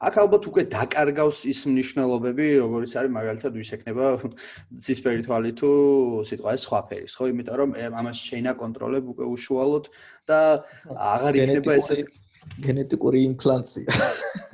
აქ 0.00 0.14
ალბათ 0.16 0.42
უკვე 0.48 0.62
დაკარგავს 0.72 1.40
ის 1.44 1.60
მნიშვნელობები, 1.68 2.46
როგორც 2.64 2.92
არის 2.96 3.12
მაგალითად 3.12 3.52
ვის 3.60 3.70
ექნება 3.76 4.06
ცისფერი 4.80 5.22
თვალი 5.28 5.52
თუ 5.60 5.70
სიტყვა 6.24 6.50
ეს 6.56 6.62
სხვა 6.64 6.80
ფერის, 6.88 7.12
ხო? 7.20 7.24
იმიტომ 7.28 7.56
რომ 7.60 7.70
ამას 8.00 8.18
შეიძლება 8.24 8.60
კონტროლებ 8.64 9.04
უკვე 9.12 9.24
უშუალოდ 9.28 9.84
და 10.24 10.40
აღარ 10.96 11.32
იქნება 11.36 11.72
ესე 11.76 11.96
გენეტიკური 12.64 13.18
იმპლანტი. 13.28 13.82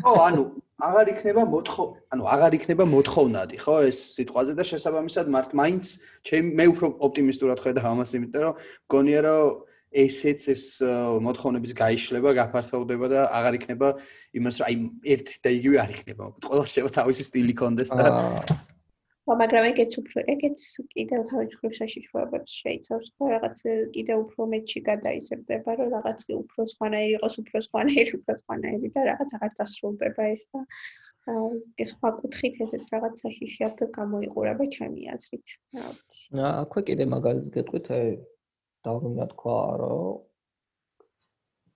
ო, 0.02 0.11
ანუ 0.26 0.42
აღარ 0.76 1.08
იქნება 1.14 1.42
მოთხო, 1.48 1.84
ანუ 2.12 2.26
აღარ 2.28 2.54
იქნება 2.58 2.84
მოთხოვნადი, 2.92 3.56
ხო, 3.64 3.76
ეს 3.88 3.98
სიტყვაზე 4.12 4.52
და 4.58 4.64
შესაბამისად 4.68 5.30
მართ 5.32 5.54
მაინც 5.56 5.84
ჩემ 6.28 6.50
მე 6.52 6.66
უფრო 6.72 6.86
ოპტიმისტურად 7.00 7.62
ხედავ 7.64 7.86
ამას, 7.96 8.12
იმიტომ 8.18 8.42
რომ 8.44 8.54
გონია 8.92 9.20
რომ 9.24 9.64
ესეც 9.96 10.40
ეს 10.52 10.64
მოთხოვნების 11.24 11.72
გაიშლება, 11.80 12.28
გაფართოვდება 12.36 13.06
და 13.08 13.20
აღარ 13.32 13.54
იქნება 13.56 13.88
იმას, 14.36 14.54
რომ 14.60 14.66
აი 14.68 14.74
ერთი 15.16 15.36
და 15.40 15.48
იგივე 15.56 15.76
არ 15.80 15.90
იქნება. 15.96 16.24
ყველა 16.44 16.62
შეიძლება 16.68 16.92
თავისი 17.00 17.22
სტილი 17.24 17.54
კონდეს 17.56 17.90
და 17.96 18.06
მაგრამ 19.26 19.64
ეგეც 19.72 19.92
უფრო 20.00 20.22
ეგეც 20.32 20.60
კიდევ 20.94 21.22
თავის 21.30 21.54
მხრივ 21.56 21.72
საშიშროებებს 21.78 22.52
შეიცავს, 22.62 23.06
ხო, 23.16 23.24
რაღაც 23.32 23.58
კიდევ 23.96 24.18
უფრო 24.22 24.46
მეტში 24.52 24.80
გადაიზრდება, 24.86 25.70
რომ 25.80 25.88
რაღაც 25.96 26.18
კი 26.26 26.32
უფრო 26.42 26.66
სხვანაირი 26.72 27.16
იყოს, 27.18 27.34
უფრო 27.42 27.62
სხვანაირი, 27.66 28.12
უფრო 28.20 28.36
სხვანაირი 28.42 28.88
და 28.94 29.00
რაღაც 29.10 29.30
აღარ 29.38 29.52
დასრულდება 29.58 30.22
ეს 30.36 30.42
და 30.52 30.60
ეს 31.82 31.90
სხვა 31.96 32.10
კუთხით 32.22 32.54
ესეც 32.66 32.84
რაღაც 32.94 33.14
საშიშიათ 33.26 33.78
გამოიყურება 33.98 34.64
ჩემი 34.76 35.10
აზრით. 35.16 35.46
აა, 35.74 35.90
აქვე 36.62 36.80
კიდე 36.86 37.04
მაგალითს 37.16 37.50
გეტყვით, 37.56 37.86
აი 37.98 38.08
დავუმნა 38.86 39.26
თქვა, 39.34 39.58
რომ 39.82 40.22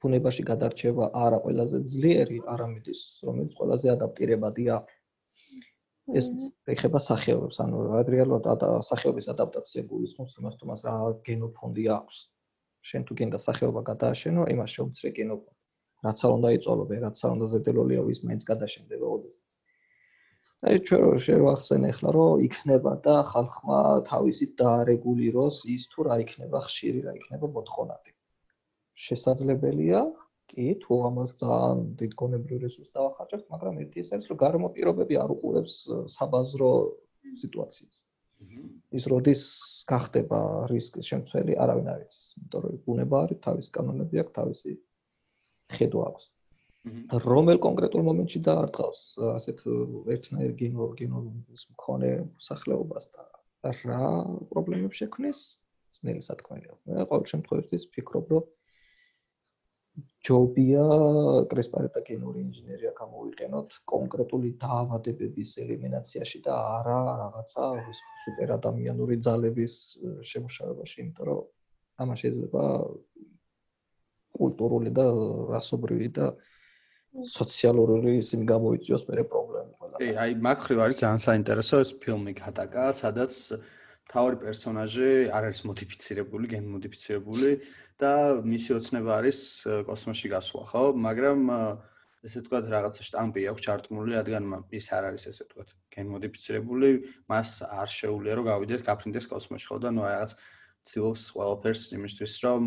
ბუნებაში 0.00 0.42
გადარჩება 0.48 1.10
არა 1.24 1.38
ყველაზე 1.44 1.78
ძლიერი, 1.92 2.38
არამედ 2.54 2.86
ის, 2.94 3.02
რომელიც 3.26 3.52
ყველაზე 3.58 3.86
ადაპტირებადია. 3.96 4.76
ეს 6.18 6.26
ეხება 6.74 7.00
სახეობებს, 7.02 7.60
ანუ 7.64 7.78
რეალურად 8.14 8.64
სახეობის 8.86 9.30
ადაპტაცია 9.32 9.86
გულისხმობს 9.90 10.36
იმას, 10.40 10.54
თუ 10.60 10.64
მას 10.70 10.80
რა 10.86 10.94
გენოფონდი 11.28 11.84
აქვს. 11.96 12.16
შენ 12.90 13.02
თუ 13.06 13.12
გინდა 13.20 13.38
სახეობა 13.46 13.80
გადააშენო, 13.90 14.42
იმას 14.54 14.70
შეუძლია 14.76 15.12
გენოფონდი. 15.18 15.58
რაც 16.04 16.18
არ 16.24 16.30
უნდა 16.36 16.48
იწოლო, 16.56 16.84
რაც 17.04 17.16
არ 17.24 17.30
უნდა 17.36 17.46
ზედელოლიო 17.54 18.02
ის 18.14 18.20
მაინც 18.24 18.42
გადაშენდება 18.50 19.06
ოდესმე. 19.14 19.50
აი 20.60 20.76
ჩვენ 20.84 21.20
შევახსენ 21.24 21.82
ახლა, 21.88 22.10
რომ 22.16 22.40
იქნება 22.44 22.92
და 23.04 23.14
ხალხმა 23.32 23.78
თავისით 24.08 24.50
დაარეგულიროს 24.60 25.56
ის 25.74 25.82
თუ 25.92 26.00
რა 26.08 26.16
იქნება 26.24 26.58
ხშირი, 26.68 27.00
რა 27.06 27.12
იქნება 27.20 27.46
მოთხოვნადი. 27.56 28.12
შესაძლებელია, 29.04 30.00
კი, 30.50 30.66
თუ 30.82 30.92
ამას 31.08 31.30
ძალიან 31.40 31.78
დიდ 32.00 32.12
გონებრივ 32.20 32.58
რესურსს 32.66 32.94
დავახარჯებთ, 32.96 33.46
მაგრამ 33.54 33.74
ერთი 33.82 33.98
ის 34.02 34.08
არის, 34.14 34.26
რომ 34.30 34.38
გარემო 34.44 34.68
პირობები 34.74 35.14
არ 35.22 35.30
უყურებს 35.36 35.74
საბაზრო 36.16 36.72
სიტუაციას. 37.42 37.96
ის 38.98 39.04
როდის 39.12 39.42
გახდება 39.90 40.40
რისკის 40.72 41.06
შემცველი, 41.12 41.54
არავინ 41.62 41.86
არ 41.92 42.00
იცის, 42.06 42.26
იმიტომ 42.40 42.60
რომ 42.64 42.78
ბუნება 42.86 43.16
არის, 43.24 43.38
თავის 43.46 43.66
კანონები 43.76 44.16
აქვს, 44.22 44.36
თავისი 44.38 44.70
ხედვა 45.76 46.04
აქვს. 46.10 46.24
რომელ 47.28 47.58
კონკრეტულ 47.60 48.02
მომენტში 48.08 48.40
დაარტყავს 48.48 49.00
ასეთ 49.36 49.58
ერთნაირ 50.14 50.52
გენო 50.60 50.84
გენომის 51.00 51.62
მქონე 51.76 52.10
სახლეობას 52.40 53.04
და 53.12 53.24
რა 53.84 54.04
პრობლემებს 54.50 54.96
შექმნის? 55.04 55.38
ძნელი 55.90 56.22
სათქმელია. 56.24 56.72
მე 56.86 57.04
ყოველ 57.10 57.26
შემთხვევაში 57.32 57.76
ვფიქრობ, 57.84 58.26
რომ 58.32 58.44
ჯობია 60.26 60.84
კრესპარეტა 61.50 62.00
გენური 62.08 62.42
ინჟინერია 62.44 62.92
გამოვიყენოთ 63.00 63.78
კონკრეტული 63.92 64.50
დაავადებების 64.64 65.50
ელიმინაციაში 65.64 66.40
და 66.46 66.54
არა 66.80 66.98
რაღაცა 67.22 67.64
სუპერ 68.24 68.52
ადამიანური 68.58 69.16
ძალების 69.26 69.74
შემოშარებაში, 70.32 70.96
იმიტომ 71.04 71.26
რომ 71.30 71.40
ამას 72.04 72.22
შეიძლება 72.24 72.62
კულტურული 74.40 74.90
და 74.94 75.06
რასობრივი 75.50 76.08
და 76.20 76.26
სოციალური 77.26 78.16
ისინი 78.22 78.44
გამოიწვიოს 78.46 79.04
მერე 79.10 79.24
პრობლემები 79.30 79.74
ყველა. 79.80 79.96
კი, 79.98 80.08
აი 80.22 80.30
მაგხრივ 80.46 80.78
არის 80.84 81.00
ძალიან 81.02 81.22
საინტერესო 81.26 81.80
ეს 81.84 81.90
ფილმი 82.02 82.32
კატაკა, 82.38 82.84
სადაც 82.94 83.32
თავი 84.10 84.40
პერსონაჟი 84.42 85.10
არ 85.30 85.46
არის 85.50 85.60
მოდიფიცირებული, 85.70 86.50
გენმოდიფიცირებული 86.50 87.50
და 88.02 88.12
მისი 88.42 88.74
ოცნება 88.80 89.12
არის 89.22 89.38
კოსმოსში 89.86 90.28
გასვლა, 90.34 90.62
ხო? 90.70 90.82
მაგრამ 90.98 91.38
ესე 92.26 92.42
ვთქვათ, 92.42 92.64
რაღაცა 92.74 93.06
შტამპი 93.06 93.44
აქვს 93.52 93.64
ჩარტმული, 93.66 94.16
რადგან 94.18 94.44
ის 94.74 94.86
არ 94.92 95.04
არის 95.14 95.24
ესე 95.30 95.46
ვთქვათ, 95.46 95.68
გენმოდიფიცირებული, 95.94 96.90
მას 97.30 97.48
არ 97.64 97.88
შეუძლია 97.94 98.34
რომ 98.40 98.48
გავიდეს 98.50 98.82
გაფრინდეს 98.90 99.30
კოსმოსში, 99.30 99.68
ხო? 99.70 99.78
და 99.78 99.88
ნუ 99.94 100.02
რაღაც 100.10 100.34
ცდილობს 100.90 101.22
ყველაფერს 101.36 101.82
იმისთვის, 101.96 102.34
რომ 102.44 102.62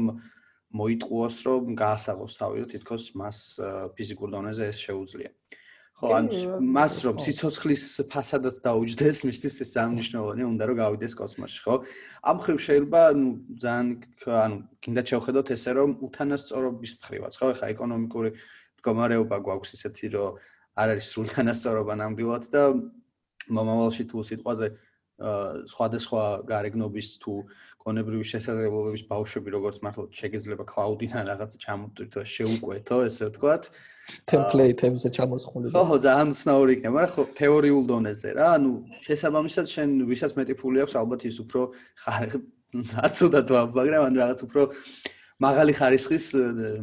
მოიტყუოს, 0.74 1.38
რომ 1.46 1.76
გაასაღოს 1.78 2.34
თავი, 2.40 2.58
რომ 2.64 2.70
თითქოს 2.74 3.04
მას 3.20 3.38
ფიზიკურ 3.94 4.30
დონეზე 4.34 4.72
ეს 4.74 4.80
შეუძლია. 4.80 5.30
ხო, 5.94 6.08
ან 6.18 6.26
მას 6.74 6.94
რომ 7.06 7.20
სიცოცხლის 7.22 7.84
ფასადაც 8.10 8.56
დაუჯდეს, 8.66 9.18
მისთვის 9.30 9.56
ეს 9.62 9.70
სამნიშნავია, 9.78 10.46
უნდა 10.50 10.64
რომ 10.70 10.78
გავიდეს 10.82 11.14
კოსმოსში, 11.14 11.60
ხო? 11.64 11.76
ამ 12.26 12.38
ხრივ 12.44 12.58
შეიძლება, 12.66 13.02
ну, 13.14 13.30
ძალიან, 13.62 13.88
ანუ, 14.26 14.58
კიდე 14.82 15.02
შევხედოთ 15.14 15.48
ესე, 15.54 15.72
რომ 15.78 15.90
უთანასწორობის 16.02 16.94
მხრივაც, 16.98 17.34
ხო, 17.38 17.48
ეხა 17.54 17.66
ეკონომიკური 17.78 18.30
მდგომარეობა 18.82 19.38
გვაქვს 19.46 19.72
ისეთი, 19.78 20.06
რომ 20.18 20.42
არ 20.82 20.88
არის 20.98 21.06
სრულ 21.14 21.28
თანასწორობა 21.38 21.94
ნამდვილად 22.02 22.46
და 22.50 22.64
მომავალში 23.54 24.04
თუ 24.10 24.18
სიტყვაზე 24.26 24.68
სხვადასხვა 25.20 26.24
გარეგნობის 26.50 27.10
თუ 27.22 27.34
კონებრივი 27.84 28.26
შესაძლებლობების 28.28 29.04
ბავშვები 29.12 29.50
როგორც 29.54 29.78
მართლა 29.84 30.06
შეგეძლება 30.16 30.66
cloud-დან 30.72 31.28
რაღაც 31.30 31.52
ჩამოტვირთო 31.64 32.22
შეუკვეთო 32.34 32.98
ესე 33.08 33.28
ვთქვათ. 33.30 33.64
Template-ებზე 34.32 35.10
ჩამოსხული 35.16 35.72
ხო 35.76 35.84
ხო 35.90 35.98
ძალიან 36.04 36.30
ცნაური 36.40 36.72
იქნება 36.76 36.96
მაგრამ 36.96 37.14
ხო 37.16 37.24
თეორიულ 37.40 37.84
დონეზე 37.92 38.30
რა 38.40 38.48
ანუ 38.58 38.72
შესაბამისად 39.06 39.66
შენ 39.76 39.90
ვისაც 40.10 40.32
მეტი 40.40 40.54
ფული 40.60 40.84
აქვს 40.84 40.96
ალბათ 41.00 41.22
ის 41.30 41.38
უფრო 41.44 41.62
ხარ 42.04 42.30
ზაცუდა 42.92 43.42
თუ 43.48 43.54
მაგრამ 43.78 44.04
ან 44.10 44.14
რაღაც 44.20 44.40
უფრო 44.48 44.62
მაღალი 45.44 45.74
ხარისხის 45.78 46.26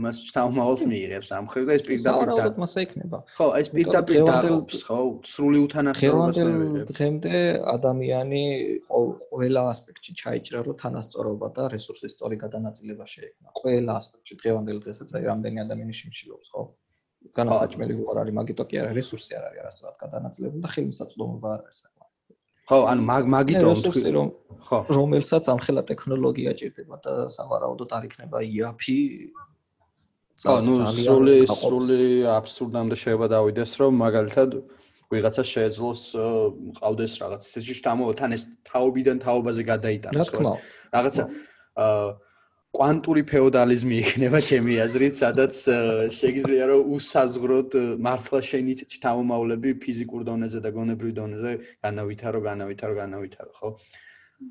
მას 0.05 0.21
შთამომავალს 0.29 0.83
მიიღებს 0.91 1.29
ამ 1.37 1.47
ხრივ 1.53 1.65
და 1.71 1.73
ეს 1.79 1.85
პირდაპირ 1.89 2.29
და 2.39 2.45
მასა 2.63 2.85
იქნება. 2.87 3.19
ხო, 3.39 3.47
ეს 3.61 3.69
პირდაპირ 3.75 4.21
დაყოფს, 4.31 4.81
ხო, 4.89 4.99
სრული 5.33 5.59
უთანასწორობას 5.67 6.37
მიიღებს. 6.41 6.91
დღემდე 6.91 7.35
ადამიანი 7.77 8.45
ყველა 8.91 9.63
ასპექტში 9.73 10.13
ჩაიჭრა 10.21 10.61
რომ 10.67 10.77
თანასწორობა 10.83 11.49
და 11.57 11.63
რესურსის 11.75 12.15
სწორი 12.17 12.37
გადანაწილება 12.45 13.05
შეექმნა. 13.15 13.49
ყველა 13.61 13.93
ასპექტში 14.01 14.35
დღევანდელ 14.43 14.79
დღესაც 14.85 15.09
აი 15.17 15.23
რამდენი 15.31 15.59
ადამიანი 15.65 15.95
შიმშილობს, 16.01 16.49
ხო? 16.55 16.63
განასაჭმელი 17.37 17.95
ვარ 18.01 18.19
არის, 18.25 18.35
მაგიტო 18.41 18.65
კი 18.71 18.77
არა, 18.81 18.91
რესურსი 18.97 19.33
არ 19.37 19.45
არის 19.49 19.61
არასდროს 19.61 19.97
გადანაწილებული 20.05 20.63
და 20.65 20.69
ხელმისაწვდომობა 20.75 21.49
არ 21.55 21.61
არის. 21.69 21.81
ხო, 22.71 22.79
ანუ 22.87 23.03
მაგ 23.03 23.25
მაგიტო 23.35 23.71
თქვი 23.83 24.11
რომ 24.15 24.29
ხო, 24.71 24.79
რომელსაც 24.95 25.45
ამხელა 25.51 25.83
ტექნოლოგია 25.91 26.53
ჭირდება 26.55 26.97
და 27.03 27.15
სავარაუდოდ 27.35 27.91
არ 27.99 28.05
იქნება 28.07 28.39
იაფი 28.47 28.99
ხო, 30.39 30.55
ნუ 30.63 30.75
სრული 30.95 31.37
სრული 31.51 31.99
აბსურდამდე 32.39 32.97
შეიძლება 33.03 33.27
დავიდეს, 33.35 33.73
რომ 33.83 33.93
მაგალითად 34.07 34.51
ვიღაცა 35.11 35.43
შეეძლოს 35.51 36.03
ყავდეს 36.79 37.13
რაღაც 37.19 37.43
ისეთი 37.51 37.75
შთამო 37.83 38.05
თან 38.15 38.31
ეს 38.39 38.43
თაობიდან 38.71 39.19
თაობაზე 39.27 39.63
გადაიტანოს 39.67 40.29
ხო? 40.31 40.55
რაღაცა 40.95 41.23
აა 41.75 42.30
კვანტური 42.71 43.23
ფეოდალიზმი 43.27 43.97
იქნება 43.99 44.39
ჩემი 44.47 44.77
აზრით, 44.85 45.15
სადაც 45.19 45.55
შეიძლება 46.19 46.67
რომ 46.71 46.93
უსაზღროდ 46.97 47.71
მართლა 48.07 48.41
შენი 48.47 48.75
ჩთავმავლები 48.87 49.75
ფიზიკურ 49.83 50.23
დონეზე 50.29 50.63
და 50.63 50.71
გონებრივ 50.77 51.13
დონეზე 51.19 51.53
განავითარო, 51.83 52.41
განავითარო, 52.47 52.95
განავითარო, 53.01 53.51
ხო? 53.59 53.71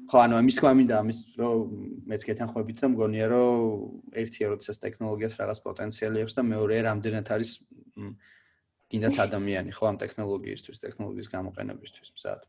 ხო, 0.09 0.17
ანუ 0.22 0.36
ამის 0.38 0.55
თქვა 0.59 0.72
მინდა 0.78 0.95
ამის, 1.01 1.20
რომ 1.39 1.57
მეც 2.11 2.22
გეთანხმებით 2.28 2.78
და 2.84 2.88
მგონია 2.93 3.26
რომ 3.32 4.11
ერთია 4.22 4.51
როდესაც 4.53 4.78
ტექნოლოგიას 4.84 5.34
რაღაც 5.39 5.59
პოტენციალი 5.65 6.17
აქვს 6.28 6.36
და 6.38 6.41
მეორეა 6.45 6.82
რამდენად 6.89 7.32
არის 7.34 7.51
კიდაც 8.89 9.15
ადამიანი, 9.26 9.72
ხო, 9.74 9.84
ამ 9.89 9.97
ტექნოლოგიისთვის, 10.03 10.78
ტექნოლოგიის 10.86 11.30
გამოყენებისთვის, 11.34 12.09
მზად. 12.20 12.41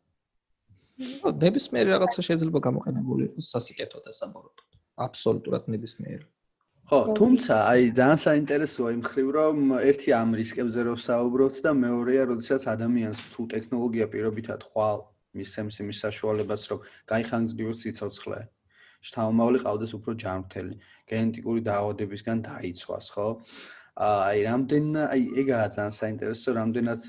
ნებისმიერი 1.41 1.95
რაღაცა 1.97 2.21
შეიძლება 2.29 2.61
გამოყენებული 2.61 3.23
იყოს 3.31 3.47
სასიკეთო 3.55 3.99
და 4.05 4.13
საბოროტო. 4.13 4.70
აბსოლუტურად 5.07 5.65
ნებისმიერი. 5.75 6.27
ხო, 6.91 7.01
თუმცა 7.15 7.55
აი 7.71 7.83
ძალიან 7.95 8.19
საინტერესოა 8.27 8.89
იმ 8.99 9.03
ხრივ 9.07 9.29
რომ 9.39 9.59
ერთი 9.79 10.11
ამ 10.21 10.31
რისკებზე 10.41 10.81
რო 10.91 10.95
საუბრობთ 10.99 11.59
და 11.67 11.71
მეორეა, 11.85 12.23
როდესაც 12.35 12.63
ადამიანს 12.75 13.21
თუ 13.35 13.41
ტექნოლოგია 13.55 14.07
პირობითად 14.11 14.61
ხვალ 14.71 14.99
მისცემს 15.39 15.77
იმის 15.87 15.99
საშუალებას, 16.05 16.63
რომ 16.71 16.81
გაიხანგრძლივოს 17.11 17.83
სიცოცხლე. 17.85 18.41
შთამომავალი 19.01 19.59
ყავდეს 19.65 19.93
უფრო 19.97 20.13
ჯანმრთელი, 20.23 20.75
გენეტიკური 21.09 21.61
დაავადებისგან 21.71 22.39
დაიცვას, 22.45 23.07
ხო? 23.15 23.29
აი, 24.01 24.39
რამდენ 24.45 24.87
აი 25.03 25.23
ეგაა 25.41 25.67
ძალიან 25.77 25.95
საინტერესო, 25.97 26.49
რამდენად 26.57 27.03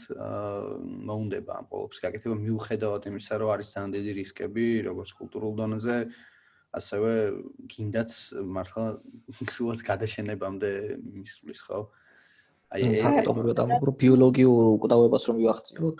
მოუნდება 1.09 1.51
ამ 1.59 1.65
პოლობს 1.71 1.97
გაკეთება 2.03 2.35
მიუხედავად 2.45 3.03
იმისა, 3.11 3.33
რომ 3.41 3.49
არის 3.55 3.67
ძალიან 3.75 3.91
დიდი 3.95 4.11
რისკები, 4.21 4.65
როგორც 4.87 5.09
კულტურულ 5.19 5.53
დონეზე, 5.59 5.97
ასევე 6.79 7.11
გინდაც 7.71 8.11
მართლა 8.55 8.85
გულაც 9.51 9.83
გადაშენებამდე 9.89 10.71
მისulis 11.01 11.59
ხო? 11.67 11.79
აი 12.71 13.03
ფაქტობრივად 13.03 13.57
ამ 13.63 13.71
უფრო 13.77 13.91
ბიოლოგიურ 14.03 14.63
უკდავებას 14.79 15.23
რომ 15.27 15.39
ვიახციოთ. 15.43 15.99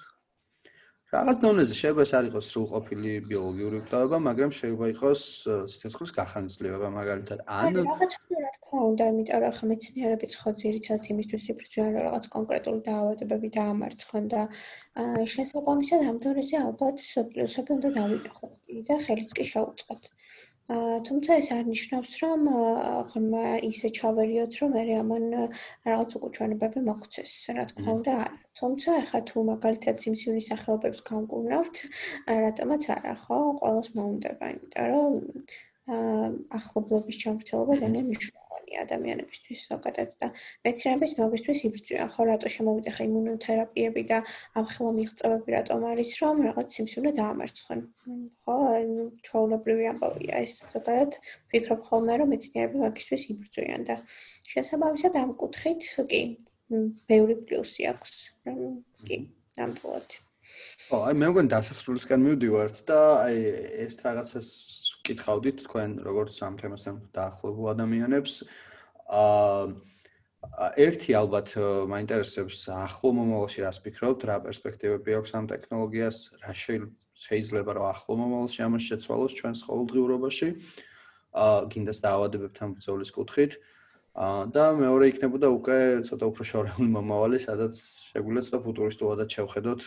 რაღაც 1.12 1.40
დონეზე 1.44 1.76
შეიძლება 1.76 2.04
ეს 2.08 2.12
არ 2.16 2.26
იყოს 2.32 2.46
სრულყოფილი 2.56 3.14
ბიოლოგიური 3.28 3.76
უკდავება, 3.84 4.18
მაგრამ 4.28 4.52
შეიძლება 4.56 4.86
იყოს 4.96 5.22
სიცოცხლის 5.74 6.12
გახანგრძლივება 6.16 6.88
მაგალითად. 6.96 7.40
ან 7.52 7.76
რაღაც 7.84 8.14
რა 8.32 8.52
თქმა 8.56 8.80
უნდა, 8.92 9.04
იმიტომ 9.12 9.40
რომ 9.44 9.52
ხა 9.58 9.66
მეცნიერები 9.72 10.28
ხო 10.40 10.50
ძირითადად 10.64 11.04
იმისთვის 11.12 11.44
იბრძვიან 11.52 11.90
რომ 11.92 12.04
რაღაც 12.08 12.26
კონკრეტული 12.36 12.80
დაავადებები 12.88 13.48
დაამარცხონ 13.60 14.24
და 14.32 14.42
შესაბამისად 15.36 16.02
ამ 16.08 16.18
დონეზე 16.24 16.56
ალბათ 16.64 16.96
პლუსები 17.36 17.70
უნდა 17.76 17.90
დავიწყოთ 18.00 18.52
და 18.88 18.96
ხელიც 19.04 19.32
კი 19.36 19.44
შეუწყოთ. 19.52 20.02
თუმცა 21.08 21.32
ეს 21.42 21.48
არ 21.52 21.66
ნიშნავს, 21.68 22.12
რომ 22.24 22.42
ხმა 23.12 23.46
ისე 23.68 23.90
ჩავერიოთ, 23.98 24.52
რომ 24.62 24.72
მე 24.76 24.84
ამან 25.02 25.26
რაღაც 25.90 26.10
უკუჩვენებები 26.20 26.80
მოგცეს, 26.88 27.34
რა 27.58 27.66
თქმა 27.72 27.90
უნდა, 28.00 28.12
არა. 28.24 28.38
თუმცა 28.60 28.90
ახლა 29.02 29.20
თუ 29.32 29.38
მაგალითად 29.52 29.96
სიმსივნის 30.04 30.50
სახელობებს 30.52 31.00
გამკურნავთ, 31.12 31.76
რატომაც 32.46 32.84
არა, 32.96 33.16
ხო? 33.24 33.40
ყოველს 33.62 33.90
მოუნდება, 34.00 34.46
იმიტომ 34.56 34.88
რომ 34.92 35.12
ახლობლების 36.60 37.16
ჩამრთელობა 37.24 37.74
ძალიან 37.84 38.06
მნიშვნელოვანია. 38.08 38.41
ადამიანებისთვის 38.84 39.60
ზოგადად 39.72 40.12
და 40.22 40.28
მეცნიერების 40.68 41.14
მაგისტრის 41.22 41.64
იბრძვიან 41.68 42.12
ხო 42.14 42.22
რატო 42.30 42.52
შემოვიდა 42.56 42.92
ხა 42.96 43.04
იმუნოთერაპიები 43.10 44.04
და 44.12 44.18
ამ 44.58 44.66
ხელა 44.72 44.92
მიღწევები 45.00 45.50
რატომ 45.58 45.86
არის 45.92 46.12
რომ 46.22 46.38
რაღაც 46.48 46.68
სიმსივნე 46.78 47.12
დაამარცხონ? 47.22 47.80
ხო 48.44 48.56
ჩვეულებრივი 49.28 49.86
ამბავია. 49.92 50.36
ეს 50.46 50.54
ზოგადად 50.62 51.12
ფიქრობ 51.52 51.82
ხოლმე 51.88 52.14
რომ 52.22 52.34
მეცნიერები 52.34 52.78
მაგისტრის 52.86 53.24
იბრძვიან 53.32 53.82
და 53.90 53.96
შესაბამისად 54.52 55.14
ამ 55.24 55.32
კუთხით 55.42 55.82
კი 56.12 56.22
ბევრი 57.10 57.36
პლუსი 57.48 57.88
აქვს 57.92 58.18
კი 59.08 59.18
ნამდვილად 59.60 60.20
ო 60.92 60.98
აი 61.08 61.18
მე 61.20 61.28
მგონი 61.32 61.52
დასასრულისკენ 61.52 62.24
მივდივართ 62.26 62.80
და 62.88 63.00
აი 63.26 63.38
ეს 63.86 63.96
რაღაცას 64.06 64.48
კითხავდით 65.08 65.64
თქვენ 65.66 65.96
როგორც 66.06 66.36
ამ 66.46 66.58
თემასთან 66.62 66.96
დაახლოებულ 67.16 67.66
ადამიანებს. 67.76 68.34
აა 69.12 69.66
ერთი 70.82 71.14
ალბათ 71.22 71.54
მაინტერესებს 71.92 72.66
ახლო 72.74 73.10
მომავალში 73.18 73.62
რას 73.66 73.78
ფიქრობთ 73.86 74.22
რა 74.30 74.38
პერსპექტივები 74.46 75.18
აქვს 75.22 75.32
ამ 75.38 75.46
ტექნოლოგიას 75.52 76.18
რა 76.42 76.54
შეიძლება 76.54 77.72
რომ 77.78 77.86
ახლო 77.94 78.14
მომავალში 78.22 78.62
ამას 78.66 78.88
შეცვალოს 78.90 79.38
ჩვენს 79.38 79.60
ყოველდღიურობაში 79.70 80.48
აა 81.46 81.60
გინდას 81.72 82.00
დაავადებებთან 82.06 82.68
ბრძოლის 82.78 83.12
კუთხით. 83.18 83.52
აა 84.18 84.42
და 84.52 84.64
მეორე 84.76 85.06
იქნებოდა 85.14 85.48
უკვე 85.56 85.78
ცოტა 86.10 86.26
უფრო 86.32 86.44
შორეული 86.52 86.90
მომავალი 86.98 87.38
სადაც 87.40 87.78
შეგვიძლია 88.12 88.44
ცოტა 88.48 88.60
ფუტურისტულადაც 88.66 89.30
შევხედოთ 89.38 89.82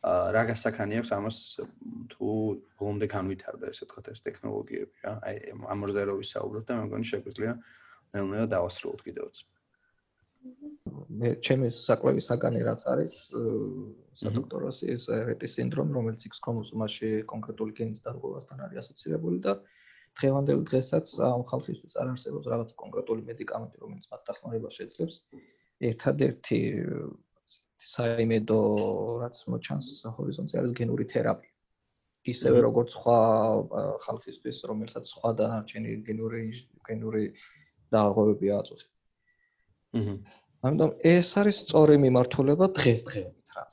რა 0.00 0.42
გასახანი 0.48 1.00
აქვს 1.00 1.10
ამას 1.12 1.38
თუ 2.12 2.28
ბოლომდე 2.80 3.06
განვითარდა 3.12 3.68
ესე 3.68 3.84
ვთქვათ 3.84 4.06
ეს 4.14 4.24
ტექნოლოგიები 4.24 4.96
რა. 5.04 5.12
აი 5.28 5.36
ამ 5.52 5.80
რზე 5.90 6.02
რო 6.08 6.14
ვისაუბროთ 6.20 6.64
და 6.64 6.72
მე 6.80 6.84
მგონი 6.88 7.06
შეგვიძლია 7.10 7.52
ნელ-ნელა 8.16 8.46
დავასრულოთ 8.48 9.00
კიდევაც. 9.04 9.36
მე 11.20 11.28
ჩემი 11.44 11.68
საკვები 11.68 12.22
საგანი 12.24 12.60
რაც 12.64 12.80
არის 12.88 13.14
სადოქტოროს 14.24 14.78
ეს 14.88 15.04
რეტის 15.28 15.52
სინდრომი 15.60 15.92
რომელიც 15.92 16.24
X 16.32 16.40
ქრომოსომაში 16.48 17.10
კონკრეტული 17.28 17.72
გენის 17.76 18.00
დარღვევასთან 18.00 18.64
არის 18.64 18.80
ასოცირებული 18.80 19.38
და 19.44 19.52
დღევანდელ 20.16 20.60
დღესაც 20.64 21.06
ამ 21.28 21.44
ხალხისთვის 21.44 21.92
არ 22.00 22.08
არსებობს 22.16 22.46
რაღაც 22.52 22.70
კონკრეტული 22.82 23.22
მედიკამენტი 23.28 23.76
რომელიც 23.84 24.04
მათ 24.08 24.22
დახმარებას 24.32 24.74
შეძლებს. 24.80 25.16
ერთადერთი 25.80 26.60
საიმედო 27.80 28.60
რაც 29.22 29.36
მოჩანს 29.52 29.88
ჰორიზონტზე 30.16 30.56
არის 30.60 30.72
გენური 30.76 31.04
თერაპია. 31.08 31.52
ისევე 32.28 32.58
როგორც 32.68 32.92
სხვა 32.92 33.18
ხალხისთვის, 34.04 34.56
რომელსაც 34.68 35.04
სხვა 35.08 35.30
დანარჩენი 35.40 35.90
გენური 36.04 36.42
გენური 36.84 37.24
დაღოვები 37.94 38.48
აწუხი. 38.60 38.88
აჰა. 39.96 40.14
ამიტომ 40.60 40.90
ეს 41.00 41.28
არის 41.40 41.56
სწორი 41.64 41.96
მიმართულება 42.04 42.66
დღესდღეობით 42.76 43.40
რაც 43.56 43.72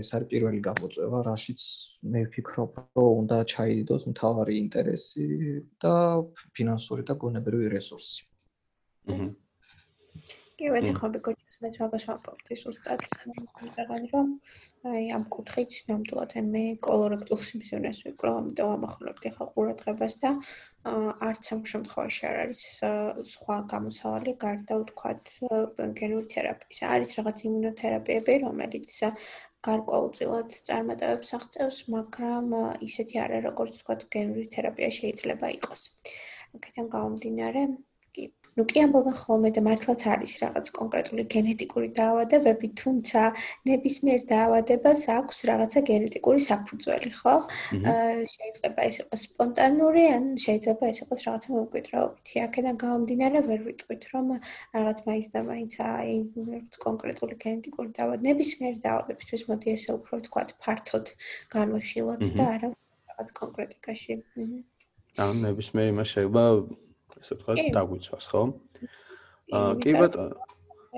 ეს 0.00 0.08
არის 0.14 0.28
პირველი 0.32 0.60
გამოწვევა, 0.68 1.18
რაშიც 1.28 1.62
მე 2.12 2.20
ვფიქრობ, 2.28 2.70
რომ 3.00 3.08
უნდა 3.24 3.38
ჩაიდოს 3.52 4.04
მთავარი 4.12 4.54
ინტერესი 4.62 5.26
და 5.82 5.94
ფინანსური 6.54 7.02
და 7.08 7.14
გონებრივი 7.16 7.72
რესურსი. 7.72 8.22
აჰა. 9.08 9.28
კი, 10.58 10.66
ვეთი 10.74 10.92
ხობი 11.00 11.18
კოჩი 11.24 11.47
მეც 11.64 11.76
მაგას 11.82 12.04
ვაპორტი 12.08 12.56
ზუსტად 12.58 13.00
მიგაღან 13.60 14.04
რომ 14.12 14.28
აი 14.90 15.06
ამ 15.16 15.24
კუთხით 15.34 15.78
ნამდვილად 15.88 16.34
მე 16.50 16.62
კოლორექტულ 16.86 17.40
სიმსივნეს 17.48 18.02
ვიკრო 18.06 18.34
ამიტომ 18.40 18.74
ამახვილებდი 18.76 19.32
ხა 19.38 19.46
ყურადღებას 19.56 20.14
და 20.22 20.30
არც 21.28 21.50
ამ 21.56 21.64
შემთხვევაში 21.72 22.22
არ 22.30 22.38
არის 22.44 22.62
სხვა 23.32 23.56
გამოსავალი 23.74 24.36
გარდა 24.44 24.78
ვთქვათ 24.84 25.34
გენური 25.98 26.30
თერაპიის. 26.36 26.78
არის 26.94 27.10
რაღაც 27.18 27.44
იმუნოთერაპიები 27.50 28.38
რომელიც 28.46 28.96
გარკვეულწილად 29.66 30.50
წარმატებებს 30.70 31.34
აღწევს 31.38 31.78
მაგრამ 31.96 32.56
ისეთი 32.88 33.16
არა 33.26 33.38
როგორც 33.50 33.82
ვთქვათ 33.82 34.08
გენური 34.14 34.46
თერაპია 34.54 34.90
შეიძლება 35.00 35.46
იყოს. 35.58 35.82
აქედან 36.54 36.86
გამომდინარე 36.94 37.62
ну 38.56 38.64
კი 38.68 38.82
ამბობენ 38.84 39.16
ხოლმე 39.18 39.50
და 39.56 39.60
მართლაც 39.66 40.02
არის 40.12 40.32
რაღაც 40.42 40.66
კონკრეტული 40.78 41.24
გენეტიკური 41.34 41.88
დაავადებები, 41.98 42.68
თუმცა 42.80 43.20
ნებისმიერ 43.68 44.20
დაავადებას 44.32 45.02
აქვს 45.18 45.38
რაღაცა 45.50 45.80
გენეტიკური 45.90 46.40
საფუძველი, 46.48 47.10
ხო? 47.18 47.34
აა 47.92 48.16
შეიძლება 48.34 48.80
ეს 48.88 48.96
იყოს 49.02 49.20
სპონტანური, 49.28 50.04
ან 50.16 50.24
შეიძლება 50.44 50.84
ეს 50.92 50.98
იყოს 51.04 51.20
რაღაცა 51.28 51.50
მოკვითრაობითი. 51.58 52.34
აქედან 52.46 52.74
გამომდინარე 52.84 53.38
ვერ 53.48 53.60
ვიტყვით, 53.68 54.02
რომ 54.12 54.26
რაღაც 54.74 54.98
მაინც 55.08 55.26
და 55.34 55.40
მაინც 55.50 55.72
აი 55.92 56.12
რაღაც 56.48 56.74
კონკრეტული 56.86 57.34
გენეტიკური 57.44 57.88
დაავადება, 57.98 58.26
ნებისმიერ 58.28 58.74
დაავადებისთვის 58.88 59.42
მოდი 59.48 59.66
ესე 59.76 59.90
უფრო 59.98 60.12
ვთქვათ, 60.22 60.48
ფართოდ 60.62 61.06
განვიხილოთ 61.54 62.22
და 62.38 62.44
არა 62.54 62.68
რაღაც 62.74 63.28
კონკრეტიკაში. 63.40 64.12
აა 65.18 65.32
ნებისმიერ 65.46 65.86
იმას 65.94 66.08
შეიძლება 66.14 66.42
ასე 67.22 67.32
ვთქვათ, 67.38 67.58
დაგვიცვას, 67.76 68.24
ხო? 68.30 68.42
აა 69.58 69.72
კი 69.82 69.92
ბატონო. 69.98 70.36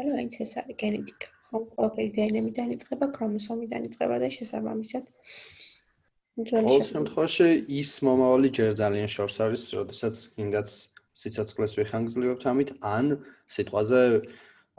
ანუ 0.01 0.11
აიც 0.21 0.35
ეს 0.45 0.53
არის 0.61 0.77
გენეტიკა. 0.83 1.29
ხო, 1.51 1.59
ყველაფერი 1.75 2.11
დნმ-დან 2.17 2.69
იწყება, 2.77 3.07
ქრომოსომიდან 3.17 3.81
იწყება 3.91 4.17
და 4.23 4.29
შესაბამისად 4.37 5.05
ყოველ 6.41 6.85
შემთხვევაში 6.89 7.49
ის 7.69 7.91
მომავალი 8.07 8.49
ჯერ 8.55 8.71
ძალიან 8.79 9.09
შორს 9.13 9.37
არის, 9.45 9.63
როდესაც 9.77 10.17
კიდაც 10.39 10.69
სიცოცხლეს 11.21 11.73
ვიხანგრძლივებთ 11.77 12.45
ამით, 12.49 12.71
ან 12.81 13.07
სიტყვაზე 13.51 14.01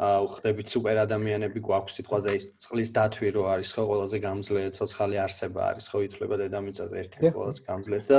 აა 0.01 0.21
ხდებით 0.33 0.71
სუპერ 0.73 0.97
ადამიანები 1.03 1.61
გვაქვს 1.61 1.97
სიტყვაზე 1.99 2.31
ის 2.39 2.45
წყლის 2.63 2.89
დათვი 2.95 3.29
რო 3.35 3.43
არის 3.53 3.69
ხო 3.75 3.83
ყველაზე 3.85 4.17
გამძლე 4.23 4.61
ცოცხალი 4.77 5.17
არსება 5.21 5.61
არის 5.69 5.85
ხო 5.91 5.99
ითვლება 6.07 6.35
დედამიწაზე 6.41 6.95
ერთ-ერთი 7.03 7.31
ყველაზე 7.37 7.61
გამძლე 7.69 7.99
და 8.09 8.17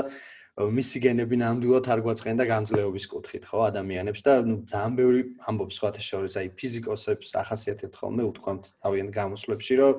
მისი 0.52 1.00
გენები 1.00 1.36
ნამდვილად 1.40 1.86
არ 1.88 2.00
გვაწყენდა 2.04 2.44
გამძლეობის 2.44 3.06
კუთხით, 3.08 3.44
ხო, 3.48 3.60
ადამიანებს 3.72 4.20
და 4.20 4.32
ნუ 4.44 4.56
ძალიან 4.68 4.92
ბევრი 5.00 5.20
ამბობს 5.48 5.78
სხვათა 5.80 6.02
შორის, 6.04 6.36
აი 6.36 6.52
ფიზიკოსებს 6.60 7.32
ახასიათებთ 7.40 7.96
ხოლმე 7.96 8.26
უთქვამთ 8.28 8.64
თავიანთ 8.84 9.12
გამოსვლებში, 9.16 9.74
რომ 9.80 9.94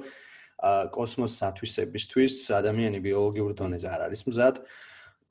კოსმოსის 0.94 1.42
ათვისებისთვის 1.50 2.36
ადამიანი 2.54 3.00
ბიოლოგიურ 3.02 3.52
დონეზე 3.58 3.88
არ 3.98 4.02
არის 4.14 4.22
მზად 4.30 4.62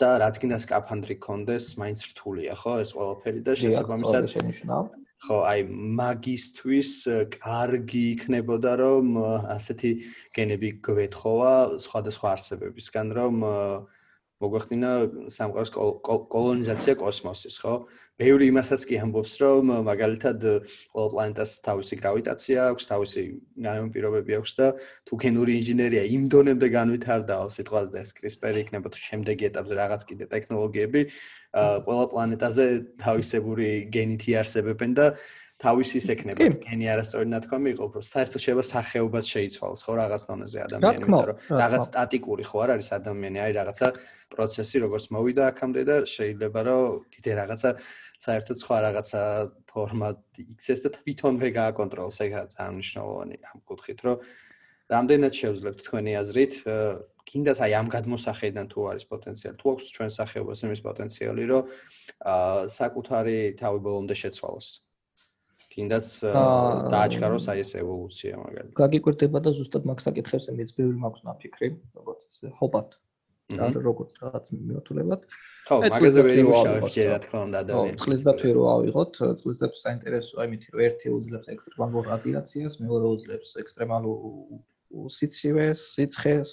და 0.02 0.10
რაც 0.18 0.34
კიდე 0.42 0.58
სკაფანდრი 0.58 1.16
კონდეს, 1.22 1.64
მაინც 1.78 2.00
რთულია, 2.10 2.58
ხო, 2.58 2.74
ეს 2.82 2.90
ყველაფერი 2.90 3.40
და 3.46 3.52
შესაბამისად 3.62 4.26
ხო, 5.22 5.38
აი 5.46 5.60
მაგისტვის 6.02 6.92
კარგი 7.38 8.04
იქნებოდა 8.18 8.72
რომ 8.82 9.06
ასეთი 9.54 9.90
გენები 10.34 10.70
გვეთხოვა 10.82 11.78
სხვადასხვა 11.78 12.28
არსებებისგან, 12.34 13.06
რომ 13.14 13.34
მოგვახდინა 14.42 14.90
სამყაროს 15.32 15.70
კოლონიზაცია 16.02 16.94
კოსმოსის, 16.98 17.56
ხო? 17.62 17.74
ბევრი 18.20 18.48
იმასაც 18.52 18.82
კი 18.86 18.98
ამბობს, 19.02 19.34
რომ 19.42 19.70
მაგალითად 19.86 20.44
ყველა 20.92 21.08
პლანეტას 21.14 21.52
თავისი 21.64 21.98
გრავიტაცია 22.02 22.58
აქვს, 22.72 22.88
თავისი 22.92 23.22
განმე 23.66 23.88
პირობები 23.94 24.36
აქვს 24.38 24.52
და 24.58 24.66
თუ 25.08 25.18
გენური 25.22 25.52
ინჟინერია 25.62 26.02
იმ 26.16 26.24
დონემდე 26.34 26.68
განვითარდაო, 26.76 27.46
სიტყვაზე 27.56 27.90
და 27.94 28.02
ეს 28.04 28.10
CRISPR 28.18 28.60
იქნება 28.62 28.92
თუ 28.92 29.00
შემდეგი 29.08 29.48
ეტაპზე 29.50 29.74
რაღაც 29.80 30.02
კიდე 30.10 30.24
ტექნოლოგიები, 30.34 31.02
ყველა 31.52 32.04
პლანეტაზე 32.12 32.66
თავისებური 33.02 33.70
გენითი 33.92 34.30
არსებებენ 34.42 34.90
და 34.98 35.06
თავისი 35.62 35.98
სექნება. 36.02 36.46
გენი 36.66 36.86
არასწორი 36.92 37.28
ნათქვამი 37.32 37.68
იყო 37.74 37.82
უფრო 37.86 38.00
საერთოდ 38.02 38.40
შეიძლება 38.42 38.64
სახეობას 38.66 39.24
შეიცვალოს 39.32 39.82
ხო 39.86 39.92
რაღაც 40.02 40.22
დონეზე 40.28 40.58
ადამიანი 40.66 40.98
იმიტომ 40.98 41.26
რომ 41.30 41.36
რაღაც 41.62 41.82
სტატიკური 41.86 42.44
ხო 42.50 42.56
არ 42.64 42.70
არის 42.74 42.88
ადამიანი 42.98 43.38
არის 43.42 43.56
რაღაცა 43.62 43.86
პროცესი 44.34 44.76
როგორც 44.84 45.04
მოვიდა 45.14 45.42
აქამდე 45.52 45.82
და 45.88 45.96
შეიძლება 46.14 46.60
რომ 46.66 46.82
კიდე 47.14 47.32
რაღაცა 47.40 47.70
საერთოდ 48.26 48.56
სხვა 48.62 48.76
რაღაცა 48.86 49.20
ფორმა 49.70 50.08
იქცეს 50.42 50.80
და 50.82 50.88
თვითონვე 50.98 51.48
გააკონტროლოს. 51.62 52.18
ეგ 52.26 52.32
რა 52.36 52.44
ძალიან 52.54 52.74
მნიშვნელოვანი 52.82 53.36
ამ 53.50 53.58
კუთხით 53.68 53.98
რომ 54.02 54.16
რამდენად 54.92 55.32
შეუძლებთ 55.40 55.78
თქვენი 55.86 56.12
აზრით 56.22 56.54
კიდაც 57.22 57.58
აი 57.64 57.72
ამ 57.80 57.86
გადმოსახედიდან 57.94 58.66
თუ 58.72 58.80
არის 58.92 59.04
პოტენციალი 59.08 59.56
თუ 59.62 59.66
აქვს 59.72 59.84
ჩვენ 59.94 60.10
სახეობას 60.18 60.58
იმის 60.66 60.80
პოტენციალი 60.86 61.44
რომ 61.52 61.62
აა 62.32 62.66
საკუთარი 62.76 63.38
თავი 63.62 63.78
ბოლომდე 63.86 64.14
შეცვალოს 64.22 64.68
კიდაც 65.72 66.06
დააჩქაროს 66.92 67.46
აი 67.52 67.62
ეს 67.64 67.72
ევოლუცია 67.80 68.34
მაგალითად. 68.42 68.74
გაგიკვირდება 68.82 69.38
და 69.44 69.50
ზუსტად 69.56 69.88
მაგ 69.88 69.98
საკითხებს 70.04 70.50
მეც 70.58 70.70
ბევრი 70.76 70.98
მაქვს 71.04 71.24
ნაფიქრი, 71.28 71.68
როგორც 71.96 72.20
ეს 72.28 72.36
ჰობატ. 72.60 72.90
და 73.52 73.68
როგორც 73.72 74.10
რაღაც 74.22 74.44
მიმართულებად. 74.52 75.20
ხო, 75.66 75.76
მაგაზე 75.92 76.20
ვერ 76.26 76.38
იმუშავებ 76.42 76.84
ჯერ 76.94 77.08
რა 77.12 77.18
თქმა 77.24 77.40
უნდა 77.46 77.58
ადამიანს. 77.64 77.92
ხო, 77.92 78.00
წყლის 78.02 78.22
დათვი 78.26 78.50
რო 78.56 78.64
ავიღოთ, 78.72 79.12
წყლის 79.40 79.58
დათვი 79.62 79.78
საინტერესოა 79.82 80.42
იმით, 80.48 80.62
რომ 80.72 80.80
ერთი 80.88 81.08
უძლებს 81.16 81.48
ექსტრემალურ 81.54 82.04
რადიაციას, 82.12 82.74
მეორე 82.82 83.06
უძლებს 83.14 83.50
ექსტრემალურ 83.62 84.16
სიცივეს, 84.92 85.80
სიცხეს, 85.96 86.50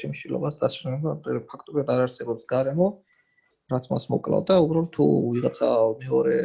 შიმშილობას 0.00 0.54
და 0.60 0.66
სხვა 0.74 1.14
ფაქტორები 1.50 1.90
არ 1.90 2.00
არსებობს 2.06 2.44
გარემო. 2.50 2.88
რაც 3.70 3.84
მას 3.86 4.04
მოკლავ 4.10 4.42
და 4.50 4.54
უბრალოდ 4.66 4.90
თუ 4.94 5.04
ვიღაცა 5.30 5.68
მეორე 6.02 6.36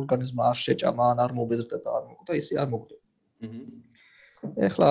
ორგანიზმა 0.00 0.42
არ 0.50 0.58
შეჭამა 0.64 1.04
ან 1.12 1.18
არ 1.26 1.32
მობეზრდება 1.38 1.88
არ 1.98 2.04
მოკვდა 2.10 2.32
ისე 2.42 2.54
არ 2.62 2.68
მოკვდება. 2.74 3.02
აჰა. 3.46 3.62
ეხლა 4.42 4.88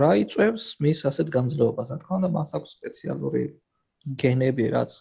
რა 0.00 0.10
იწევს 0.24 0.64
მის 0.80 1.00
ასეთ 1.10 1.28
გამძლეობას, 1.36 1.90
რა 1.92 1.96
თქმა 2.00 2.14
უნდა, 2.20 2.28
მას 2.36 2.50
აქვს 2.56 2.70
სპეციალური 2.76 3.42
გენები, 4.20 4.64
რაც 4.72 4.92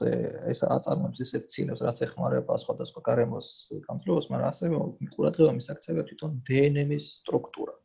ეს 0.52 0.60
აწარმოებს 0.64 1.20
ისეთ 1.24 1.44
ცილებს, 1.52 1.82
რაც 1.88 1.98
ეხმარება 2.08 2.54
სხვადასხვა 2.64 3.00
გარემოს 3.08 3.48
გამძლეობას, 3.88 4.28
მაგრამ 4.32 4.50
ასევე 4.52 4.76
ყურადღება 5.16 5.52
მისაქცევია 5.60 6.04
თვითონ 6.10 6.32
დნმ-ის 6.48 7.06
სტრუქტურა. 7.20 7.76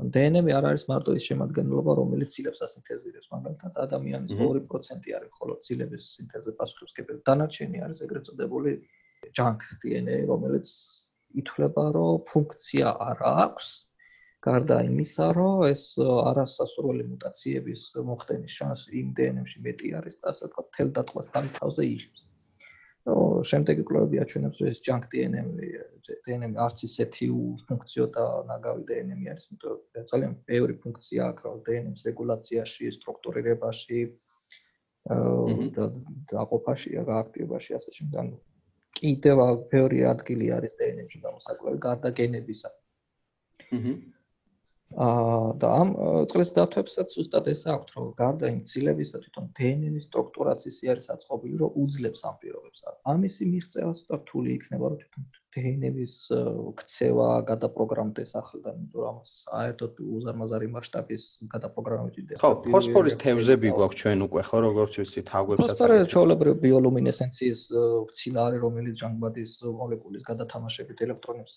დნმ 0.00 0.46
არ 0.58 0.64
არის 0.70 0.84
მარტო 0.90 1.10
ის 1.18 1.24
შემადგენლობა, 1.30 1.90
რომელიც 2.00 2.28
ცილებს 2.34 2.60
ასინთეზირებს, 2.66 3.28
მაგალითად, 3.34 3.72
ადამიანის 3.86 4.32
2% 4.42 5.10
არის 5.18 5.30
ხოლო 5.38 5.54
ცილების 5.66 6.02
სინთეზზე 6.16 6.52
პასუხისმგებელი. 6.60 7.20
დანარჩენი 7.28 7.78
არის 7.84 7.98
ეგრეთ 8.06 8.24
წოდებული 8.30 8.72
junk 9.36 9.60
dna, 9.82 10.16
რომელიც 10.30 10.66
ითვლება, 11.40 11.84
რომ 11.96 12.24
ფუნქცია 12.30 12.88
არ 13.10 13.18
აქვს. 13.46 13.68
გარდა 14.40 14.76
იმისა, 14.88 15.26
რომ 15.36 15.56
ეს 15.68 15.82
არასასურველი 16.00 17.04
მუტაციების 17.12 17.82
მოხდენის 18.08 18.52
შანსი 18.56 18.90
იმ 19.00 19.08
დნმ-ში 19.18 19.58
მეტი 19.66 19.88
არის 20.00 20.16
და 20.20 20.26
ასე 20.32 20.44
ვთქვათ, 20.48 20.68
თელ 20.76 20.88
დატყვას 20.96 21.28
დამთავზე 21.34 21.84
იღებს. 21.92 22.20
ნუ 23.08 23.16
შემდეგი 23.50 23.84
კვლევები 23.88 24.16
აჩვენებს, 24.22 24.56
რომ 24.60 24.68
ეს 24.72 24.80
junk 24.86 25.04
dna 25.12 25.42
dna 26.24 26.48
არც 26.64 26.78
ისეთი 26.88 27.26
ფუნქციო 27.68 28.04
და 28.16 28.24
ნაგავი 28.50 28.82
dna 28.88 29.16
არის, 29.32 29.44
იმიტომ 29.50 29.70
რომ 29.72 30.04
ძალიან 30.12 30.32
ბევრი 30.48 30.74
ფუნქცია 30.82 31.20
აქვს 31.32 31.62
dna-ს 31.68 32.00
რეგულაციაში, 32.08 32.84
სტრუქტურირებაში 32.96 34.00
და 35.76 35.84
დაყოფაში, 36.32 36.88
გააქტიებაში 37.12 37.70
ასე 37.78 37.90
შემდეგ. 37.98 38.36
კიდევ 39.00 39.42
ბევრი 39.72 40.00
ადგილი 40.12 40.46
არის 40.56 40.78
დნმ-ში 40.80 41.18
გამოსაკლები 41.26 41.78
გარდა 41.88 42.10
გენებისა. 42.20 42.70
აჰა. 43.76 43.94
აა 44.90 45.50
და 45.62 45.68
ამ 45.80 45.90
წყლის 46.30 46.50
დათვებსაც 46.54 47.12
უბრალოდ 47.22 47.48
ეს 47.52 47.60
აქვს, 47.74 47.92
რომ 47.96 48.06
გარდა 48.20 48.46
იმ 48.50 48.60
ცილებისა 48.70 49.20
თვითონ 49.22 49.44
დნმ-ის 49.58 50.06
სტრუქტურაც 50.10 50.66
ისე 50.70 50.90
არის 50.94 51.06
აწყობილი, 51.14 51.56
რომ 51.62 51.76
უძლებს 51.82 52.24
ამ 52.26 52.34
პირობებს. 52.42 52.80
ამისი 53.12 53.44
მიღწევა 53.52 53.92
ცოტა 54.00 54.16
რთული 54.22 54.50
იქნება, 54.58 54.84
რომ 54.90 54.98
თვითონ 55.02 55.22
დეინების 55.54 56.14
ქცევა 56.78 57.28
გადაპროგრამდეს 57.50 58.32
ახლდან, 58.38 58.76
იმიტომ 58.80 59.02
რომ 59.02 59.16
საერთოდ 59.26 59.92
უზარმაზარი 60.16 60.68
მასშტაბის 60.74 61.24
გადაპროგრამები 61.50 62.20
და 62.30 62.38
ხო, 62.38 62.50
ფოსფორის 62.70 63.16
თევზები 63.18 63.72
გვაქვს 63.74 63.98
ჩვენ 64.00 64.22
უკვე 64.30 64.42
ხო, 64.46 64.58
როგორც 64.66 64.92
ვიცი, 65.00 65.20
თაგვებსაც 65.26 65.74
აქვს. 65.74 65.80
ფოსფორი 65.80 66.06
ჩვეულებრივ 66.12 66.54
ბიოლუმინესენციის 66.66 67.60
მცინარე, 68.10 68.56
რომელიც 68.62 68.94
ჟანგბადის 69.02 69.52
მოლეკულის 69.80 70.22
გადათამაშებით 70.30 70.98
ელექტრონებს 71.10 71.54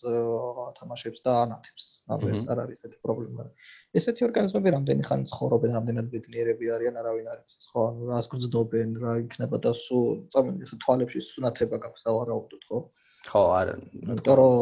თამაშებს 0.81 1.19
და 1.21 1.31
ანათებს. 1.45 1.83
ანუ 2.09 2.25
ეს 2.33 2.41
არ 2.49 2.57
არის 2.65 2.79
ესეთი 2.81 2.97
პრობლემა. 3.05 3.45
ესეთი 3.93 4.21
ორგანიზმები 4.25 4.69
რამდენი 4.73 5.03
ხანი 5.05 5.25
ცხოვრობენ, 5.29 5.71
რამდენად 5.77 6.07
ბედნიერები 6.09 6.65
არიან, 6.75 6.95
არავინ 6.97 7.27
არ 7.29 7.39
იცის, 7.45 7.65
ხო? 7.69 7.81
ანუ 7.93 8.01
რას 8.09 8.25
გრძნობენ, 8.33 8.89
რა 9.05 9.13
იქნება 9.21 9.57
და 9.61 9.71
სულ 9.77 10.05
წამენ 10.33 10.55
თვალებში 10.81 11.19
სუნათება 11.29 11.77
გაქვს, 11.77 12.03
ავარაუდოთ, 12.09 12.63
ხო? 12.73 12.79
ხო, 13.23 13.41
არა. 13.55 13.75
იმიტომ 14.03 14.35
რომ 14.39 14.55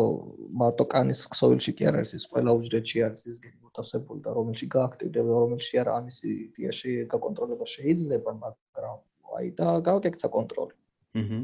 მარტო 0.62 0.86
კანის 0.94 1.22
ქსოვილში 1.34 1.72
კი 1.78 1.88
არ 1.90 1.96
არის 2.02 2.12
ეს 2.18 2.26
ყველა 2.30 2.52
უჯრედში 2.60 3.00
არის 3.08 3.24
ეს 3.32 3.38
გენი 3.42 3.58
მოთავსებული 3.66 4.20
და 4.26 4.36
რომელში 4.38 4.68
გააქტივდება, 4.76 5.40
რომელში 5.44 5.80
არა 5.82 5.96
ამის 6.02 6.18
იდეაში 6.30 6.92
გაკონტროლება 7.14 7.66
შეიძლება, 7.74 8.36
მაგრამ 8.44 9.00
აი 9.32 9.50
და 9.58 9.68
გავაკეთე 9.88 10.30
კონტროლი. 10.38 10.76
აჰა. 11.22 11.40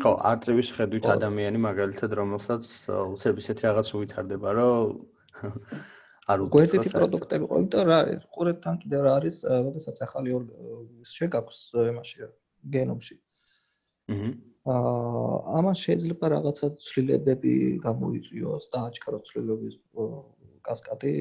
ხო, 0.00 0.12
არწივის 0.30 0.70
ხედვით 0.76 1.06
ადამიანი 1.16 1.58
მაგალითად 1.66 2.10
რომელსაც 2.20 2.64
უცებ 2.96 3.36
ისეთი 3.42 3.62
რაღაც 3.68 3.88
უვითარდება, 3.96 4.48
რომ 4.56 4.88
არ 6.32 6.38
უკვე 6.46 6.62
ესეთი 6.66 6.90
პროდუქტები 6.96 7.44
ყო, 7.46 7.60
იმიტომ 7.60 7.84
რა 7.86 7.96
არის, 8.02 8.20
ყურებთან 8.34 8.74
კიდევ 8.82 9.00
რა 9.06 9.12
არის, 9.20 9.36
როდესაც 9.46 9.96
ახალი 10.06 10.30
შეგაქვს 11.16 11.60
ემაში 11.92 12.28
გენომში. 12.76 13.16
აჰა. 14.16 14.30
აა 14.66 15.58
ამან 15.58 15.76
შეიძლება 15.78 16.26
რაღაცა 16.32 16.66
ცვლილებები 16.86 17.52
გამოიწვიოს 17.86 18.64
და 18.72 18.78
აჩქაროს 18.88 19.28
ცვლილებების 19.30 19.76
კასკადი 20.66 21.12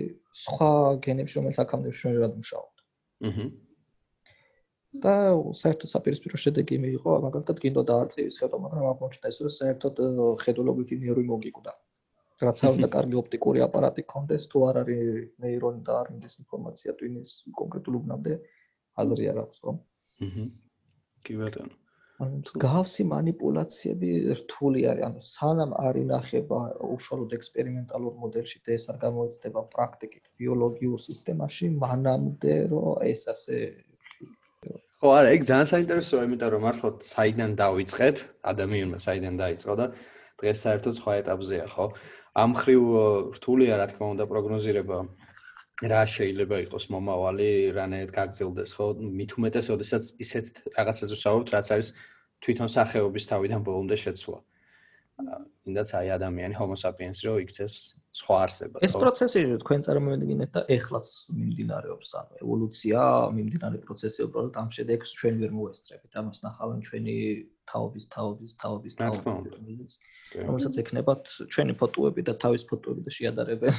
სხვა 0.45 0.71
გენებში, 1.05 1.35
რომელიც 1.39 1.59
აქამდე 1.65 1.91
შეიძლება 1.99 2.29
მუშაობთ. 2.39 2.75
აჰა. 3.29 3.45
და 5.03 5.13
საერთოდ 5.59 5.89
საპირისპირო 5.91 6.37
შედეგი 6.39 6.75
მიიღო, 6.83 7.13
მაგალითად, 7.27 7.57
კიდო 7.63 7.81
დაარწივის 7.89 8.37
ხედვა, 8.41 8.59
მაგრამ 8.65 8.85
აღმოჩნდა 8.91 9.31
ის, 9.33 9.37
რომ 9.43 9.53
საერთოდ 9.59 9.95
ხედულობითი 10.43 10.95
ნეირონი 11.03 11.27
მოგიკვდა. 11.31 11.73
რაც 12.45 12.57
არ 12.67 12.71
უნდა 12.79 12.89
კარგი 12.95 13.15
ოპტიკური 13.21 13.59
აპარატი 13.67 14.03
კონდეს, 14.11 14.47
თუ 14.51 14.57
არ 14.69 14.75
არის 14.83 15.03
ნეირონი 15.43 15.81
და 15.87 15.93
არ 16.01 16.07
მინდის 16.15 16.35
ინფორმაცია 16.43 16.95
ტვინის 16.99 17.31
კონკრეტულ 17.59 17.99
უბნამდე 17.99 18.33
აზრი 19.03 19.25
არ 19.31 19.37
აქვს, 19.43 19.57
ხო? 19.63 19.71
აჰა. 20.27 20.45
კი 21.27 21.33
ბატონო. 21.43 21.84
ანუ 22.23 22.37
მსგავსი 22.41 23.03
манипуляციები 23.11 24.09
რთული 24.39 24.81
არის. 24.87 25.03
ანუ 25.07 25.21
სანამ 25.29 25.71
არ 25.75 25.95
ინახება 25.99 26.59
უშუალოდ 26.95 27.31
ექსპერიმენტალურ 27.37 28.13
მოდელში 28.23 28.59
და 28.63 28.71
ეს 28.77 28.85
არ 28.91 28.97
გამოიწდება 29.03 29.61
პრაქტიკით 29.75 30.25
ბიოლოგიურ 30.39 30.99
სისტემაში, 31.07 31.65
მანამდე 31.83 32.55
რომ 32.71 33.03
ეს 33.11 33.21
ასე 33.35 33.59
ხო 35.05 35.09
არა, 35.11 35.29
ეგ 35.35 35.41
ძალიან 35.45 35.67
საინტერესოა, 35.69 36.21
იმიტომ 36.25 36.49
რომ 36.55 36.61
მართლაც 36.65 36.97
საიდან 37.13 37.51
დავიწყეთ, 37.59 38.17
ადამიანმა 38.51 38.97
საიდან 39.05 39.35
დაიწყო 39.43 39.73
და 39.75 39.85
დღეს 40.39 40.57
საერთოდ 40.65 40.93
სხვა 40.99 41.11
ეტაპზეა, 41.21 41.65
ხო? 41.75 41.85
ამხრივ 42.35 42.81
რთულია 43.35 43.73
რა 43.79 43.85
თქმა 43.91 44.07
უნდა 44.15 44.25
პროგნოზირება 44.31 44.97
რა 45.83 46.01
შეიძლება 46.07 46.55
იყოს 46.65 46.85
მომავალი, 46.87 47.49
რანაირად 47.75 48.11
გაგრძელდეს, 48.15 48.71
ხო? 48.79 48.85
მით 48.95 49.31
უმეტეს, 49.35 49.67
ოდესაც 49.75 50.03
ისეთ 50.23 50.45
რაღაცაზე 50.71 51.13
ვსაუბრობთ, 51.19 51.49
რაც 51.51 51.67
არის 51.75 51.87
თვითონ 52.45 52.69
სახეობის 52.71 53.27
თავიდან 53.27 53.59
ბოლომდე 53.65 53.97
შეცვლა. 53.99 54.39
ინდაც 55.65 55.89
აი 55.95 56.09
ადამიანი 56.19 56.55
homo 56.59 56.75
sapiens 56.75 57.23
რო 57.23 57.39
იქცეს 57.43 57.75
სხვა 58.19 58.35
არსება. 58.45 58.81
ეს 58.83 58.93
პროცესი 58.99 59.39
თქვენ 59.63 59.79
წარმოვიდგინეთ 59.87 60.49
და 60.51 60.61
ეხლაც 60.75 61.07
მიმდინარეობს, 61.39 62.09
ანუ 62.19 62.33
ევოლუცია, 62.43 62.99
მიმდინარე 63.37 63.77
პროცესი 63.87 64.19
უბრალოდ 64.27 64.59
ამ 64.59 64.69
შედეგს 64.75 65.09
ჩვენ 65.15 65.35
ვერ 65.41 65.51
მოესწრებით. 65.55 66.11
ამას 66.19 66.37
ნახავენ 66.45 66.79
ჩვენი 66.87 67.15
თაობის, 67.63 68.05
თაობის, 68.11 68.51
თაობის, 68.59 68.93
თაობის. 68.99 69.91
რომელსაც 70.35 70.73
ექნებათ 70.83 71.23
ჩვენი 71.47 71.73
ფოტოები 71.79 72.21
და 72.27 72.33
თავის 72.43 72.63
ფოტოები 72.67 73.01
და 73.07 73.11
შეადარებენ. 73.15 73.75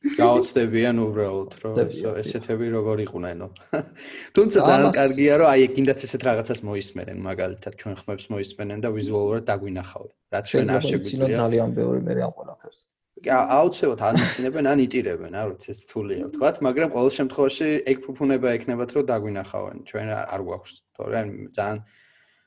გაოცდებიან 0.00 0.96
უბრალოდ 0.96 1.56
რომ 1.60 1.74
ესეთები 2.22 2.66
როგორ 2.72 3.02
იყვნენო. 3.04 3.48
თუმცა 4.36 4.58
ძალიან 4.64 4.92
კარგია 4.96 5.34
რომ 5.42 5.48
აი 5.52 5.66
კიდაც 5.76 5.98
ესეთ 6.08 6.22
რაღაცას 6.28 6.60
მოისმენენ 6.64 7.18
მაგალითად 7.20 7.72
ჩვენ 7.80 7.94
ხმებს 8.00 8.24
მოისმენენ 8.32 8.78
და 8.80 8.88
ვიზუალურად 8.96 9.44
დაგვინახავენ. 9.50 10.12
რაც 10.32 10.44
ჩვენ 10.48 10.72
არ 10.72 10.82
შეგვიძლია. 10.88 11.36
ძალიან 11.44 11.68
ბევრი 11.76 12.00
მე 12.00 12.12
ამ 12.16 12.32
ყველაფერს. 12.32 12.80
აუცილებლად 13.28 14.00
ანიცინებენ 14.00 14.64
ან 14.72 14.78
იტირებენ, 14.88 15.32
არ 15.36 15.48
ვიცი 15.52 15.68
ეს 15.68 15.80
თულია 15.92 16.24
ვთქვათ, 16.32 16.56
მაგრამ 16.64 16.88
ყოველ 16.96 17.10
შემთხვევაში 17.20 17.68
ეგ 17.92 17.96
ფუფუნება 18.08 18.48
ექნებათ 18.56 18.90
რომ 18.96 19.04
დაგვინახავენ. 19.12 19.76
ჩვენ 19.84 20.08
არ 20.16 20.40
გვაქვს, 20.48 20.72
თორემ 20.96 21.28
ძალიან 21.52 21.78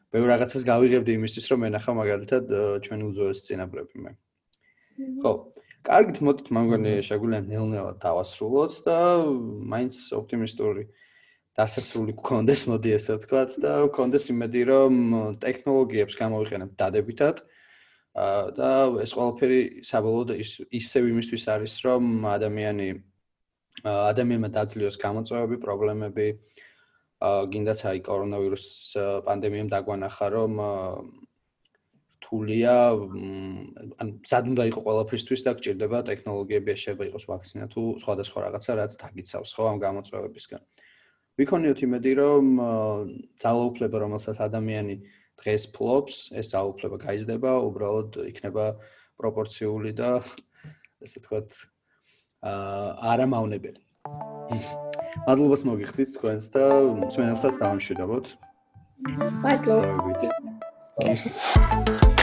ბევრ 0.09 0.25
რაღაცას 0.33 0.63
გავიღებდი 0.65 1.11
იმისთვის 1.21 1.45
რომ 1.53 1.59
მენახა 1.65 1.91
მაგალითად 2.01 2.43
ჩვენი 2.85 3.03
უძველესი 3.13 3.43
წინაპრები 3.53 3.97
მე. 4.01 4.11
ხო, 5.21 5.31
კარგით 5.83 6.19
მოდით 6.23 6.49
მაგონი 6.55 6.93
შეგვიძლია 7.03 7.41
ნელ-ნელა 7.47 7.93
დავასრულოთ 8.03 8.75
და 8.87 8.97
მაინც 9.73 9.95
ოპტიმისტური 10.15 10.83
დასასრული 11.59 12.15
გქონდეს 12.17 12.65
მოდი 12.71 12.93
ესე 12.97 13.17
ვთქვათ 13.19 13.57
და 13.63 13.73
გქონდეს 13.91 14.29
იმედი 14.33 14.61
რომ 14.69 14.93
ტექნოლოგიებს 15.43 16.17
გამოვიყენებ 16.21 16.71
დადებითად 16.79 17.43
და 18.57 18.71
ეს 19.03 19.11
ყველაფერი 19.17 19.61
საბოლოოდ 19.89 20.29
ისევ 20.81 21.09
იმისთვის 21.13 21.43
არის 21.53 21.73
რომ 21.85 22.03
ადამიანი 22.31 22.87
ადამიანმა 23.81 24.49
დაძლიოს 24.53 24.97
გამოწვევები, 25.01 25.57
პრობლემები 25.61 26.27
გინდაც 27.23 27.79
აი 27.89 28.01
კორონავირუს 28.05 28.67
პანდემიამ 29.25 29.69
დაგვანახა 29.73 30.27
რომ 30.35 30.51
რთულია 32.33 32.97
ან 34.01 34.07
სად 34.25 34.49
უნდა 34.49 34.63
იყოს 34.73 34.83
ყველაფრისთვის 34.85 35.41
და 35.45 35.51
გჭირდება 35.53 35.99
ტექნოლოგიები 36.09 36.73
შეიძლება 36.73 37.05
იყოს 37.13 37.25
ვაქცინა 37.29 37.65
თუ 37.69 37.81
სხვადასხვა 38.01 38.39
რაღაცა 38.49 38.71
რაც 38.73 38.91
დაგიცავს 38.97 39.49
ხო 39.53 39.63
ამ 39.69 39.77
გამოწვევებისგან. 39.85 40.61
ვიქონიოთ 41.37 41.79
იმედი 41.85 42.11
რომ 42.17 42.45
ძალაუფლება 43.37 43.97
რომელსაც 44.01 44.37
ადამიანი 44.49 44.95
დღეს 45.37 45.63
ფლობს 45.77 46.15
ეს 46.33 46.47
ძალაუფლება 46.53 46.97
გაიზრდება 47.05 47.51
უბრალოდ 47.69 48.09
იქნება 48.33 48.65
პროპორციული 49.21 49.91
და 49.93 50.25
ესე 51.05 51.21
ვთქვათ 51.21 51.49
აა 52.49 53.13
არამავნებელი. 53.13 53.81
მადლობას 55.29 55.61
მოგიხდით 55.69 56.09
თქვენს 56.17 56.45
და 56.49 56.65
მსმენელსაც 56.97 57.53
დავამშვიდობოთ. 57.61 58.25
მადლობა. 59.45 60.53
Thank 60.95 61.25
you. 61.25 62.13